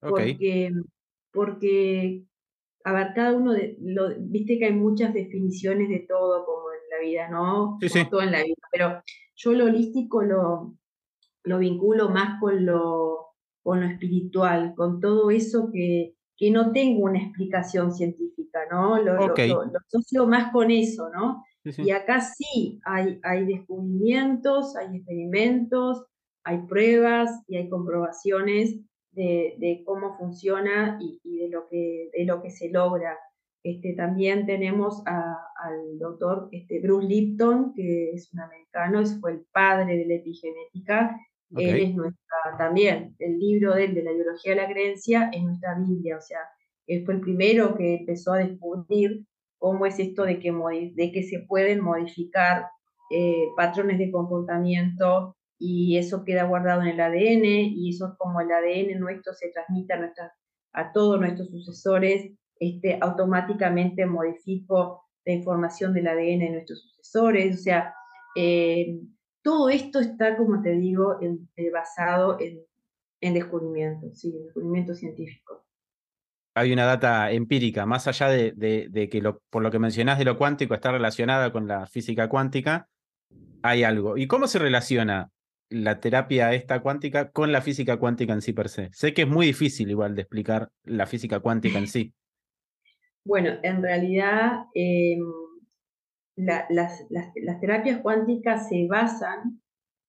porque, 0.01 0.73
porque, 1.33 2.25
a 2.85 2.93
ver, 2.93 3.09
cada 3.15 3.33
uno, 3.33 3.53
de, 3.53 3.77
lo, 3.81 4.11
viste 4.19 4.59
que 4.59 4.67
hay 4.67 4.75
muchas 4.75 5.15
definiciones 5.15 5.89
de 5.89 6.07
todo 6.09 6.45
como 6.45 6.69
en 6.73 6.91
la 6.91 7.07
vida, 7.07 7.29
¿no? 7.29 7.79
Sí, 7.81 8.05
Todo 8.11 8.23
en 8.23 8.33
la 8.33 8.43
vida, 8.43 8.57
pero 8.71 9.03
yo 9.37 9.53
lo 9.53 9.67
holístico 9.67 10.23
lo, 10.23 10.77
lo 11.45 11.59
vinculo 11.59 12.11
más 12.11 12.41
con 12.41 12.67
lo, 12.67 13.35
con 13.63 13.81
lo 13.81 13.87
espiritual, 13.87 14.75
con 14.77 15.01
todo 15.01 15.31
eso 15.31 15.71
que, 15.73 16.15
que 16.37 16.51
no 16.51 16.73
tengo 16.73 17.05
una 17.05 17.23
explicación 17.23 17.93
científica, 17.93 18.61
¿no? 18.71 19.01
Lo, 19.03 19.35
asocio 19.35 20.27
más 20.27 20.53
con 20.53 20.71
eso, 20.71 21.11
¿no? 21.11 21.45
Y 21.63 21.91
acá 21.91 22.23
sí 22.23 22.81
hay, 22.85 23.21
hay 23.23 23.45
descubrimientos, 23.45 24.75
hay 24.77 24.97
experimentos, 24.97 26.07
hay 26.43 26.63
pruebas 26.67 27.31
y 27.47 27.57
hay 27.57 27.69
comprobaciones 27.69 28.81
de, 29.13 29.83
cómo 29.85 30.17
funciona 30.17 30.99
y, 31.01 31.21
de, 31.39 31.49
lo 31.49 31.69
que, 31.69 32.11
de 32.13 32.25
lo 32.25 32.43
que 32.43 32.51
se 32.51 32.71
logra. 32.71 33.19
Este, 33.63 33.93
también 33.95 34.47
tenemos 34.47 35.03
al 35.07 35.99
doctor 35.99 36.49
este, 36.53 36.81
Bruce 36.81 37.07
Lipton, 37.07 37.75
que 37.75 38.13
es 38.13 38.33
un 38.33 38.41
americano, 38.41 39.05
fue 39.21 39.33
el 39.33 39.47
padre 39.53 39.97
de 39.97 40.07
la 40.07 40.15
epigenética, 40.15 41.19
él 41.57 41.77
es 41.81 41.95
nuestra, 41.97 42.57
también, 42.57 43.17
el 43.19 43.39
libro 43.39 43.75
de 43.75 43.89
de 43.89 44.03
la 44.05 44.13
biología 44.13 44.53
de 44.53 44.63
la 44.63 44.69
creencia, 44.69 45.31
es 45.33 45.43
nuestra 45.43 45.75
Biblia, 45.75 46.17
o 46.17 46.21
sea, 46.21 46.39
él 46.87 47.05
fue 47.05 47.15
el 47.15 47.21
primero 47.21 47.77
que 47.77 47.97
empezó 47.97 48.33
a 48.33 48.39
descubrir 48.39 49.25
cómo 49.59 49.85
es 49.85 49.99
esto 49.99 50.25
de 50.25 50.39
que, 50.39 50.53
de 50.95 51.13
que 51.13 51.23
se 51.23 51.41
pueden 51.41 51.81
modificar 51.81 52.67
eh, 53.11 53.49
patrones 53.57 53.99
de 53.99 54.11
comportamiento 54.11 55.37
y 55.63 55.99
eso 55.99 56.25
queda 56.25 56.45
guardado 56.45 56.81
en 56.81 56.89
el 56.89 57.01
ADN 57.01 57.45
y 57.45 57.91
eso 57.91 58.07
es 58.07 58.13
como 58.17 58.41
el 58.41 58.51
ADN 58.51 58.99
nuestro 58.99 59.35
se 59.35 59.51
transmite 59.51 59.93
a, 59.93 60.33
a 60.73 60.93
todos 60.93 61.21
nuestros 61.21 61.51
sucesores 61.51 62.33
este, 62.59 62.99
automáticamente 63.01 64.07
modifico 64.07 65.05
la 65.27 65.35
información 65.35 65.93
del 65.93 66.09
ADN 66.09 66.39
de 66.39 66.51
nuestros 66.51 66.81
sucesores, 66.83 67.61
o 67.61 67.63
sea, 67.63 67.95
eh, 68.35 69.01
todo 69.43 69.69
esto 69.69 70.01
está, 70.01 70.37
como 70.37 70.63
te 70.63 70.71
digo, 70.73 71.19
eh, 71.21 71.71
basado 71.71 72.41
en, 72.41 72.61
en 73.21 73.35
descubrimientos, 73.35 74.19
sí, 74.19 74.35
en 74.35 74.45
descubrimientos 74.45 74.99
científicos. 74.99 75.59
Hay 76.55 76.73
una 76.73 76.85
data 76.85 77.31
empírica, 77.31 77.87
más 77.87 78.07
allá 78.09 78.29
de, 78.29 78.53
de, 78.53 79.09
que 79.09 79.21
lo, 79.21 79.41
por 79.51 79.63
lo 79.63 79.71
que 79.71 79.79
mencionás 79.79 80.19
de 80.19 80.25
lo 80.25 80.37
cuántico 80.37 80.75
está 80.75 80.91
relacionada 80.91 81.53
con 81.53 81.69
la 81.69 81.87
física 81.87 82.29
cuántica, 82.29 82.89
hay 83.63 83.85
algo. 83.85 84.17
¿Y 84.17 84.27
cómo 84.27 84.47
se 84.47 84.59
relaciona 84.59 85.31
la 85.71 86.01
terapia 86.01 86.53
esta 86.53 86.81
cuántica 86.81 87.31
con 87.31 87.53
la 87.53 87.63
física 87.63 87.97
cuántica 87.97 88.33
en 88.33 88.43
sí 88.43 88.53
per 88.53 88.69
se? 88.69 88.91
Sé 88.93 89.15
que 89.15 89.23
es 89.23 89.29
muy 89.29 89.47
difícil 89.47 89.91
igual 89.91 90.15
de 90.15 90.23
explicar 90.23 90.71
la 90.85 91.07
física 91.07 91.41
cuántica 91.41 91.79
en 91.79 91.87
sí. 91.89 92.13
Bueno, 93.25 93.51
en 93.63 93.83
realidad 93.83 94.65
em, 94.75 95.21
las, 96.37 97.61
terapias 97.61 98.01
cuánticas 98.01 98.69
se 98.69 98.87
basan 98.87 99.61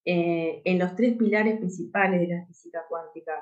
eh, 0.05 0.62
en 0.66 0.80
los 0.80 0.95
tres 0.95 1.16
pilares 1.18 1.57
principales 1.57 2.22
de 2.22 2.36
la 2.36 2.45
física 2.45 2.82
cuántica, 2.89 3.34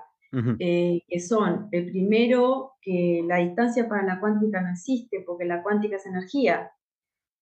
eh, 0.60 1.02
que 1.08 1.20
son, 1.20 1.70
el 1.72 1.90
primero, 1.90 2.74
que 2.82 3.24
la 3.26 3.38
distancia 3.38 3.88
para 3.88 4.04
la 4.04 4.20
cuántica 4.20 4.62
no 4.62 4.70
existe, 4.70 5.24
porque 5.26 5.46
la 5.46 5.64
cuántica 5.64 5.96
es 5.96 6.06
energía. 6.06 6.72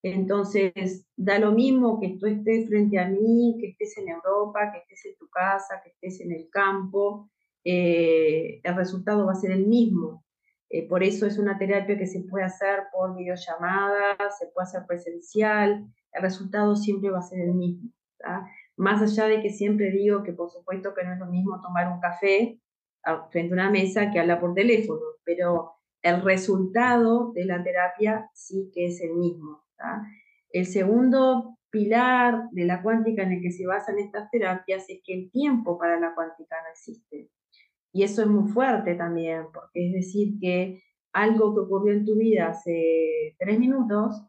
Entonces, 0.03 1.05
da 1.15 1.39
lo 1.39 1.51
mismo 1.51 1.99
que 1.99 2.17
tú 2.19 2.27
estés 2.27 2.67
frente 2.67 2.99
a 2.99 3.09
mí, 3.09 3.57
que 3.59 3.69
estés 3.69 3.97
en 3.97 4.09
Europa, 4.09 4.71
que 4.71 4.79
estés 4.79 5.11
en 5.11 5.17
tu 5.17 5.27
casa, 5.29 5.81
que 5.83 5.89
estés 5.89 6.21
en 6.21 6.31
el 6.31 6.49
campo, 6.49 7.29
eh, 7.63 8.61
el 8.63 8.75
resultado 8.75 9.25
va 9.25 9.33
a 9.33 9.35
ser 9.35 9.51
el 9.51 9.67
mismo. 9.67 10.23
Eh, 10.69 10.87
por 10.87 11.03
eso 11.03 11.25
es 11.25 11.37
una 11.37 11.57
terapia 11.57 11.97
que 11.97 12.07
se 12.07 12.21
puede 12.21 12.45
hacer 12.45 12.83
por 12.91 13.15
videollamada, 13.15 14.15
se 14.37 14.47
puede 14.47 14.63
hacer 14.63 14.85
presencial, 14.87 15.85
el 16.13 16.21
resultado 16.21 16.75
siempre 16.75 17.09
va 17.09 17.19
a 17.19 17.23
ser 17.23 17.41
el 17.41 17.53
mismo. 17.53 17.89
Más 18.77 19.01
allá 19.01 19.27
de 19.27 19.41
que 19.41 19.49
siempre 19.49 19.91
digo 19.91 20.23
que 20.23 20.33
por 20.33 20.49
supuesto 20.49 20.93
que 20.93 21.03
no 21.03 21.13
es 21.13 21.19
lo 21.19 21.27
mismo 21.27 21.61
tomar 21.61 21.91
un 21.91 21.99
café 21.99 22.59
frente 23.31 23.53
a 23.53 23.53
una 23.53 23.69
mesa 23.69 24.11
que 24.11 24.19
hablar 24.19 24.39
por 24.39 24.53
teléfono, 24.53 25.01
pero 25.23 25.73
el 26.01 26.21
resultado 26.21 27.31
de 27.33 27.45
la 27.45 27.63
terapia 27.63 28.29
sí 28.33 28.71
que 28.73 28.87
es 28.87 29.01
el 29.01 29.13
mismo. 29.13 29.66
El 30.51 30.65
segundo 30.65 31.57
pilar 31.69 32.49
de 32.51 32.65
la 32.65 32.81
cuántica 32.81 33.23
en 33.23 33.33
el 33.33 33.41
que 33.41 33.51
se 33.51 33.65
basan 33.65 33.99
estas 33.99 34.29
terapias 34.31 34.89
es 34.89 35.01
que 35.03 35.13
el 35.13 35.31
tiempo 35.31 35.77
para 35.77 35.99
la 35.99 36.15
cuántica 36.15 36.55
no 36.63 36.69
existe. 36.71 37.29
Y 37.91 38.03
eso 38.03 38.21
es 38.21 38.27
muy 38.27 38.49
fuerte 38.49 38.95
también, 38.95 39.45
porque 39.53 39.87
es 39.87 39.93
decir 39.93 40.39
que 40.39 40.81
algo 41.13 41.53
que 41.53 41.61
ocurrió 41.61 41.93
en 41.93 42.05
tu 42.05 42.15
vida 42.15 42.49
hace 42.49 43.35
tres 43.39 43.59
minutos 43.59 44.23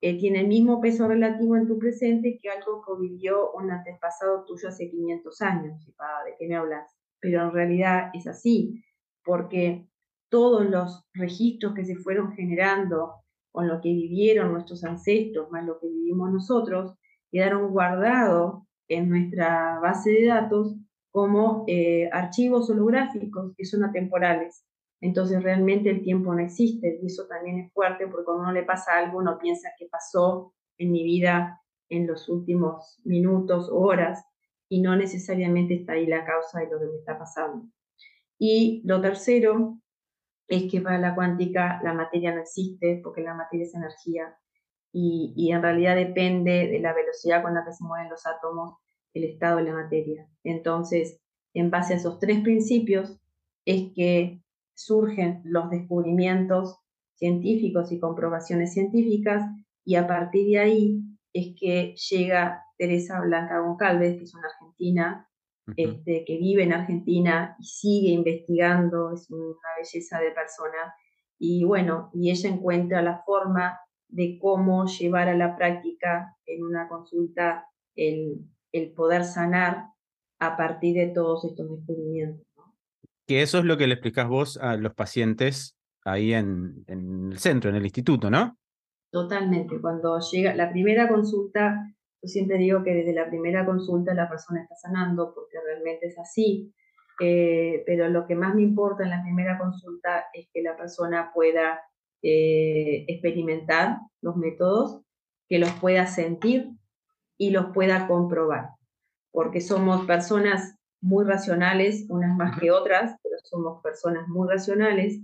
eh, 0.00 0.18
tiene 0.18 0.40
el 0.40 0.48
mismo 0.48 0.80
peso 0.80 1.08
relativo 1.08 1.56
en 1.56 1.66
tu 1.66 1.78
presente 1.78 2.38
que 2.42 2.50
algo 2.50 2.82
que 2.84 3.00
vivió 3.00 3.52
un 3.52 3.70
antepasado 3.70 4.44
tuyo 4.44 4.68
hace 4.68 4.90
500 4.90 5.40
años. 5.40 5.86
¿De 5.86 6.34
qué 6.38 6.46
me 6.46 6.56
hablas? 6.56 6.94
Pero 7.20 7.44
en 7.44 7.52
realidad 7.52 8.10
es 8.12 8.26
así, 8.26 8.84
porque 9.24 9.88
todos 10.28 10.68
los 10.68 11.06
registros 11.14 11.74
que 11.74 11.86
se 11.86 11.96
fueron 11.96 12.32
generando 12.32 13.23
con 13.54 13.68
lo 13.68 13.80
que 13.80 13.90
vivieron 13.90 14.52
nuestros 14.52 14.82
ancestros, 14.82 15.48
más 15.52 15.64
lo 15.64 15.78
que 15.78 15.86
vivimos 15.86 16.32
nosotros, 16.32 16.96
quedaron 17.30 17.70
guardados 17.70 18.64
en 18.88 19.08
nuestra 19.08 19.78
base 19.78 20.10
de 20.10 20.26
datos 20.26 20.74
como 21.12 21.64
eh, 21.68 22.10
archivos 22.12 22.68
holográficos 22.68 23.54
que 23.56 23.64
son 23.64 23.84
atemporales. 23.84 24.66
Entonces 25.00 25.40
realmente 25.40 25.88
el 25.88 26.02
tiempo 26.02 26.34
no 26.34 26.40
existe 26.40 26.98
y 27.00 27.06
eso 27.06 27.28
también 27.28 27.60
es 27.60 27.72
fuerte 27.72 28.08
porque 28.08 28.24
cuando 28.24 28.42
uno 28.42 28.52
le 28.52 28.64
pasa 28.64 28.98
algo 28.98 29.18
uno 29.18 29.38
piensa 29.38 29.68
que 29.78 29.86
pasó 29.86 30.52
en 30.76 30.90
mi 30.90 31.04
vida 31.04 31.62
en 31.90 32.08
los 32.08 32.28
últimos 32.28 33.00
minutos 33.04 33.70
o 33.70 33.78
horas 33.78 34.26
y 34.68 34.82
no 34.82 34.96
necesariamente 34.96 35.74
está 35.74 35.92
ahí 35.92 36.06
la 36.06 36.24
causa 36.24 36.58
de 36.58 36.70
lo 36.70 36.80
que 36.80 36.86
me 36.86 36.96
está 36.96 37.16
pasando. 37.16 37.68
Y 38.36 38.82
lo 38.84 39.00
tercero 39.00 39.78
es 40.48 40.70
que 40.70 40.80
para 40.80 40.98
la 40.98 41.14
cuántica 41.14 41.80
la 41.82 41.94
materia 41.94 42.34
no 42.34 42.40
existe 42.40 43.00
porque 43.02 43.22
la 43.22 43.34
materia 43.34 43.64
es 43.64 43.74
energía 43.74 44.36
y, 44.92 45.32
y 45.36 45.52
en 45.52 45.62
realidad 45.62 45.96
depende 45.96 46.68
de 46.68 46.80
la 46.80 46.92
velocidad 46.92 47.42
con 47.42 47.54
la 47.54 47.64
que 47.64 47.72
se 47.72 47.84
mueven 47.84 48.10
los 48.10 48.26
átomos 48.26 48.78
el 49.14 49.24
estado 49.24 49.58
de 49.58 49.64
la 49.64 49.74
materia. 49.74 50.28
Entonces, 50.42 51.20
en 51.54 51.70
base 51.70 51.94
a 51.94 51.96
esos 51.96 52.18
tres 52.18 52.40
principios 52.40 53.18
es 53.64 53.92
que 53.94 54.42
surgen 54.74 55.40
los 55.44 55.70
descubrimientos 55.70 56.78
científicos 57.14 57.92
y 57.92 58.00
comprobaciones 58.00 58.72
científicas 58.74 59.44
y 59.84 59.94
a 59.94 60.06
partir 60.06 60.46
de 60.48 60.58
ahí 60.58 61.02
es 61.32 61.54
que 61.58 61.94
llega 62.10 62.62
Teresa 62.76 63.20
Blanca 63.20 63.60
Goncalves, 63.60 64.16
que 64.16 64.24
es 64.24 64.34
una 64.34 64.48
argentina, 64.48 65.28
este, 65.76 66.24
que 66.26 66.38
vive 66.38 66.62
en 66.62 66.72
Argentina 66.72 67.56
y 67.58 67.64
sigue 67.64 68.08
investigando, 68.08 69.12
es 69.12 69.30
una 69.30 69.68
belleza 69.78 70.20
de 70.20 70.30
persona, 70.30 70.94
y 71.38 71.64
bueno, 71.64 72.10
y 72.12 72.30
ella 72.30 72.50
encuentra 72.50 73.02
la 73.02 73.22
forma 73.24 73.78
de 74.08 74.38
cómo 74.40 74.86
llevar 74.86 75.28
a 75.28 75.36
la 75.36 75.56
práctica 75.56 76.36
en 76.46 76.64
una 76.64 76.88
consulta 76.88 77.66
el, 77.96 78.40
el 78.72 78.92
poder 78.92 79.24
sanar 79.24 79.86
a 80.38 80.56
partir 80.56 80.94
de 80.94 81.08
todos 81.08 81.44
estos 81.44 81.70
descubrimientos. 81.70 82.46
Que 83.26 83.42
eso 83.42 83.58
es 83.58 83.64
lo 83.64 83.76
que 83.76 83.86
le 83.86 83.94
explicás 83.94 84.28
vos 84.28 84.58
a 84.58 84.76
los 84.76 84.94
pacientes 84.94 85.76
ahí 86.04 86.34
en, 86.34 86.84
el 86.86 87.38
centro, 87.38 87.70
en 87.70 87.76
el 87.76 87.84
instituto, 87.84 88.30
¿no? 88.30 88.58
Totalmente. 89.10 89.80
Cuando 89.80 90.18
llega 90.20 90.54
la 90.54 90.70
primera 90.70 91.08
consulta, 91.08 91.80
yo 92.24 92.28
siempre 92.28 92.56
digo 92.56 92.82
que 92.82 92.94
desde 92.94 93.12
la 93.12 93.28
primera 93.28 93.66
consulta 93.66 94.14
la 94.14 94.30
persona 94.30 94.62
está 94.62 94.74
sanando, 94.76 95.34
porque 95.34 95.58
realmente 95.62 96.06
es 96.06 96.18
así. 96.18 96.72
Eh, 97.20 97.82
pero 97.84 98.08
lo 98.08 98.26
que 98.26 98.34
más 98.34 98.54
me 98.54 98.62
importa 98.62 99.04
en 99.04 99.10
la 99.10 99.22
primera 99.22 99.58
consulta 99.58 100.24
es 100.32 100.48
que 100.54 100.62
la 100.62 100.74
persona 100.74 101.32
pueda 101.34 101.80
eh, 102.22 103.04
experimentar 103.08 103.98
los 104.22 104.36
métodos, 104.36 105.02
que 105.50 105.58
los 105.58 105.70
pueda 105.72 106.06
sentir 106.06 106.70
y 107.36 107.50
los 107.50 107.66
pueda 107.74 108.08
comprobar, 108.08 108.70
porque 109.30 109.60
somos 109.60 110.06
personas 110.06 110.76
muy 111.02 111.26
racionales, 111.26 112.06
unas 112.08 112.34
más 112.34 112.58
que 112.58 112.70
otras, 112.70 113.18
pero 113.22 113.36
somos 113.42 113.82
personas 113.82 114.26
muy 114.28 114.48
racionales. 114.48 115.20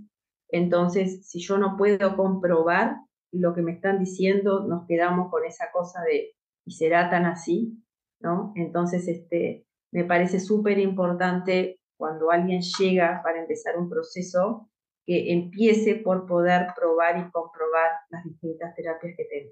Entonces, 0.49 1.27
si 1.27 1.39
yo 1.39 1.57
no 1.57 1.77
puedo 1.77 2.15
comprobar 2.15 2.97
lo 3.31 3.55
que 3.55 3.63
me 3.63 3.71
están 3.71 3.97
diciendo, 3.97 4.67
nos 4.67 4.85
quedamos 4.85 5.31
con 5.31 5.43
esa 5.45 5.71
cosa 5.71 6.01
de, 6.03 6.35
¿y 6.71 6.73
será 6.73 7.09
tan 7.09 7.25
así? 7.25 7.83
¿No? 8.21 8.53
Entonces, 8.55 9.05
este, 9.09 9.65
me 9.91 10.05
parece 10.05 10.39
súper 10.39 10.79
importante 10.79 11.81
cuando 11.97 12.31
alguien 12.31 12.61
llega 12.79 13.21
para 13.23 13.41
empezar 13.41 13.77
un 13.77 13.89
proceso, 13.89 14.69
que 15.05 15.33
empiece 15.33 15.95
por 15.95 16.25
poder 16.25 16.67
probar 16.75 17.17
y 17.17 17.29
comprobar 17.31 17.91
las 18.09 18.23
distintas 18.23 18.73
terapias 18.75 19.15
que 19.17 19.25
tengo. 19.25 19.51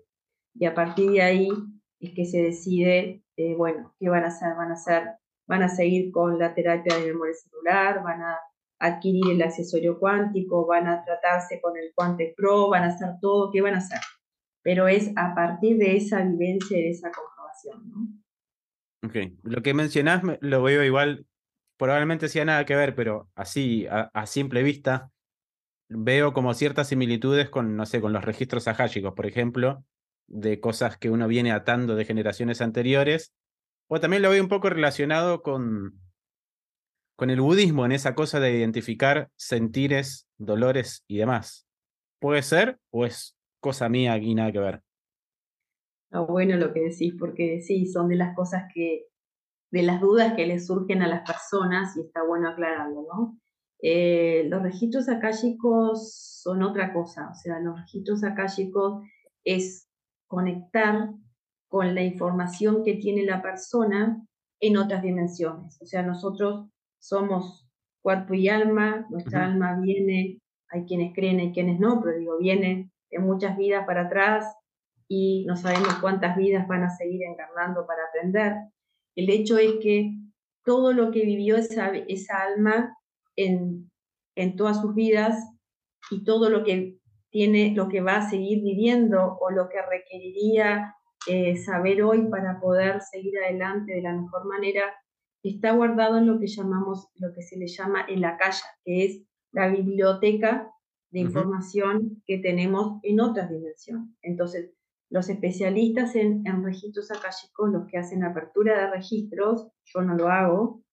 Y 0.56 0.66
a 0.66 0.74
partir 0.74 1.12
de 1.12 1.22
ahí 1.22 1.50
es 2.00 2.14
que 2.16 2.26
se 2.26 2.42
decide, 2.42 3.24
eh, 3.36 3.56
bueno, 3.56 3.94
qué 4.00 4.08
van 4.08 4.24
a 4.24 4.28
hacer, 4.28 4.56
van 4.56 4.70
a 4.70 4.76
hacer, 4.76 5.04
van 5.48 5.64
a 5.64 5.70
seguir 5.70 6.12
con 6.12 6.40
la 6.40 6.54
terapia 6.54 6.96
de 6.96 7.08
memoria 7.08 7.34
celular, 7.34 8.02
van 8.02 8.22
a 8.22 8.40
adquirir 8.80 9.30
el 9.32 9.42
accesorio 9.42 10.00
cuántico, 10.00 10.66
van 10.66 10.88
a 10.88 11.04
tratarse 11.04 11.60
con 11.60 11.76
el 11.76 11.92
Quante 11.94 12.34
Pro, 12.38 12.70
van 12.70 12.84
a 12.84 12.94
hacer 12.94 13.10
todo, 13.20 13.52
¿qué 13.52 13.62
van 13.62 13.74
a 13.74 13.80
hacer? 13.80 14.00
Pero 14.62 14.88
es 14.88 15.12
a 15.16 15.34
partir 15.36 15.78
de 15.78 15.96
esa 15.96 16.24
vivencia 16.24 16.78
y 16.78 16.84
de 16.84 16.90
esa 16.90 17.12
comprobación, 17.12 17.90
¿no? 17.90 18.20
Ok, 19.02 19.16
lo 19.44 19.62
que 19.62 19.74
mencionás 19.74 20.22
lo 20.42 20.62
veo 20.62 20.84
igual, 20.84 21.26
probablemente 21.78 22.28
sea 22.28 22.44
nada 22.44 22.66
que 22.66 22.76
ver, 22.76 22.96
pero 22.96 23.30
así, 23.34 23.88
a, 23.90 24.26
simple 24.26 24.62
vista, 24.62 25.10
veo 25.88 26.34
como 26.34 26.54
ciertas 26.54 26.90
similitudes 26.90 27.50
con, 27.50 27.78
no 27.78 27.86
sé, 27.86 28.02
con 28.02 28.12
los 28.12 28.26
registros 28.26 28.68
ajáshicos, 28.68 29.14
por 29.14 29.26
ejemplo, 29.26 29.86
de 30.28 30.60
cosas 30.60 30.98
que 30.98 31.10
uno 31.10 31.28
viene 31.30 31.54
atando 31.54 31.96
de 31.96 32.04
generaciones 32.04 32.62
anteriores, 32.62 33.34
o 33.88 34.02
también 34.02 34.22
lo 34.22 34.30
veo 34.30 34.44
un 34.44 34.50
poco 34.50 34.70
relacionado 34.70 35.42
con, 35.42 36.02
con 37.16 37.30
el 37.30 37.40
budismo, 37.40 37.86
en 37.86 37.94
esa 37.94 38.16
cosa 38.16 38.42
de 38.42 38.58
identificar 38.58 39.30
sentires, 39.38 40.28
dolores 40.38 41.06
y 41.08 41.18
demás. 41.18 41.66
¿Puede 42.20 42.44
ser 42.44 42.80
o 42.92 43.06
es 43.06 43.39
cosa 43.60 43.90
mía 43.90 44.18
y 44.18 44.36
nada 44.36 44.52
que 44.52 44.60
ver? 44.60 44.84
No, 46.12 46.26
bueno 46.28 46.58
lo 46.58 46.74
que 46.74 46.82
decís, 46.82 47.14
porque 47.20 47.62
sí, 47.62 47.86
son 47.86 48.08
de 48.10 48.16
las 48.16 48.36
cosas 48.36 48.64
que, 48.74 49.06
de 49.72 49.84
las 49.84 50.02
dudas 50.02 50.34
que 50.34 50.48
les 50.48 50.66
surgen 50.66 51.02
a 51.02 51.08
las 51.08 51.22
personas 51.30 51.96
y 51.98 52.02
está 52.02 52.24
bueno 52.24 52.50
aclararlo, 52.50 53.06
¿no? 53.14 53.40
Eh, 53.82 54.46
los 54.50 54.62
registros 54.62 55.08
akáshicos 55.08 56.42
son 56.42 56.64
otra 56.64 56.92
cosa, 56.94 57.30
o 57.32 57.36
sea, 57.36 57.60
los 57.60 57.80
registros 57.80 58.24
akáshicos 58.24 59.04
es 59.44 59.88
conectar 60.28 61.12
con 61.70 61.96
la 61.96 62.02
información 62.02 62.84
que 62.84 62.96
tiene 62.96 63.24
la 63.24 63.42
persona 63.42 64.22
en 64.60 64.78
otras 64.78 65.02
dimensiones. 65.02 65.78
O 65.82 65.86
sea, 65.86 66.02
nosotros 66.02 66.68
somos 67.00 67.68
cuerpo 68.02 68.34
y 68.34 68.50
alma, 68.50 69.06
nuestra 69.10 69.46
alma 69.46 69.80
viene 69.80 70.42
hay 70.72 70.86
quienes 70.86 71.14
creen, 71.14 71.40
hay 71.40 71.52
quienes 71.52 71.80
no, 71.80 72.02
pero 72.02 72.18
digo, 72.18 72.38
viene 72.38 72.89
de 73.12 73.20
muchas 73.20 73.58
vidas 73.58 73.86
para 73.86 74.04
atrás 74.04 74.46
y 75.08 75.46
no 75.46 75.56
sabemos 75.58 75.96
cuántas 75.96 76.38
vidas 76.38 76.68
van 76.68 76.84
a 76.84 76.96
seguir 76.96 77.24
encarnando 77.24 77.86
para 77.88 78.04
aprender. 78.06 78.56
El 79.16 79.30
hecho 79.30 79.58
es 79.58 79.74
que 79.82 80.12
todo 80.64 80.94
lo 80.94 81.12
que 81.12 81.26
vivió 81.26 81.58
esa, 81.58 81.90
esa 82.08 82.44
alma 82.44 82.96
en, 83.36 83.90
en 84.36 84.56
todas 84.56 84.82
sus 84.82 84.94
vidas 84.94 85.44
y 86.12 86.24
todo 86.24 86.50
lo 86.50 86.64
que 86.64 87.00
tiene, 87.32 87.74
lo 87.76 87.90
que 87.90 88.02
va 88.02 88.18
a 88.18 88.30
seguir 88.30 88.64
viviendo 88.64 89.38
o 89.40 89.52
lo 89.52 89.70
que 89.70 89.82
requeriría 89.82 90.96
eh, 91.28 91.58
saber 91.58 92.02
hoy 92.04 92.28
para 92.30 92.60
poder 92.60 93.02
seguir 93.02 93.38
adelante 93.40 93.94
de 93.94 94.02
la 94.02 94.14
mejor 94.14 94.46
manera, 94.46 94.84
está 95.44 95.72
guardado 95.72 96.18
en 96.18 96.28
lo 96.28 96.40
que 96.40 96.48
llamamos, 96.48 97.08
lo 97.16 97.34
que 97.34 97.42
se 97.42 97.58
le 97.58 97.68
llama 97.68 98.02
el 98.08 98.24
acaya, 98.24 98.66
que 98.84 99.06
es 99.06 99.24
la 99.52 99.68
biblioteca 99.68 100.72
de 101.12 101.20
información 101.20 102.22
que 102.26 102.38
tenemos 102.38 103.00
en 103.04 103.20
otras 103.20 103.50
dimensiones. 103.50 104.10
Entonces, 104.22 104.72
los 105.10 105.30
especialistas 105.30 106.16
en, 106.16 106.44
registros 106.64 107.12
acálicos, 107.12 107.72
los 107.72 107.88
que 107.88 107.98
hacen 107.98 108.24
apertura 108.24 108.80
de 108.80 108.92
registros, 108.92 109.68
yo 109.86 110.02
no 110.02 110.16
lo 110.16 110.30
hago, 110.30 110.84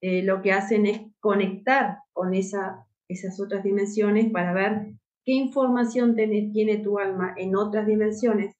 eh, 0.00 0.22
lo 0.22 0.42
que 0.42 0.52
hacen 0.52 0.86
es 0.86 1.00
conectar 1.18 1.98
con 2.12 2.34
esa, 2.34 2.86
esas 3.08 3.40
otras 3.40 3.64
dimensiones 3.64 4.30
para 4.30 4.52
ver 4.52 4.94
qué 5.24 5.32
información 5.32 6.14
tiene, 6.14 6.50
tiene 6.52 6.78
tu 6.78 6.98
alma 6.98 7.34
en 7.36 7.56
otras 7.56 7.86
dimensiones 7.86 8.54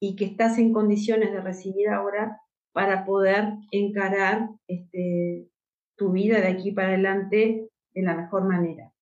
y 0.00 0.16
que 0.16 0.24
estás 0.24 0.58
en 0.58 0.72
condiciones 0.72 1.32
de 1.32 1.40
recibir 1.40 1.88
ahora 1.88 2.40
para 2.72 3.06
poder 3.06 3.54
encarar 3.70 4.50
este, 4.66 5.48
tu 5.96 6.12
vida 6.12 6.40
de 6.40 6.48
aquí 6.48 6.72
para 6.72 6.88
adelante 6.88 7.70
de 7.94 8.02
la 8.02 8.16
mejor 8.16 8.44
manera. 8.46 8.92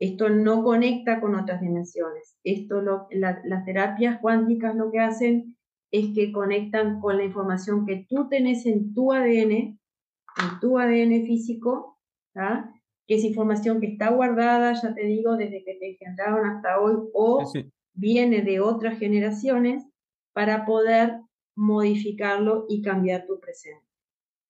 Esto 0.00 0.30
no 0.30 0.64
conecta 0.64 1.20
con 1.20 1.34
otras 1.34 1.60
dimensiones. 1.60 2.38
Esto 2.42 2.80
lo, 2.80 3.06
las 3.10 3.64
terapias 3.66 4.18
cuánticas 4.20 4.74
lo 4.74 4.90
que 4.90 4.98
hacen 4.98 5.56
es 5.92 6.14
que 6.14 6.32
conectan 6.32 7.00
con 7.00 7.18
la 7.18 7.24
información 7.24 7.84
que 7.84 8.06
tú 8.08 8.28
tenés 8.28 8.64
en 8.64 8.94
tu 8.94 9.12
ADN, 9.12 9.52
en 9.52 10.60
tu 10.60 10.78
ADN 10.78 11.26
físico, 11.26 11.98
que 13.06 13.14
es 13.14 13.24
información 13.24 13.80
que 13.80 13.88
está 13.88 14.10
guardada, 14.10 14.72
ya 14.72 14.94
te 14.94 15.04
digo, 15.04 15.36
desde 15.36 15.62
que 15.64 15.74
te 15.74 15.90
engendraron 15.90 16.48
hasta 16.48 16.80
hoy, 16.80 16.94
o 17.12 17.52
viene 17.92 18.40
de 18.40 18.60
otras 18.60 18.98
generaciones, 18.98 19.84
para 20.32 20.64
poder 20.64 21.20
modificarlo 21.56 22.64
y 22.68 22.80
cambiar 22.80 23.26
tu 23.26 23.38
presente. 23.38 23.89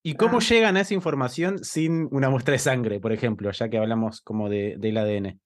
¿Y 0.03 0.15
cómo 0.15 0.39
ah. 0.39 0.41
llegan 0.41 0.77
a 0.77 0.81
esa 0.81 0.95
información 0.95 1.63
sin 1.63 2.09
una 2.11 2.31
muestra 2.31 2.53
de 2.53 2.59
sangre, 2.59 3.01
por 3.01 3.13
ejemplo, 3.13 3.51
ya 3.51 3.69
que 3.69 3.79
hablamos 3.79 4.23
como 4.23 4.49
de, 4.49 4.77
del 4.79 4.97
ADN? 4.97 5.41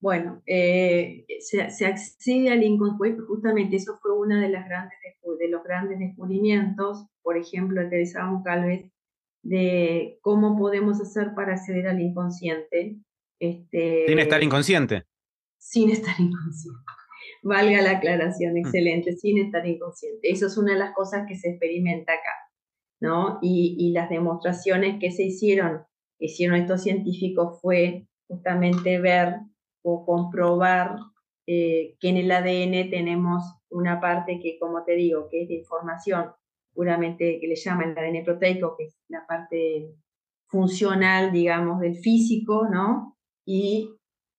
Bueno, 0.00 0.42
eh, 0.44 1.24
se, 1.40 1.62
accede 1.62 2.50
al 2.50 2.62
inconsciente, 2.62 3.22
justamente 3.22 3.76
eso 3.76 3.96
fue 4.02 4.12
uno 4.18 4.38
de, 4.38 4.50
las 4.50 4.68
grandes, 4.68 4.98
de 5.38 5.48
los 5.48 5.64
grandes 5.64 5.98
descubrimientos, 5.98 7.06
por 7.22 7.38
ejemplo, 7.38 7.80
de 7.80 7.88
Teresa 7.88 8.26
Goncalves, 8.26 8.90
de 9.42 10.18
cómo 10.20 10.58
podemos 10.58 11.00
hacer 11.00 11.34
para 11.34 11.54
acceder 11.54 11.88
al 11.88 12.00
inconsciente. 12.02 12.98
Este, 13.38 14.04
sin 14.06 14.18
estar 14.18 14.42
inconsciente. 14.42 15.04
Sin 15.56 15.90
estar 15.90 16.14
inconsciente. 16.18 16.80
Valga 17.42 17.80
la 17.80 17.92
aclaración, 17.92 18.54
mm. 18.54 18.58
excelente, 18.58 19.12
sin 19.12 19.38
estar 19.38 19.66
inconsciente. 19.66 20.30
Eso 20.30 20.48
es 20.48 20.58
una 20.58 20.74
de 20.74 20.80
las 20.80 20.94
cosas 20.94 21.26
que 21.26 21.36
se 21.36 21.48
experimenta 21.48 22.12
acá. 22.12 22.43
Y, 23.40 23.92
las 23.92 24.08
demostraciones 24.08 24.98
que 25.00 25.10
se 25.10 25.24
hicieron, 25.24 25.84
que 26.18 26.26
hicieron 26.26 26.56
estos 26.56 26.82
científicos 26.82 27.60
fue 27.60 28.06
justamente 28.28 29.00
ver 29.00 29.36
o 29.82 30.04
comprobar 30.04 30.96
eh, 31.46 31.96
que 32.00 32.08
en 32.08 32.16
el 32.16 32.30
ADN 32.30 32.90
tenemos 32.90 33.42
una 33.70 34.00
parte 34.00 34.40
que, 34.40 34.58
como 34.58 34.84
te 34.84 34.94
digo, 34.94 35.28
que 35.30 35.42
es 35.42 35.48
de 35.48 35.56
información 35.56 36.32
puramente 36.72 37.38
que 37.40 37.46
le 37.46 37.56
llaman 37.56 37.90
el 37.90 37.98
ADN 37.98 38.24
proteico, 38.24 38.74
que 38.76 38.84
es 38.84 38.96
la 39.08 39.26
parte 39.26 39.94
funcional, 40.48 41.32
digamos, 41.32 41.80
del 41.80 41.96
físico, 41.96 42.66
¿no? 42.68 43.16
Y 43.46 43.90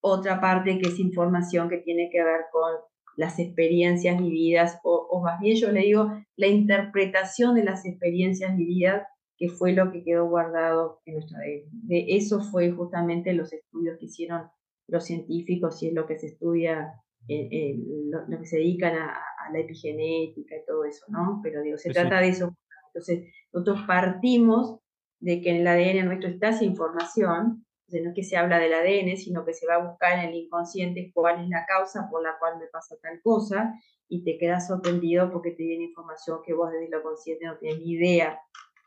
otra 0.01 0.39
parte 0.41 0.78
que 0.80 0.89
es 0.89 0.99
información 0.99 1.70
que 1.70 1.78
tiene 1.78 2.09
que 2.11 2.24
ver 2.24 2.45
con 2.51 2.72
las 3.16 3.39
experiencias 3.39 4.20
vividas, 4.20 4.80
o, 4.84 5.22
más 5.24 5.39
bien 5.39 5.55
yo 5.55 5.72
le 5.72 5.82
digo 5.82 6.11
la 6.36 6.47
interpretación 6.47 7.55
de 7.55 7.63
las 7.63 7.86
experiencias 7.86 8.55
vividas, 8.55 9.07
que 9.38 9.49
fue 9.49 9.74
lo 9.74 9.91
que 9.91 10.03
quedó 10.03 10.28
guardado 10.28 11.01
en 11.05 11.16
nuestra 11.16 11.39
ADN. 11.39 11.88
De 11.88 12.05
eso 12.09 12.41
fue 12.41 12.72
justamente 12.72 13.34
los 13.34 13.51
estudios 13.51 13.97
que 13.99 14.05
hicieron 14.05 14.43
los 14.88 15.05
científicos 15.05 15.82
y 15.82 15.88
es 15.88 15.93
lo 15.93 16.05
que 16.05 16.18
se 16.18 16.28
estudia, 16.28 16.93
lo, 17.28 18.39
que 18.39 18.45
se 18.45 18.57
dedican 18.57 18.95
a, 18.95 19.22
la 19.51 19.59
epigenética 19.59 20.55
y 20.55 20.66
todo 20.66 20.86
eso, 20.86 21.05
¿no? 21.09 21.39
Pero 21.43 21.61
digo, 21.61 21.78
se 21.78 21.91
trata 21.91 22.20
de 22.20 22.30
eso. 22.30 22.55
Entonces, 22.88 23.32
nosotros 23.53 23.82
partimos 23.86 24.80
de 25.20 25.41
que 25.41 25.49
en 25.51 25.57
el 25.57 25.68
ADN 25.68 26.05
nuestro 26.05 26.30
está 26.30 26.49
esa 26.49 26.63
información, 26.63 27.64
no 27.88 28.09
es 28.09 28.15
que 28.15 28.23
se 28.23 28.38
habla 28.38 28.59
del 28.59 28.73
ADN, 28.73 29.17
sino 29.17 29.45
que 29.45 29.53
se 29.53 29.67
va 29.67 29.75
a 29.75 29.89
buscar 29.89 30.19
en 30.19 30.29
el 30.29 30.36
inconsciente 30.36 31.11
cuál 31.13 31.43
es 31.43 31.49
la 31.49 31.65
causa 31.65 32.07
por 32.09 32.23
la 32.23 32.38
cual 32.39 32.57
me 32.59 32.67
pasa 32.67 32.95
tal 33.01 33.21
cosa 33.21 33.73
y 34.07 34.23
te 34.23 34.38
quedas 34.38 34.67
sorprendido 34.67 35.31
porque 35.31 35.51
te 35.51 35.63
viene 35.63 35.86
información 35.86 36.39
que 36.45 36.53
vos 36.53 36.71
desde 36.71 36.89
lo 36.89 37.03
consciente 37.03 37.45
no 37.45 37.57
tienes 37.57 37.79
ni 37.79 37.93
idea 37.93 38.39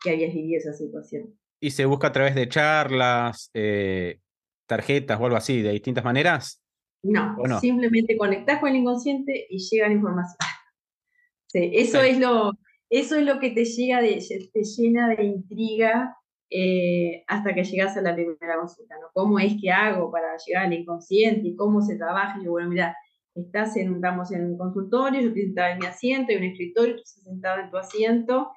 que 0.02 0.10
habías 0.10 0.34
vivido 0.34 0.58
esa 0.58 0.72
situación. 0.72 1.38
¿Y 1.60 1.70
se 1.70 1.84
busca 1.84 2.08
a 2.08 2.12
través 2.12 2.34
de 2.34 2.48
charlas, 2.48 3.50
eh, 3.54 4.20
tarjetas 4.66 5.20
o 5.20 5.24
algo 5.24 5.36
así, 5.36 5.62
de 5.62 5.72
distintas 5.72 6.04
maneras? 6.04 6.62
No, 7.02 7.36
simplemente 7.60 8.16
conectás 8.16 8.60
con 8.60 8.70
el 8.70 8.76
inconsciente 8.76 9.46
y 9.48 9.58
llega 9.58 9.88
la 9.88 9.94
información. 9.94 10.36
eso, 11.52 12.00
Es 12.02 12.18
lo, 12.18 12.52
eso 12.90 13.16
es 13.16 13.24
lo 13.24 13.38
que 13.38 13.50
te, 13.50 13.64
llega 13.64 14.00
de, 14.00 14.24
te 14.52 14.62
llena 14.62 15.08
de 15.08 15.24
intriga 15.24 16.17
eh, 16.50 17.24
hasta 17.26 17.54
que 17.54 17.64
llegas 17.64 17.96
a 17.96 18.02
la 18.02 18.14
primera 18.14 18.56
consulta, 18.58 18.94
¿no? 19.00 19.08
¿Cómo 19.12 19.38
es 19.38 19.54
que 19.60 19.70
hago 19.70 20.10
para 20.10 20.36
llegar 20.46 20.66
al 20.66 20.72
inconsciente 20.72 21.48
y 21.48 21.56
cómo 21.56 21.82
se 21.82 21.96
trabaja? 21.96 22.38
Y 22.40 22.44
yo, 22.44 22.52
bueno, 22.52 22.70
mira, 22.70 22.96
estás 23.34 23.76
en, 23.76 23.94
estamos 23.96 24.32
en 24.32 24.46
un 24.46 24.58
consultorio, 24.58 25.20
yo 25.20 25.28
estoy 25.28 25.42
sentada 25.44 25.72
en 25.72 25.78
mi 25.78 25.86
asiento, 25.86 26.32
hay 26.32 26.38
un 26.38 26.44
escritorio, 26.44 26.96
tú 26.96 27.02
estás 27.02 27.24
sentado 27.24 27.60
en 27.60 27.70
tu 27.70 27.76
asiento, 27.76 28.50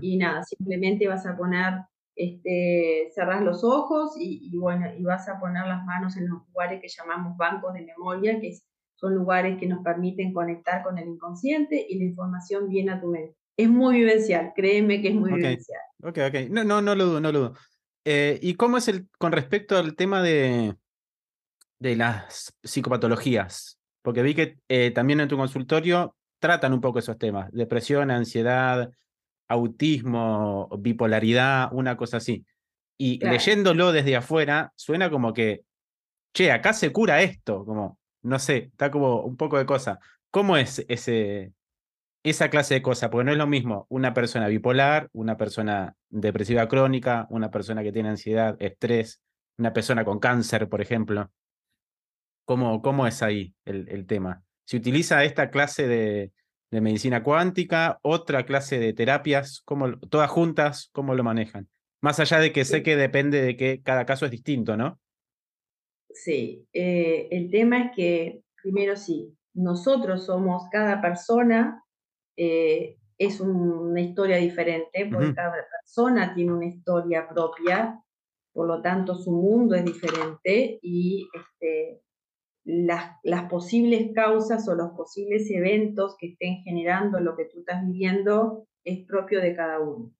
y 0.00 0.16
nada, 0.16 0.42
simplemente 0.44 1.06
vas 1.06 1.26
a 1.26 1.36
poner, 1.36 1.74
este, 2.16 3.10
cerrás 3.14 3.42
los 3.42 3.62
ojos 3.62 4.14
y, 4.18 4.56
bueno, 4.56 4.86
y 4.96 5.02
vas 5.04 5.28
a 5.28 5.38
poner 5.38 5.66
las 5.66 5.84
manos 5.84 6.16
en 6.16 6.28
los 6.28 6.40
lugares 6.48 6.80
que 6.80 6.88
llamamos 6.88 7.36
bancos 7.36 7.74
de 7.74 7.82
memoria, 7.82 8.40
que 8.40 8.58
son 8.96 9.14
lugares 9.14 9.58
que 9.58 9.66
nos 9.66 9.84
permiten 9.84 10.32
conectar 10.32 10.82
con 10.82 10.98
el 10.98 11.08
inconsciente 11.08 11.86
y 11.88 11.98
la 11.98 12.04
información 12.06 12.68
viene 12.68 12.92
a 12.92 13.00
tu 13.00 13.08
mente. 13.08 13.37
Es 13.58 13.68
muy 13.68 13.98
vivencial, 13.98 14.52
créeme 14.54 15.02
que 15.02 15.08
es 15.08 15.14
muy 15.14 15.32
vivencial. 15.32 15.80
Ok, 16.04 16.18
ok. 16.28 16.48
No, 16.48 16.62
no, 16.62 16.80
no 16.80 16.94
lo 16.94 17.06
dudo, 17.06 17.20
no 17.20 17.32
lo 17.32 17.38
dudo. 17.40 17.54
Eh, 18.04 18.38
¿Y 18.40 18.54
cómo 18.54 18.78
es 18.78 18.86
el 18.86 19.08
con 19.18 19.32
respecto 19.32 19.76
al 19.76 19.96
tema 19.96 20.22
de, 20.22 20.76
de 21.80 21.96
las 21.96 22.54
psicopatologías? 22.62 23.80
Porque 24.00 24.22
vi 24.22 24.36
que 24.36 24.58
eh, 24.68 24.92
también 24.92 25.18
en 25.18 25.28
tu 25.28 25.36
consultorio 25.36 26.16
tratan 26.38 26.72
un 26.72 26.80
poco 26.80 27.00
esos 27.00 27.18
temas, 27.18 27.50
depresión, 27.50 28.12
ansiedad, 28.12 28.92
autismo, 29.48 30.68
bipolaridad, 30.78 31.68
una 31.72 31.96
cosa 31.96 32.18
así. 32.18 32.46
Y 32.96 33.18
leyéndolo 33.26 33.90
desde 33.90 34.14
afuera, 34.14 34.72
suena 34.76 35.10
como 35.10 35.32
que, 35.34 35.64
che, 36.32 36.52
acá 36.52 36.72
se 36.72 36.92
cura 36.92 37.22
esto, 37.22 37.64
como, 37.64 37.98
no 38.22 38.38
sé, 38.38 38.70
está 38.70 38.92
como 38.92 39.22
un 39.22 39.36
poco 39.36 39.58
de 39.58 39.66
cosa. 39.66 39.98
¿Cómo 40.30 40.56
es 40.56 40.84
ese, 40.88 41.52
esa 42.22 42.50
clase 42.50 42.74
de 42.74 42.82
cosas, 42.82 43.10
porque 43.10 43.24
no 43.24 43.32
es 43.32 43.38
lo 43.38 43.46
mismo 43.46 43.86
una 43.88 44.12
persona 44.14 44.48
bipolar, 44.48 45.08
una 45.12 45.36
persona 45.36 45.94
depresiva 46.08 46.68
crónica, 46.68 47.26
una 47.30 47.50
persona 47.50 47.82
que 47.82 47.92
tiene 47.92 48.08
ansiedad, 48.10 48.56
estrés, 48.60 49.22
una 49.56 49.72
persona 49.72 50.04
con 50.04 50.18
cáncer, 50.18 50.68
por 50.68 50.80
ejemplo. 50.80 51.30
¿Cómo, 52.44 52.80
cómo 52.80 53.06
es 53.06 53.22
ahí 53.22 53.54
el, 53.64 54.06
tema? 54.06 54.42
¿Se 54.64 54.78
utiliza 54.78 55.22
esta 55.24 55.50
clase 55.50 55.86
de, 55.86 56.32
medicina 56.70 57.22
cuántica, 57.22 57.98
otra 58.02 58.44
clase 58.46 58.78
de 58.78 58.92
terapias, 58.92 59.62
¿cómo, 59.64 59.98
todas 59.98 60.30
juntas, 60.30 60.88
cómo 60.92 61.14
lo 61.14 61.24
manejan? 61.24 61.68
Más 62.00 62.20
allá 62.20 62.38
de 62.40 62.52
que 62.52 62.64
sé 62.64 62.82
que 62.82 62.96
depende 62.96 63.42
de 63.42 63.56
que 63.56 63.82
cada 63.82 64.06
caso 64.06 64.24
es 64.24 64.30
distinto, 64.30 64.76
¿no? 64.76 64.98
Sí, 66.10 66.66
eh, 66.72 67.28
el 67.30 67.50
tema 67.50 67.84
es 67.84 67.90
que, 67.94 68.42
primero 68.62 68.96
sí, 68.96 69.36
nosotros 69.52 70.24
somos 70.24 70.68
cada 70.70 71.02
persona 71.02 71.84
eh, 72.38 72.96
es 73.18 73.40
una 73.40 74.00
historia 74.00 74.36
diferente, 74.36 75.08
porque 75.12 75.34
cada 75.34 75.52
persona 75.52 76.34
tiene 76.34 76.52
una 76.52 76.66
historia 76.66 77.28
propia, 77.28 78.00
por 78.52 78.68
lo 78.68 78.80
tanto 78.80 79.16
su 79.16 79.32
mundo 79.32 79.74
es 79.74 79.84
diferente 79.84 80.78
y 80.80 81.28
este, 81.34 82.00
las, 82.64 83.16
las, 83.24 83.50
posibles 83.50 84.12
causas 84.14 84.68
o 84.68 84.74
los 84.76 84.90
posibles 84.90 85.50
eventos 85.50 86.16
que 86.18 86.28
estén 86.28 86.62
generando 86.62 87.18
lo 87.18 87.36
que 87.36 87.46
tú 87.46 87.60
estás 87.60 87.84
viviendo 87.84 88.66
es 88.84 89.04
propio 89.04 89.40
de 89.40 89.54
cada 89.54 89.80
uno. 89.80 90.12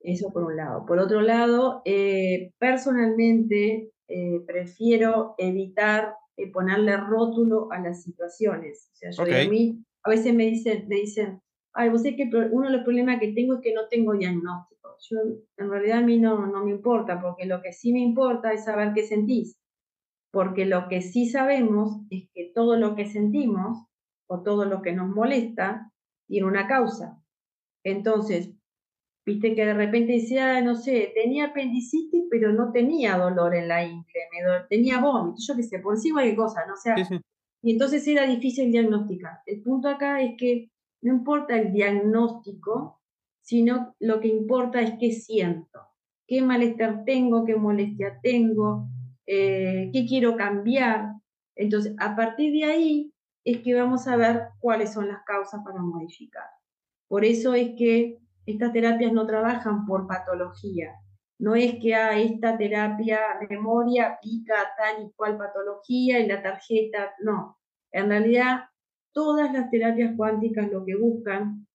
Eso 0.00 0.32
por 0.32 0.44
un 0.44 0.56
lado. 0.56 0.84
Por 0.84 0.98
otro 0.98 1.20
lado, 1.20 1.80
eh, 1.84 2.52
personalmente 2.58 3.90
eh, 4.08 4.40
prefiero 4.46 5.34
evitar 5.38 6.14
eh, 6.36 6.50
ponerle 6.50 6.96
rótulo 6.96 7.70
a 7.70 7.78
las 7.78 8.02
situaciones. 8.02 8.90
O 8.92 8.96
sea, 8.96 9.10
yo 9.10 9.22
a 9.22 9.48
mí, 9.48 9.84
a 10.04 10.10
veces 10.10 10.34
me 10.34 10.46
dicen, 10.46 10.86
me 10.88 10.96
dicen, 10.96 11.40
ay, 11.74 11.90
vos 11.90 12.02
sé 12.02 12.16
que 12.16 12.30
uno 12.50 12.66
de 12.66 12.76
los 12.76 12.84
problemas 12.84 13.20
que 13.20 13.32
tengo 13.32 13.54
es 13.54 13.60
que 13.60 13.74
no 13.74 13.88
tengo 13.88 14.12
diagnóstico. 14.12 14.96
Yo, 15.10 15.18
en 15.56 15.70
realidad 15.70 15.98
a 15.98 16.02
mí 16.02 16.18
no, 16.18 16.46
no 16.46 16.64
me 16.64 16.70
importa, 16.70 17.20
porque 17.20 17.46
lo 17.46 17.62
que 17.62 17.72
sí 17.72 17.92
me 17.92 18.00
importa 18.00 18.52
es 18.52 18.64
saber 18.64 18.92
qué 18.94 19.04
sentís. 19.04 19.58
Porque 20.32 20.64
lo 20.64 20.88
que 20.88 21.02
sí 21.02 21.28
sabemos 21.28 22.00
es 22.10 22.28
que 22.34 22.52
todo 22.54 22.76
lo 22.76 22.94
que 22.94 23.06
sentimos 23.06 23.86
o 24.28 24.42
todo 24.42 24.64
lo 24.64 24.80
que 24.82 24.92
nos 24.92 25.08
molesta 25.08 25.92
tiene 26.26 26.46
una 26.46 26.66
causa. 26.66 27.22
Entonces, 27.84 28.54
viste 29.26 29.54
que 29.54 29.66
de 29.66 29.74
repente 29.74 30.12
decía, 30.12 30.60
no 30.62 30.74
sé, 30.74 31.12
tenía 31.14 31.46
apendicitis, 31.46 32.24
pero 32.30 32.52
no 32.52 32.72
tenía 32.72 33.18
dolor 33.18 33.54
en 33.54 33.68
la 33.68 33.84
ingle, 33.84 34.04
tenía 34.68 35.00
vómito, 35.00 35.36
yo 35.46 35.56
qué 35.56 35.62
sé, 35.62 35.78
por 35.78 35.98
sí 35.98 36.10
cualquier 36.10 36.36
cosa, 36.36 36.64
¿no? 36.66 36.76
sea, 36.76 36.96
y 37.62 37.72
entonces 37.72 38.06
era 38.08 38.26
difícil 38.26 38.72
diagnosticar. 38.72 39.40
El 39.46 39.62
punto 39.62 39.88
acá 39.88 40.20
es 40.20 40.34
que 40.36 40.70
no 41.00 41.14
importa 41.14 41.56
el 41.56 41.72
diagnóstico, 41.72 43.00
sino 43.40 43.94
lo 44.00 44.20
que 44.20 44.28
importa 44.28 44.80
es 44.80 44.94
qué 44.98 45.12
siento, 45.12 45.80
qué 46.26 46.42
malestar 46.42 47.04
tengo, 47.04 47.44
qué 47.44 47.56
molestia 47.56 48.18
tengo, 48.22 48.88
eh, 49.26 49.90
qué 49.92 50.06
quiero 50.06 50.36
cambiar. 50.36 51.14
Entonces, 51.54 51.94
a 51.98 52.16
partir 52.16 52.52
de 52.52 52.64
ahí 52.64 53.12
es 53.44 53.58
que 53.58 53.74
vamos 53.74 54.08
a 54.08 54.16
ver 54.16 54.48
cuáles 54.58 54.92
son 54.92 55.08
las 55.08 55.22
causas 55.24 55.60
para 55.64 55.80
modificar. 55.80 56.46
Por 57.08 57.24
eso 57.24 57.54
es 57.54 57.72
que 57.76 58.18
estas 58.46 58.72
terapias 58.72 59.12
no 59.12 59.26
trabajan 59.26 59.86
por 59.86 60.06
patología. 60.08 60.94
No 61.42 61.56
es 61.56 61.74
que 61.80 61.92
ah, 61.96 62.16
esta 62.16 62.56
terapia 62.56 63.18
memoria 63.50 64.16
pica 64.22 64.54
tal 64.78 65.04
y 65.04 65.10
cual 65.16 65.36
patología 65.36 66.20
y 66.20 66.28
la 66.28 66.40
tarjeta, 66.40 67.14
no. 67.18 67.58
En 67.90 68.10
realidad, 68.10 68.66
todas 69.12 69.52
las 69.52 69.68
terapias 69.68 70.14
cuánticas 70.16 70.70
lo 70.70 70.84
que 70.84 70.94
buscan 70.94 71.66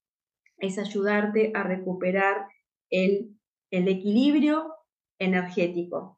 es 0.57 0.79
ayudarte 0.79 1.51
a 1.53 1.63
recuperar 1.63 2.47
el, 2.89 3.35
el 3.69 3.89
equilibrio 3.89 4.73
energético 5.19 6.17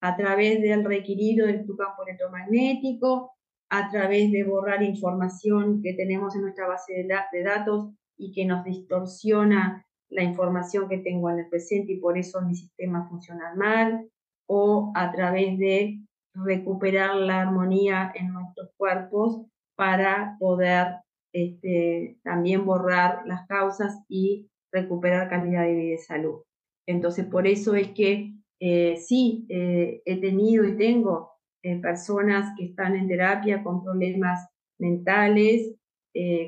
a 0.00 0.16
través 0.16 0.62
del 0.62 0.82
reequilibrio 0.82 1.48
de 1.48 1.64
tu 1.64 1.76
campo 1.76 2.02
electromagnético, 2.02 3.32
a 3.68 3.90
través 3.90 4.32
de 4.32 4.42
borrar 4.44 4.82
información 4.82 5.82
que 5.82 5.92
tenemos 5.92 6.34
en 6.34 6.40
nuestra 6.40 6.66
base 6.66 6.94
de 6.94 7.42
datos 7.42 7.90
y 8.16 8.32
que 8.32 8.46
nos 8.46 8.64
distorsiona 8.64 9.85
la 10.10 10.22
información 10.22 10.88
que 10.88 10.98
tengo 10.98 11.30
en 11.30 11.40
el 11.40 11.48
presente 11.48 11.92
y 11.92 12.00
por 12.00 12.16
eso 12.16 12.40
mi 12.42 12.54
sistema 12.54 13.08
funciona 13.08 13.54
mal, 13.54 14.08
o 14.46 14.92
a 14.94 15.10
través 15.12 15.58
de 15.58 16.00
recuperar 16.34 17.16
la 17.16 17.42
armonía 17.42 18.12
en 18.14 18.32
nuestros 18.32 18.70
cuerpos 18.76 19.42
para 19.74 20.36
poder 20.38 20.96
este, 21.32 22.18
también 22.22 22.64
borrar 22.64 23.26
las 23.26 23.46
causas 23.46 24.02
y 24.08 24.48
recuperar 24.72 25.28
calidad 25.28 25.64
de 25.64 25.74
vida 25.74 25.94
y 25.94 25.98
salud. 25.98 26.42
Entonces, 26.86 27.26
por 27.26 27.46
eso 27.46 27.74
es 27.74 27.88
que 27.88 28.32
eh, 28.60 28.96
sí, 28.96 29.44
eh, 29.48 30.02
he 30.04 30.20
tenido 30.20 30.64
y 30.64 30.76
tengo 30.76 31.32
eh, 31.62 31.78
personas 31.80 32.54
que 32.56 32.66
están 32.66 32.96
en 32.96 33.08
terapia 33.08 33.62
con 33.62 33.82
problemas 33.82 34.48
mentales, 34.78 35.74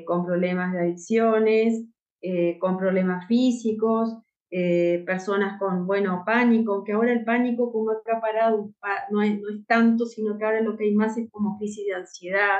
con 0.07 0.25
problemas 0.25 0.73
de 0.73 0.79
adicciones, 0.79 1.85
eh, 2.21 2.57
con 2.59 2.77
problemas 2.77 3.27
físicos, 3.27 4.17
eh, 4.51 5.03
personas 5.05 5.57
con, 5.57 5.87
bueno, 5.87 6.23
pánico, 6.25 6.73
aunque 6.73 6.91
ahora 6.91 7.13
el 7.13 7.23
pánico 7.23 7.71
como 7.71 7.91
ha 7.91 8.19
parado 8.19 8.73
no 9.09 9.21
es, 9.21 9.39
no 9.39 9.49
es 9.49 9.65
tanto, 9.65 10.05
sino 10.05 10.37
que 10.37 10.43
ahora 10.43 10.59
lo 10.59 10.75
que 10.75 10.83
hay 10.83 10.95
más 10.95 11.17
es 11.17 11.29
como 11.31 11.57
crisis 11.57 11.85
de 11.87 11.93
ansiedad, 11.93 12.59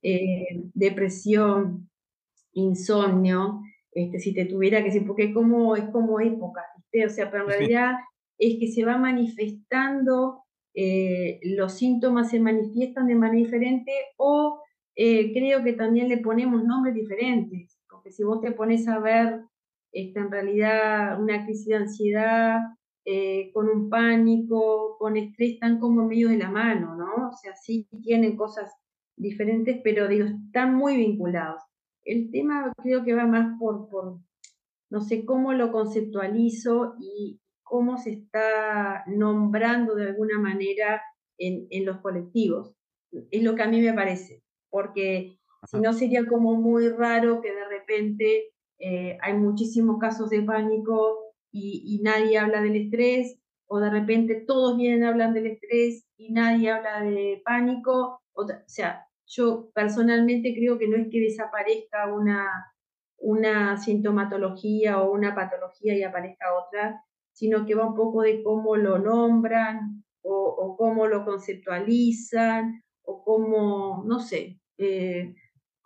eh, 0.00 0.62
depresión, 0.72 1.90
insomnio, 2.52 3.60
este, 3.92 4.18
si 4.18 4.32
te 4.32 4.46
tuviera 4.46 4.78
que 4.78 4.86
decir, 4.86 5.06
porque 5.06 5.24
es 5.24 5.34
como, 5.34 5.76
es 5.76 5.84
como 5.90 6.18
época, 6.20 6.62
O 7.06 7.08
sea, 7.10 7.30
pero 7.30 7.44
en 7.44 7.50
realidad 7.50 7.96
es 8.38 8.58
que 8.58 8.68
se 8.68 8.84
va 8.84 8.96
manifestando, 8.96 10.42
los 11.42 11.72
síntomas 11.72 12.30
se 12.30 12.40
manifiestan 12.40 13.08
de 13.08 13.14
manera 13.14 13.44
diferente 13.44 13.92
o 14.16 14.62
creo 14.94 15.62
que 15.62 15.74
también 15.74 16.08
le 16.08 16.18
ponemos 16.18 16.64
nombres 16.64 16.94
diferentes 16.94 17.75
si 18.10 18.24
vos 18.24 18.40
te 18.40 18.52
pones 18.52 18.88
a 18.88 18.98
ver 18.98 19.42
este, 19.92 20.20
en 20.20 20.30
realidad 20.30 21.20
una 21.20 21.44
crisis 21.44 21.66
de 21.66 21.76
ansiedad, 21.76 22.60
eh, 23.08 23.52
con 23.52 23.68
un 23.68 23.88
pánico, 23.88 24.96
con 24.98 25.16
estrés, 25.16 25.54
están 25.54 25.78
como 25.78 26.06
medio 26.06 26.28
de 26.28 26.38
la 26.38 26.50
mano, 26.50 26.96
¿no? 26.96 27.28
O 27.28 27.32
sea, 27.32 27.54
sí 27.54 27.88
tienen 28.02 28.36
cosas 28.36 28.74
diferentes, 29.16 29.80
pero 29.84 30.08
digo, 30.08 30.26
están 30.26 30.74
muy 30.74 30.96
vinculados. 30.96 31.62
El 32.04 32.30
tema 32.32 32.72
creo 32.82 33.04
que 33.04 33.14
va 33.14 33.26
más 33.26 33.56
por, 33.60 33.88
por 33.88 34.18
no 34.90 35.00
sé 35.00 35.24
cómo 35.24 35.52
lo 35.52 35.72
conceptualizo 35.72 36.96
y 37.00 37.40
cómo 37.62 37.96
se 37.96 38.10
está 38.10 39.04
nombrando 39.06 39.94
de 39.94 40.08
alguna 40.08 40.40
manera 40.40 41.00
en, 41.38 41.68
en 41.70 41.86
los 41.86 42.00
colectivos. 42.00 42.74
Es 43.30 43.42
lo 43.42 43.54
que 43.54 43.62
a 43.62 43.68
mí 43.68 43.80
me 43.80 43.94
parece, 43.94 44.42
porque 44.68 45.35
si 45.64 45.80
no, 45.80 45.92
sería 45.92 46.26
como 46.26 46.54
muy 46.54 46.88
raro 46.88 47.40
que 47.40 47.52
de 47.52 47.64
repente 47.68 48.52
eh, 48.78 49.18
hay 49.20 49.34
muchísimos 49.34 49.98
casos 49.98 50.30
de 50.30 50.42
pánico 50.42 51.26
y, 51.52 52.00
nadie 52.02 52.38
habla 52.38 52.60
del 52.60 52.76
estrés, 52.76 53.38
o 53.66 53.80
de 53.80 53.88
repente 53.88 54.44
todos 54.46 54.76
vienen 54.76 55.04
a 55.04 55.08
hablar 55.08 55.32
del 55.32 55.46
estrés 55.46 56.04
y 56.18 56.30
nadie 56.32 56.70
habla 56.70 57.00
de 57.00 57.40
pánico. 57.44 58.20
O, 58.34 58.46
sea, 58.66 59.06
yo 59.26 59.70
personalmente 59.74 60.54
creo 60.54 60.78
que 60.78 60.86
no 60.86 60.96
es 60.96 61.08
que 61.10 61.20
desaparezca 61.20 62.12
una, 62.12 62.74
una 63.18 63.78
sintomatología 63.78 65.00
o 65.00 65.12
una 65.12 65.34
patología 65.34 65.96
y 65.96 66.02
aparezca 66.02 66.54
otra, 66.54 67.02
sino 67.32 67.64
que 67.64 67.74
va 67.74 67.86
un 67.86 67.96
poco 67.96 68.22
de 68.22 68.42
cómo 68.42 68.76
lo 68.76 68.98
nombran 68.98 70.04
o, 70.22 70.32
o 70.32 70.76
cómo 70.76 71.06
lo 71.06 71.24
conceptualizan 71.24 72.82
o 73.02 73.24
cómo, 73.24 74.04
no 74.06 74.20
sé. 74.20 74.60
Eh, 74.78 75.34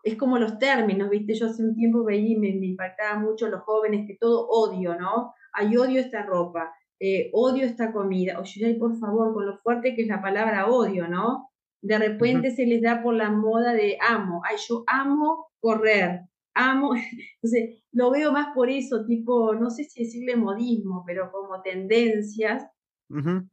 es 0.02 0.16
como 0.16 0.38
los 0.38 0.58
términos, 0.58 1.10
¿viste? 1.10 1.34
Yo 1.34 1.46
hace 1.46 1.62
un 1.62 1.74
tiempo 1.74 2.04
veía 2.04 2.34
y 2.34 2.36
me, 2.36 2.48
impactaba 2.48 3.18
mucho 3.18 3.48
los 3.48 3.62
jóvenes 3.62 4.06
que 4.06 4.16
todo 4.18 4.46
odio, 4.48 4.96
¿no? 4.98 5.34
Ay, 5.52 5.76
odio 5.76 6.00
esta 6.00 6.24
ropa, 6.24 6.72
eh, 6.98 7.30
odio 7.32 7.64
esta 7.64 7.92
comida. 7.92 8.38
Oye, 8.38 8.74
por 8.74 8.98
favor, 8.98 9.34
con 9.34 9.46
lo 9.46 9.58
fuerte 9.58 9.94
que 9.94 10.02
es 10.02 10.08
la 10.08 10.22
palabra 10.22 10.68
odio, 10.68 11.08
¿no? 11.08 11.50
De 11.82 11.98
repente 11.98 12.50
se 12.50 12.66
les 12.66 12.82
da 12.82 13.02
por 13.02 13.14
la 13.14 13.30
moda 13.30 13.72
de 13.72 13.98
amo. 14.00 14.42
Ay, 14.48 14.56
yo 14.68 14.84
amo 14.86 15.48
correr, 15.60 16.20
amo. 16.54 16.92
Entonces, 17.42 17.82
lo 17.92 18.10
veo 18.10 18.32
más 18.32 18.54
por 18.54 18.70
eso, 18.70 19.04
tipo, 19.06 19.54
no 19.54 19.70
sé 19.70 19.84
si 19.84 20.04
decirle 20.04 20.36
modismo, 20.36 21.04
pero 21.06 21.30
como 21.32 21.62
tendencias 21.62 22.66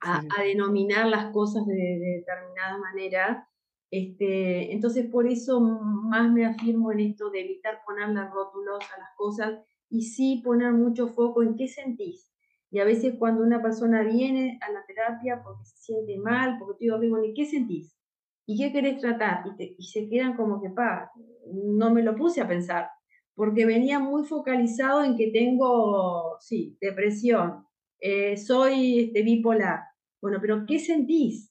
a, 0.02 0.44
denominar 0.44 1.08
las 1.08 1.32
cosas 1.34 1.66
de, 1.66 1.74
de 1.74 2.18
determinada 2.20 2.78
manera 2.78 3.48
este, 3.90 4.74
entonces, 4.74 5.08
por 5.08 5.28
eso 5.28 5.60
más 5.62 6.32
me 6.32 6.46
afirmo 6.46 6.92
en 6.92 7.00
esto 7.00 7.30
de 7.30 7.42
evitar 7.42 7.82
ponerle 7.86 8.28
rótulos 8.30 8.84
a 8.96 9.00
las 9.00 9.10
cosas 9.16 9.60
y 9.90 10.04
sí 10.04 10.42
poner 10.44 10.74
mucho 10.74 11.08
foco 11.08 11.44
en 11.44 11.56
qué 11.56 11.68
sentís. 11.68 12.32
Y 12.70 12.80
a 12.80 12.86
veces 12.86 13.16
cuando 13.18 13.44
una 13.44 13.62
persona 13.62 14.04
viene 14.04 14.60
a 14.62 14.72
la 14.72 14.86
terapia 14.86 15.42
porque 15.42 15.64
se 15.64 15.78
siente 15.78 16.18
mal, 16.18 16.58
porque 16.60 16.80
te 16.80 17.00
digo, 17.00 17.24
¿y 17.24 17.34
qué 17.34 17.46
sentís? 17.46 17.98
¿Y 18.46 18.58
qué 18.58 18.74
querés 18.74 19.00
tratar? 19.00 19.46
Y, 19.58 19.84
se 19.84 20.10
quedan 20.10 20.36
como 20.36 20.62
que, 20.62 20.70
pa, 20.70 21.12
no 21.54 21.94
me 21.94 22.04
lo 22.04 22.16
puse 22.16 22.42
a 22.42 22.48
pensar, 22.48 22.90
porque 23.36 23.66
venía 23.66 24.00
muy 24.00 24.26
focalizado 24.26 25.04
en 25.04 25.16
que 25.16 25.32
tengo, 25.32 26.38
sí, 26.40 26.78
depresión, 26.82 27.66
eh, 28.00 28.36
soy 28.38 29.00
este, 29.00 29.22
bipolar. 29.22 29.82
Bueno, 30.22 30.40
pero 30.42 30.66
¿qué 30.66 30.80
sentís? 30.80 31.47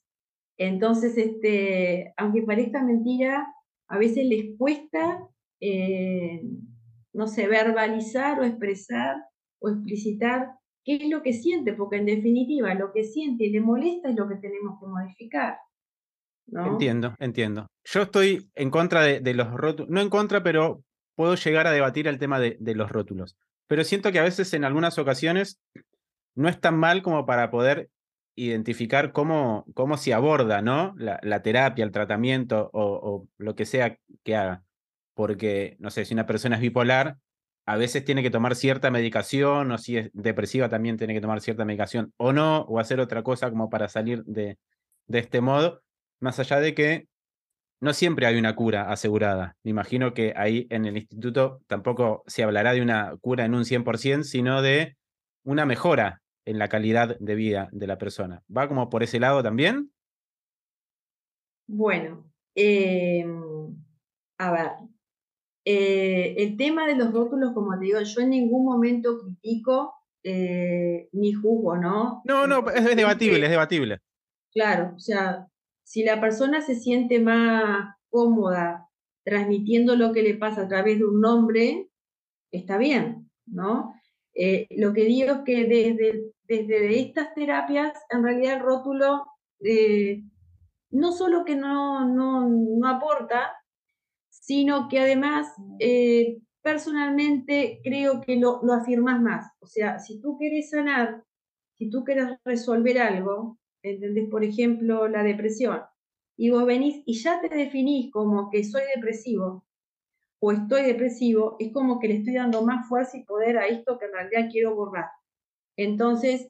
Entonces, 0.59 1.17
este, 1.19 2.13
aunque 2.17 2.43
parezca 2.43 2.83
mentira, 2.83 3.47
a 3.89 3.99
veces 3.99 4.27
les 4.27 4.57
cuesta, 4.57 5.29
eh, 5.61 6.43
no 7.13 7.27
sé, 7.27 7.47
verbalizar 7.47 8.41
o 8.41 8.45
expresar 8.45 9.17
o 9.61 9.69
explicitar 9.69 10.51
qué 10.85 10.97
es 10.97 11.09
lo 11.09 11.23
que 11.23 11.33
siente, 11.33 11.73
porque 11.73 11.97
en 11.97 12.07
definitiva 12.07 12.75
lo 12.75 12.93
que 12.93 13.05
siente 13.05 13.45
y 13.45 13.51
le 13.51 13.61
molesta 13.61 14.09
es 14.09 14.17
lo 14.17 14.29
que 14.29 14.37
tenemos 14.37 14.79
que 14.81 14.87
modificar. 14.87 15.59
Entiendo, 16.49 17.15
entiendo. 17.19 17.67
Yo 17.85 18.03
estoy 18.03 18.49
en 18.55 18.71
contra 18.71 19.03
de, 19.03 19.35
los 19.35 19.53
rótulos, 19.53 19.91
no 19.91 20.01
en 20.01 20.11
contra, 20.11 20.43
pero 20.43 20.83
puedo 21.17 21.35
llegar 21.35 21.67
a 21.67 21.73
debatir 21.73 22.07
el 22.07 22.19
tema 22.19 22.39
de, 22.39 22.57
de 22.61 22.75
los 22.75 22.91
rótulos. 22.91 23.37
Pero 23.67 23.83
siento 23.83 24.13
que 24.13 24.21
a 24.21 24.25
veces 24.25 24.55
en 24.55 24.65
algunas 24.65 24.97
ocasiones 24.99 25.61
no 26.37 26.49
es 26.49 26.61
tan 26.61 26.79
mal 26.79 27.03
como 27.03 27.27
para 27.27 27.51
poder 27.51 27.89
identificar 28.37 29.13
cómo, 29.13 29.65
cómo 29.75 29.97
se 29.97 30.15
aborda 30.15 30.63
¿no? 30.63 30.95
la, 30.99 31.43
terapia, 31.43 31.85
el 31.85 31.91
tratamiento 31.91 32.71
o, 32.73 33.27
lo 33.39 33.57
que 33.57 33.65
sea 33.67 33.99
que 34.23 34.37
haga. 34.37 34.63
Porque, 35.15 35.77
no 35.81 35.91
sé, 35.91 36.05
si 36.05 36.15
una 36.15 36.27
persona 36.27 36.57
es 36.57 36.63
bipolar, 36.63 37.17
a 37.65 37.77
veces 37.77 38.05
tiene 38.05 38.23
que 38.23 38.31
tomar 38.31 38.55
cierta 38.55 38.91
medicación, 38.91 39.73
o 39.73 39.79
si 39.79 39.97
es 39.97 40.11
depresiva 40.13 40.69
también 40.69 40.99
tiene 40.99 41.15
que 41.15 41.21
tomar 41.21 41.41
cierta 41.41 41.65
medicación, 41.65 42.13
o 42.19 42.33
no, 42.33 42.61
o 42.61 42.79
hacer 42.79 43.01
otra 43.01 43.23
cosa 43.23 43.51
como 43.51 43.71
para 43.71 43.89
salir 43.89 44.23
de, 44.25 44.59
de 45.07 45.19
este 45.19 45.41
modo, 45.41 45.83
más 46.21 46.39
allá 46.39 46.61
de 46.61 46.75
que 46.75 47.09
no 47.81 47.93
siempre 47.95 48.27
hay 48.27 48.39
una 48.39 48.55
cura 48.55 48.91
asegurada. 48.93 49.57
Me 49.63 49.71
imagino 49.71 50.15
que 50.15 50.35
ahí 50.37 50.67
en 50.71 50.85
el 50.85 50.97
instituto 50.97 51.61
tampoco 51.67 52.23
se 52.27 52.43
hablará 52.43 52.73
de 52.75 52.83
una 52.83 53.17
cura 53.21 53.45
en 53.47 53.55
un 53.55 53.65
100%, 53.65 54.23
sino 54.25 54.63
de 54.63 54.97
una 55.43 55.67
mejora 55.67 56.23
en 56.47 56.59
la 56.59 56.69
calidad 56.69 57.19
de 57.19 57.35
vida 57.35 57.69
de 57.73 57.87
la 57.87 57.99
persona. 57.99 58.43
¿Va 58.55 58.69
como 58.69 58.89
por 58.89 59.03
ese 59.03 59.21
lado 59.21 59.43
también? 59.43 59.93
Bueno, 61.67 62.33
em, 62.55 63.77
a 64.39 64.53
ver, 64.53 64.71
eh, 65.65 66.35
el 66.39 66.57
tema 66.57 66.87
de 66.87 66.97
los 66.97 67.13
rótulos, 67.13 67.53
como 67.53 67.77
te 67.79 67.87
digo, 67.87 68.01
yo 68.01 68.21
en 68.21 68.31
ningún 68.31 68.65
momento 68.65 69.19
critico 69.19 69.93
eh, 70.23 71.09
ni 71.13 71.33
juzgo, 71.33 71.77
¿no? 71.77 72.23
No, 72.25 72.47
no, 72.47 72.69
es, 72.71 72.87
es 72.87 72.97
debatible, 72.97 73.45
es 73.45 73.51
debatible. 73.51 73.99
Claro, 74.53 74.95
o 74.97 74.99
sea, 74.99 75.49
si 75.85 76.05
la 76.05 76.21
persona 76.21 76.63
se 76.63 76.77
siente 76.77 77.21
más 77.21 77.95
cómoda 78.09 78.89
transmitiendo 79.25 79.97
lo 79.97 80.13
que 80.13 80.23
le 80.23 80.35
pasa 80.35 80.63
a 80.63 80.69
través 80.69 80.99
de 80.99 81.05
un 81.05 81.21
nombre, 81.21 81.89
está 82.53 82.79
bien, 82.79 83.29
¿no? 83.47 83.93
Eh, 84.35 84.67
lo 84.71 84.93
que 84.93 85.05
digo 85.05 85.33
es 85.33 85.41
que 85.45 85.65
desde, 85.65 86.33
desde 86.49 87.01
estas 87.01 87.35
terapias, 87.35 87.93
en 88.11 88.23
realidad 88.23 88.55
el 88.55 88.63
rótulo 88.63 89.27
eh, 89.61 90.23
no 90.91 91.13
solo 91.13 91.45
que 91.45 91.57
no, 91.57 92.05
no, 92.07 92.89
aporta, 92.89 93.53
sino 94.29 94.89
que 94.89 95.01
además 95.01 95.53
eh, 95.81 96.39
personalmente 96.63 97.81
creo 97.83 98.21
que 98.21 98.37
lo, 98.37 98.61
lo 98.63 98.73
afirmas 98.73 99.21
más. 99.21 99.51
O 99.61 99.67
sea, 99.67 99.99
si 99.99 100.21
tú 100.21 100.37
quieres 100.39 100.71
sanar, 100.71 101.25
si 101.75 101.91
tú 101.91 102.05
quieres 102.05 102.39
resolver 102.45 102.99
algo, 103.01 103.59
¿entendés? 103.83 104.29
Por 104.31 104.45
ejemplo, 104.45 105.09
la 105.09 105.23
depresión, 105.23 105.81
y 106.37 106.51
vos 106.51 106.67
venís 106.67 107.03
y 107.07 107.15
ya 107.15 107.41
te 107.41 107.49
definís 107.49 108.11
como 108.13 108.51
que 108.51 108.63
soy 108.63 108.83
depresivo 108.95 109.65
o 110.39 110.53
estoy 110.53 110.83
depresivo, 110.83 111.57
es 111.59 111.73
como 111.73 111.99
que 111.99 112.09
le 112.09 112.17
estoy 112.17 112.35
dando 112.35 112.63
más 112.63 112.87
fuerza 112.89 113.17
y 113.17 113.25
poder 113.25 113.57
a 113.57 113.67
esto 113.67 113.99
que 113.99 114.05
en 114.05 114.13
realidad 114.13 114.49
quiero 114.53 114.75
borrar. 114.75 115.07
Entonces, 115.77 116.49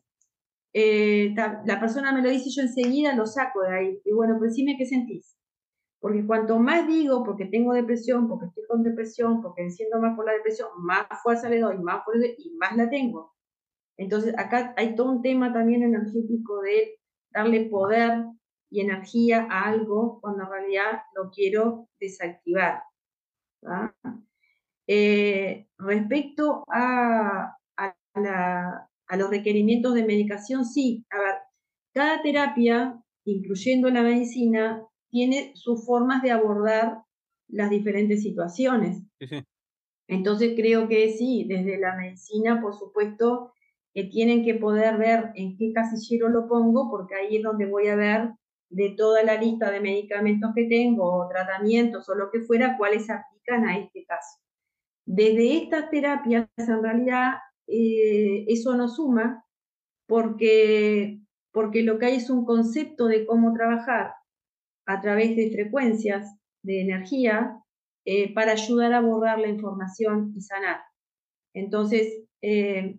eh, 0.72 1.34
la 1.34 1.80
persona 1.80 2.12
me 2.12 2.22
lo 2.22 2.30
dice, 2.30 2.50
yo 2.50 2.62
enseguida 2.62 3.14
lo 3.14 3.26
saco 3.26 3.62
de 3.62 3.74
ahí. 3.74 4.00
Y 4.04 4.12
bueno, 4.12 4.36
pues 4.38 4.54
dime 4.54 4.76
qué 4.78 4.86
sentís. 4.86 5.36
Porque 6.00 6.26
cuanto 6.26 6.58
más 6.58 6.86
digo, 6.86 7.24
porque 7.24 7.46
tengo 7.46 7.72
depresión, 7.72 8.28
porque 8.28 8.46
estoy 8.46 8.64
con 8.68 8.82
depresión, 8.82 9.42
porque 9.42 9.62
enciendo 9.62 10.00
más 10.00 10.14
por 10.14 10.26
la 10.26 10.32
depresión, 10.32 10.68
más 10.78 11.06
fuerza 11.22 11.48
le 11.48 11.60
doy, 11.60 11.78
más 11.78 12.04
fuerza 12.04 12.26
y 12.38 12.50
más 12.56 12.76
la 12.76 12.88
tengo. 12.90 13.34
Entonces, 13.96 14.34
acá 14.38 14.74
hay 14.76 14.94
todo 14.94 15.10
un 15.10 15.22
tema 15.22 15.52
también 15.52 15.82
energético 15.82 16.60
de 16.60 16.98
darle 17.30 17.64
poder 17.70 18.24
y 18.70 18.80
energía 18.80 19.46
a 19.50 19.68
algo 19.68 20.20
cuando 20.20 20.44
en 20.44 20.50
realidad 20.50 21.02
lo 21.14 21.30
quiero 21.30 21.88
desactivar. 21.98 22.82
Eh, 24.86 25.66
respecto 25.78 26.64
a, 26.68 27.56
a, 27.76 28.88
los 29.14 29.30
requerimientos 29.30 29.94
de 29.94 30.04
medicación, 30.04 30.64
sí, 30.64 31.06
a 31.10 31.18
ver, 31.18 31.34
cada 31.94 32.22
terapia, 32.22 33.00
incluyendo 33.24 33.88
la 33.90 34.02
medicina, 34.02 34.82
tiene 35.10 35.52
sus 35.54 35.86
formas 35.86 36.22
de 36.22 36.32
abordar 36.32 37.02
las 37.48 37.70
diferentes 37.70 38.22
situaciones. 38.22 39.02
Entonces 40.08 40.54
creo 40.56 40.88
que 40.88 41.10
sí, 41.10 41.46
desde 41.48 41.78
la 41.78 41.96
medicina, 41.96 42.60
por 42.60 42.74
supuesto, 42.74 43.52
que 43.94 44.04
tienen 44.04 44.44
que 44.44 44.54
poder 44.54 44.98
ver 44.98 45.30
en 45.36 45.56
qué 45.56 45.72
casillero 45.72 46.28
lo 46.28 46.48
pongo, 46.48 46.90
porque 46.90 47.14
ahí 47.14 47.36
es 47.36 47.42
donde 47.42 47.66
voy 47.66 47.88
a 47.88 47.96
ver 47.96 48.30
de 48.68 48.90
toda 48.90 49.22
la 49.22 49.40
lista 49.40 49.70
de 49.70 49.80
medicamentos 49.80 50.50
que 50.54 50.64
tengo, 50.64 51.04
o 51.04 51.28
tratamientos 51.28 52.08
o 52.08 52.14
lo 52.14 52.30
que 52.30 52.40
fuera, 52.40 52.76
cuáles 52.76 53.06
se 53.06 53.12
aplican 53.12 53.64
a 53.64 53.78
este 53.78 54.04
caso. 54.04 54.38
Desde 55.06 55.62
estas 55.62 55.88
terapias, 55.88 56.48
en 56.56 56.82
realidad, 56.82 57.34
eh, 57.66 58.44
eso 58.48 58.76
no 58.76 58.88
suma, 58.88 59.44
porque, 60.06 61.20
porque 61.52 61.82
lo 61.82 61.98
que 61.98 62.06
hay 62.06 62.16
es 62.16 62.30
un 62.30 62.44
concepto 62.44 63.06
de 63.06 63.26
cómo 63.26 63.52
trabajar 63.52 64.12
a 64.86 65.00
través 65.00 65.36
de 65.36 65.50
frecuencias 65.50 66.36
de 66.62 66.82
energía 66.82 67.60
eh, 68.04 68.32
para 68.34 68.52
ayudar 68.52 68.92
a 68.92 69.00
borrar 69.00 69.38
la 69.38 69.48
información 69.48 70.32
y 70.36 70.40
sanar. 70.40 70.80
Entonces, 71.54 72.22
eh, 72.40 72.98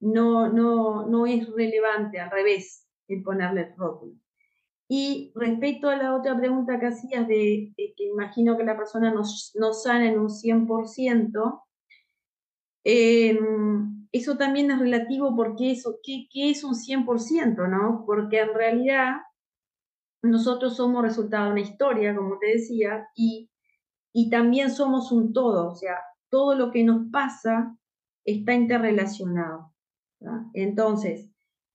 no, 0.00 0.52
no, 0.52 1.06
no 1.06 1.26
es 1.26 1.48
relevante, 1.50 2.20
al 2.20 2.30
revés, 2.30 2.86
el 3.08 3.22
ponerle 3.22 3.74
rótulo. 3.76 4.14
Y 4.88 5.32
respecto 5.34 5.88
a 5.88 5.96
la 5.96 6.14
otra 6.14 6.36
pregunta 6.36 6.78
que 6.78 6.86
hacías 6.86 7.26
de, 7.26 7.72
que 7.76 8.04
imagino 8.04 8.56
que 8.56 8.64
la 8.64 8.76
persona 8.76 9.10
no, 9.12 9.22
no 9.54 9.72
sana 9.72 10.08
en 10.10 10.18
un 10.18 10.28
100%, 10.28 11.62
em, 12.84 13.93
eso 14.14 14.36
también 14.36 14.70
es 14.70 14.78
relativo 14.78 15.34
porque 15.34 15.72
eso, 15.72 15.98
¿qué, 16.00 16.28
¿qué, 16.30 16.50
es 16.50 16.62
un 16.62 16.74
100%? 16.74 17.68
¿no? 17.68 18.04
Porque 18.06 18.42
en 18.42 18.54
realidad 18.54 19.16
nosotros 20.22 20.76
somos 20.76 21.02
resultado 21.02 21.46
de 21.46 21.50
una 21.50 21.60
historia, 21.60 22.14
como 22.14 22.38
te 22.38 22.46
decía, 22.52 23.08
y, 23.16 23.50
y 24.12 24.30
también 24.30 24.70
somos 24.70 25.10
un 25.10 25.32
todo, 25.32 25.68
o 25.68 25.74
sea, 25.74 25.96
todo 26.30 26.54
lo 26.54 26.70
que 26.70 26.84
nos 26.84 27.10
pasa 27.10 27.76
está 28.24 28.54
interrelacionado. 28.54 29.72
Entonces, 30.52 31.28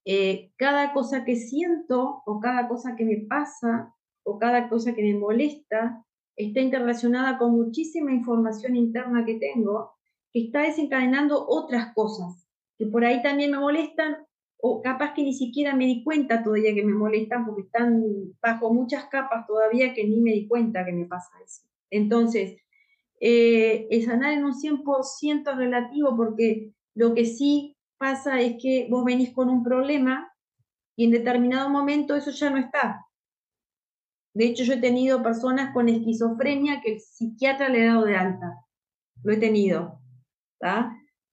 eh, 0.06 0.54
cada 0.56 0.94
cosa 0.94 1.26
que 1.26 1.36
siento 1.36 2.24
o 2.26 2.40
cada 2.40 2.70
cosa 2.70 2.96
que 2.96 3.04
me 3.04 3.18
pasa 3.18 3.94
o 4.24 4.40
cada 4.40 4.70
cosa 4.70 4.94
que 4.94 5.04
me 5.04 5.20
molesta 5.20 6.06
está 6.38 6.62
interrelacionada 6.62 7.38
con 7.38 7.52
muchísima 7.52 8.14
información 8.14 8.78
interna 8.78 9.26
que 9.26 9.36
tengo 9.36 9.99
que 10.32 10.46
está 10.46 10.62
desencadenando 10.62 11.46
otras 11.48 11.94
cosas 11.94 12.50
que 12.80 12.86
por 12.86 13.04
ahí 13.04 13.22
también 13.22 13.52
me 13.52 13.60
molestan 13.60 14.18
o 14.62 14.82
capaz 14.82 15.14
que 15.14 15.24
ni 15.24 15.34
siquiera 15.34 15.76
me 15.76 15.86
di 15.86 16.04
cuenta 16.04 16.44
todavía 16.44 16.74
que 16.74 16.84
me 16.84 16.94
molestan 16.94 17.46
porque 17.46 17.64
están 17.64 18.04
bajo 18.42 18.74
muchas 18.74 19.06
capas 19.06 19.46
todavía 19.46 19.94
que 19.94 20.06
ni 20.06 20.22
me 20.22 20.32
di 20.32 20.48
cuenta 20.48 20.86
que 20.86 20.94
me 20.94 21.06
pasa 21.06 21.30
eso. 21.46 21.64
Entonces, 21.90 22.62
eh, 23.20 23.88
el 23.90 24.06
sanar 24.06 24.34
en 24.34 24.46
un 24.46 24.54
100% 24.54 25.56
relativo 25.56 26.16
porque 26.16 26.74
lo 26.96 27.14
que 27.14 27.26
sí 27.26 27.76
pasa 27.98 28.40
es 28.40 28.56
que 28.62 28.88
vos 28.90 29.04
venís 29.04 29.34
con 29.34 29.50
un 29.50 29.64
problema 29.64 30.34
y 30.96 31.06
en 31.06 31.12
determinado 31.12 31.70
momento 31.70 32.16
eso 32.16 32.32
ya 32.32 32.50
no 32.50 32.58
está. 32.58 33.06
De 34.34 34.46
hecho, 34.46 34.64
yo 34.64 34.74
he 34.74 34.82
tenido 34.82 35.22
personas 35.22 35.74
con 35.74 35.90
esquizofrenia 35.90 36.82
que 36.82 36.94
el 36.94 37.02
psiquiatra 37.02 37.68
le 37.68 37.84
ha 37.84 37.94
dado 37.94 38.06
de 38.06 38.16
alta. 38.16 38.66
Lo 39.24 39.34
he 39.34 39.38
tenido. 39.38 39.99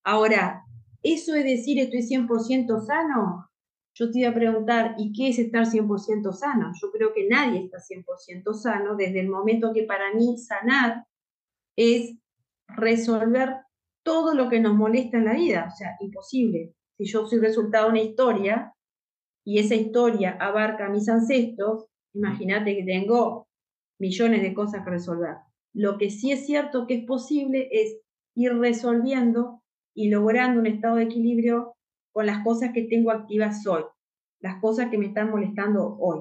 Ahora, 0.05 0.63
¿eso 1.03 1.35
es 1.35 1.45
decir 1.45 1.79
estoy 1.79 2.03
100% 2.03 2.81
sano? 2.85 3.49
Yo 3.95 4.11
te 4.11 4.21
iba 4.21 4.31
a 4.31 4.35
preguntar, 4.35 4.95
¿y 4.99 5.13
qué 5.13 5.29
es 5.29 5.39
estar 5.39 5.65
100% 5.65 6.33
sano? 6.33 6.73
Yo 6.81 6.91
creo 6.93 7.15
que 7.15 7.29
nadie 7.29 7.65
está 7.65 7.79
100% 7.79 8.53
sano 8.55 8.95
desde 8.95 9.21
el 9.21 9.29
momento 9.29 9.73
que 9.73 9.85
para 9.85 10.13
mí 10.13 10.37
sanar 10.37 11.07
es 11.77 12.17
resolver 12.69 13.57
todo 14.05 14.35
lo 14.35 14.49
que 14.49 14.61
nos 14.61 14.75
molesta 14.75 15.17
en 15.17 15.25
la 15.25 15.33
vida, 15.33 15.69
o 15.73 15.77
sea, 15.77 15.97
imposible. 16.01 16.75
Si 16.99 17.07
yo 17.07 17.27
soy 17.27 17.41
resultado 17.41 17.87
de 17.87 17.91
una 17.91 18.03
historia 18.03 18.73
y 19.45 19.59
esa 19.59 19.75
historia 19.75 20.37
abarca 20.41 20.87
a 20.87 20.91
mis 20.91 21.09
ancestros, 21.09 21.87
imagínate 22.15 22.77
que 22.77 22.85
tengo 22.85 23.49
millones 23.99 24.43
de 24.43 24.55
cosas 24.55 24.85
que 24.85 24.91
resolver. 24.91 25.37
Lo 25.75 25.99
que 25.99 26.11
sí 26.11 26.33
es 26.33 26.47
cierto 26.47 26.87
que 26.87 26.95
es 26.95 27.05
posible 27.07 27.69
es 27.71 27.99
ir 28.37 28.57
resolviendo 28.57 29.63
y 29.95 30.11
logrando 30.11 30.61
un 30.61 30.67
estado 30.67 30.97
de 30.97 31.05
equilibrio 31.05 31.75
con 32.13 32.27
las 32.27 32.45
cosas 32.45 32.71
que 32.73 32.83
tengo 32.83 33.11
activas 33.11 33.67
hoy, 33.67 33.83
las 34.41 34.61
cosas 34.61 34.91
que 34.91 34.99
me 34.99 35.07
están 35.07 35.31
molestando 35.31 35.97
hoy. 35.99 36.21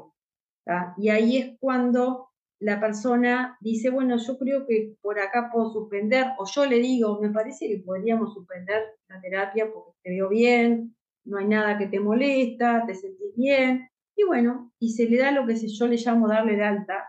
Y 0.97 1.09
ahí 1.09 1.37
es 1.37 1.57
cuando 1.59 2.29
la 2.59 2.79
persona 2.79 3.57
dice, 3.59 3.89
bueno, 3.89 4.17
yo 4.17 4.37
creo 4.39 4.65
que 4.65 4.95
por 5.01 5.19
acá 5.19 5.49
puedo 5.51 5.71
suspender, 5.71 6.25
o 6.39 6.45
yo 6.45 6.65
le 6.65 6.79
digo, 6.79 7.19
me 7.21 7.29
parece 7.29 7.67
que 7.67 7.83
podríamos 7.85 8.33
suspender 8.33 8.81
la 9.07 9.21
terapia 9.21 9.71
porque 9.71 9.91
te 10.01 10.11
veo 10.11 10.29
bien, 10.29 10.95
no 11.25 11.37
hay 11.37 11.47
nada 11.47 11.77
que 11.77 11.87
te 11.87 11.99
molesta, 11.99 12.85
te 12.87 12.95
sentís 12.95 13.35
bien, 13.35 13.89
y 14.15 14.23
bueno, 14.23 14.71
y 14.79 14.93
se 14.93 15.09
le 15.09 15.17
da 15.17 15.31
lo 15.31 15.45
que 15.45 15.55
yo 15.55 15.87
le 15.87 15.97
llamo 15.97 16.29
darle 16.29 16.55
de 16.55 16.63
alta, 16.63 17.03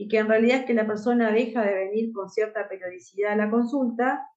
y 0.00 0.06
que 0.06 0.18
en 0.18 0.28
realidad 0.28 0.60
es 0.60 0.64
que 0.64 0.74
la 0.74 0.86
persona 0.86 1.32
deja 1.32 1.60
de 1.66 1.74
venir 1.74 2.12
con 2.12 2.30
cierta 2.30 2.68
periodicidad 2.68 3.32
a 3.32 3.36
la 3.36 3.50
consulta, 3.50 4.28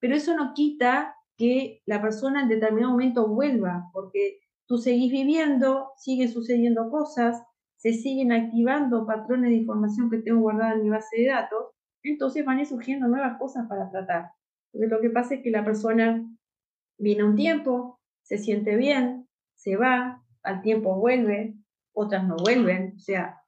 pero 0.00 0.16
eso 0.16 0.36
no 0.36 0.52
quita 0.52 1.14
que 1.36 1.80
la 1.86 2.02
persona 2.02 2.42
en 2.42 2.48
determinado 2.48 2.90
momento 2.90 3.28
vuelva, 3.28 3.88
porque 3.92 4.40
tú 4.66 4.78
seguís 4.78 5.12
viviendo, 5.12 5.92
siguen 5.96 6.28
sucediendo 6.28 6.90
cosas, 6.90 7.40
se 7.76 7.92
siguen 7.92 8.32
activando 8.32 9.06
patrones 9.06 9.50
de 9.50 9.58
información 9.58 10.10
que 10.10 10.18
tengo 10.18 10.40
guardada 10.40 10.74
en 10.74 10.82
mi 10.82 10.90
base 10.90 11.16
de 11.18 11.28
datos, 11.28 11.66
entonces 12.02 12.44
van 12.44 12.58
a 12.58 12.62
ir 12.62 12.66
surgiendo 12.66 13.06
nuevas 13.06 13.38
cosas 13.38 13.68
para 13.68 13.88
tratar. 13.88 14.32
Entonces 14.72 14.90
lo 14.90 15.00
que 15.00 15.10
pasa 15.10 15.36
es 15.36 15.42
que 15.44 15.52
la 15.52 15.64
persona 15.64 16.28
viene 16.98 17.22
un 17.22 17.36
tiempo, 17.36 18.00
se 18.22 18.38
siente 18.38 18.74
bien, 18.74 19.28
se 19.54 19.76
va, 19.76 20.24
al 20.42 20.62
tiempo 20.62 20.96
vuelve, 20.96 21.54
otras 21.92 22.26
no 22.26 22.34
vuelven, 22.42 22.94
o 22.96 22.98
sea, 22.98 23.40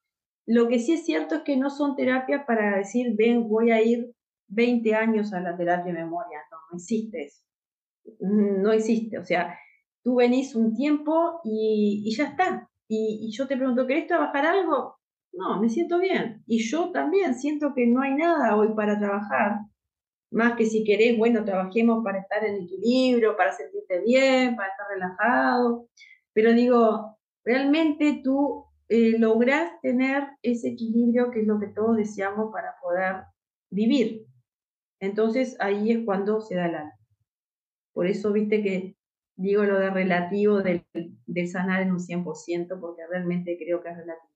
Lo 0.49 0.67
que 0.67 0.79
sí 0.79 0.95
es 0.95 1.05
cierto 1.05 1.35
es 1.35 1.43
que 1.43 1.59
no 1.59 1.69
son 1.69 1.95
terapias 1.95 2.47
para 2.47 2.79
decir, 2.79 3.15
ven, 3.15 3.47
voy 3.51 3.71
a 3.71 3.83
ir 3.83 4.15
20 4.47 4.95
años 4.95 5.35
a 5.35 5.41
la 5.41 5.55
terapia 5.55 5.93
de 5.93 5.99
memoria. 5.99 6.39
No, 6.51 6.57
no 6.71 6.77
existe 6.79 7.25
eso. 7.25 7.43
No 8.21 8.73
existe. 8.73 9.19
O 9.19 9.25
sea, 9.27 9.59
tú 10.03 10.15
venís 10.15 10.55
un 10.55 10.75
tiempo 10.75 11.43
y, 11.45 12.11
ya 12.17 12.29
está. 12.29 12.67
Y, 12.89 13.27
y, 13.29 13.31
yo 13.31 13.47
te 13.47 13.59
pregunto, 13.59 13.87
¿querés 13.87 14.07
trabajar 14.07 14.47
algo? 14.47 14.97
No, 15.33 15.61
me 15.61 15.69
siento 15.69 15.99
bien. 15.99 16.43
Y 16.47 16.67
yo 16.67 16.93
también 16.93 17.35
siento 17.35 17.75
que 17.75 17.87
no 17.87 18.01
hay 18.01 18.15
nada 18.15 18.57
hoy 18.57 18.69
para 18.75 18.99
trabajar. 18.99 19.59
Más 20.31 20.55
que 20.55 20.65
si 20.65 20.83
querés, 20.83 21.19
bueno, 21.19 21.45
trabajemos 21.45 22.03
para 22.03 22.21
estar 22.21 22.43
en 22.43 22.63
equilibrio, 22.63 23.37
para 23.37 23.53
sentirte 23.53 24.01
bien, 24.01 24.57
para 24.57 24.71
estar 24.71 24.87
relajado. 24.89 25.91
Pero 26.33 26.55
digo, 26.55 27.19
realmente 27.45 28.23
tú 28.25 28.68
eh, 28.89 29.19
lográs 29.19 29.81
tener 29.83 30.25
ese 30.43 30.69
equilibrio 30.71 31.31
que 31.31 31.41
es 31.41 31.47
lo 31.47 31.61
que 31.61 31.69
todos 31.69 31.97
deseamos 31.97 32.51
para 32.53 32.75
poder 32.83 33.25
vivir. 33.71 34.27
Entonces 35.01 35.57
ahí 35.61 35.93
es 35.93 36.05
cuando 36.05 36.41
se 36.41 36.57
da 36.57 36.65
alma. 36.65 36.93
Por 37.93 38.07
eso 38.07 38.33
viste 38.33 38.63
que 38.63 38.97
digo 39.37 39.65
lo 39.65 39.79
de 39.79 39.91
relativo 39.91 40.63
del, 40.63 40.85
sanar 41.49 41.83
en 41.83 41.93
un 41.93 41.99
100%, 41.99 42.81
porque 42.81 43.03
realmente 43.09 43.57
creo 43.59 43.83
que 43.83 43.91
es 43.91 43.97
relativo. 43.97 44.29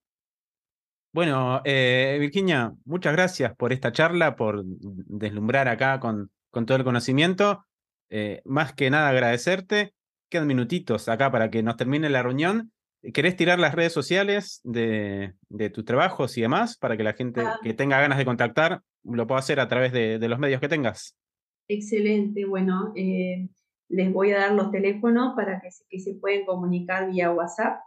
Bueno, 1.14 1.60
eh, 1.64 2.16
Virginia, 2.20 2.72
muchas 2.84 3.12
gracias 3.12 3.54
por 3.56 3.72
esta 3.72 3.92
charla, 3.92 4.34
por 4.36 4.64
deslumbrar 4.64 5.68
acá 5.68 6.00
con, 6.00 6.30
con 6.50 6.64
todo 6.64 6.78
el 6.78 6.84
conocimiento. 6.84 7.64
Eh, 8.08 8.42
más 8.44 8.72
que 8.72 8.90
nada 8.90 9.08
agradecerte. 9.08 9.94
Quedan 10.30 10.46
minutitos 10.46 11.08
acá 11.08 11.30
para 11.30 11.50
que 11.50 11.62
nos 11.62 11.76
termine 11.76 12.08
la 12.08 12.22
reunión. 12.22 12.72
¿Querés 13.12 13.34
tirar 13.34 13.58
las 13.58 13.74
redes 13.74 13.92
sociales 13.92 14.60
de, 14.62 15.34
tus 15.74 15.84
trabajos 15.84 16.38
y 16.38 16.42
demás 16.42 16.78
para 16.78 16.96
que 16.96 17.02
la 17.02 17.14
gente 17.14 17.40
ah. 17.40 17.58
que 17.60 17.74
tenga 17.74 18.00
ganas 18.00 18.18
de 18.18 18.24
contactar 18.24 18.82
lo 19.02 19.26
pueda 19.26 19.40
hacer 19.40 19.58
a 19.58 19.66
través 19.66 19.92
de, 19.92 20.20
los 20.28 20.38
medios 20.38 20.60
que 20.60 20.68
tengas? 20.68 21.18
Excelente, 21.66 22.44
bueno, 22.44 22.92
eh, 22.94 23.48
les 23.88 24.12
voy 24.12 24.30
a 24.32 24.38
dar 24.38 24.52
los 24.52 24.70
teléfonos 24.70 25.34
para 25.34 25.60
que, 25.60 25.70
que 25.88 25.98
se 25.98 26.14
pueden 26.14 26.46
comunicar 26.46 27.10
vía 27.10 27.32
WhatsApp, 27.32 27.80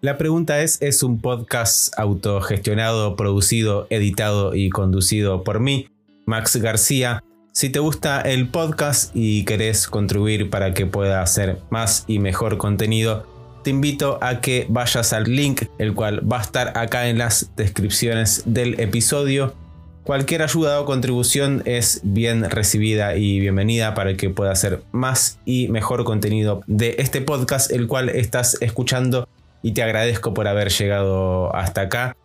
La 0.00 0.16
pregunta 0.16 0.62
es, 0.62 0.80
es 0.80 1.02
un 1.02 1.20
podcast 1.20 1.92
autogestionado, 1.98 3.16
producido, 3.16 3.88
editado 3.90 4.54
y 4.54 4.70
conducido 4.70 5.42
por 5.42 5.58
mí, 5.58 5.88
Max 6.24 6.54
García. 6.54 7.24
Si 7.50 7.68
te 7.68 7.80
gusta 7.80 8.20
el 8.20 8.48
podcast 8.48 9.10
y 9.14 9.44
querés 9.44 9.88
contribuir 9.88 10.50
para 10.50 10.72
que 10.72 10.86
pueda 10.86 11.20
hacer 11.20 11.58
más 11.70 12.04
y 12.06 12.20
mejor 12.20 12.58
contenido, 12.58 13.26
te 13.64 13.70
invito 13.70 14.20
a 14.22 14.40
que 14.40 14.66
vayas 14.68 15.12
al 15.12 15.24
link, 15.24 15.62
el 15.78 15.94
cual 15.94 16.20
va 16.30 16.38
a 16.38 16.42
estar 16.42 16.78
acá 16.78 17.08
en 17.08 17.18
las 17.18 17.50
descripciones 17.56 18.44
del 18.46 18.78
episodio. 18.78 19.56
Cualquier 20.04 20.42
ayuda 20.42 20.80
o 20.80 20.84
contribución 20.84 21.62
es 21.64 22.02
bien 22.04 22.48
recibida 22.48 23.16
y 23.16 23.40
bienvenida 23.40 23.94
para 23.94 24.16
que 24.16 24.30
pueda 24.30 24.52
hacer 24.52 24.80
más 24.92 25.40
y 25.44 25.66
mejor 25.66 26.04
contenido 26.04 26.62
de 26.68 26.94
este 26.98 27.20
podcast, 27.20 27.72
el 27.72 27.88
cual 27.88 28.10
estás 28.10 28.56
escuchando 28.60 29.28
y 29.62 29.72
te 29.72 29.82
agradezco 29.82 30.34
por 30.34 30.48
haber 30.48 30.70
llegado 30.70 31.54
hasta 31.54 31.82
acá. 31.82 32.16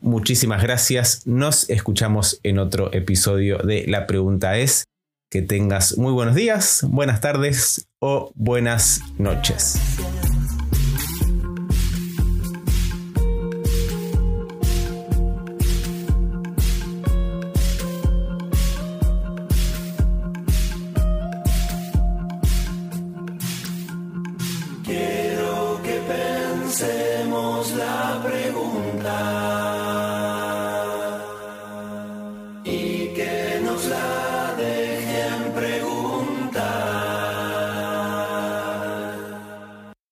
Muchísimas 0.00 0.62
gracias. 0.62 1.26
Nos 1.26 1.70
escuchamos 1.70 2.38
en 2.42 2.58
otro 2.58 2.92
episodio 2.92 3.58
de 3.58 3.86
La 3.86 4.06
pregunta 4.06 4.58
es 4.58 4.84
que 5.30 5.42
tengas 5.42 5.98
muy 5.98 6.12
buenos 6.12 6.34
días, 6.34 6.84
buenas 6.86 7.20
tardes 7.20 7.88
o 8.00 8.30
buenas 8.34 9.00
noches. 9.18 9.80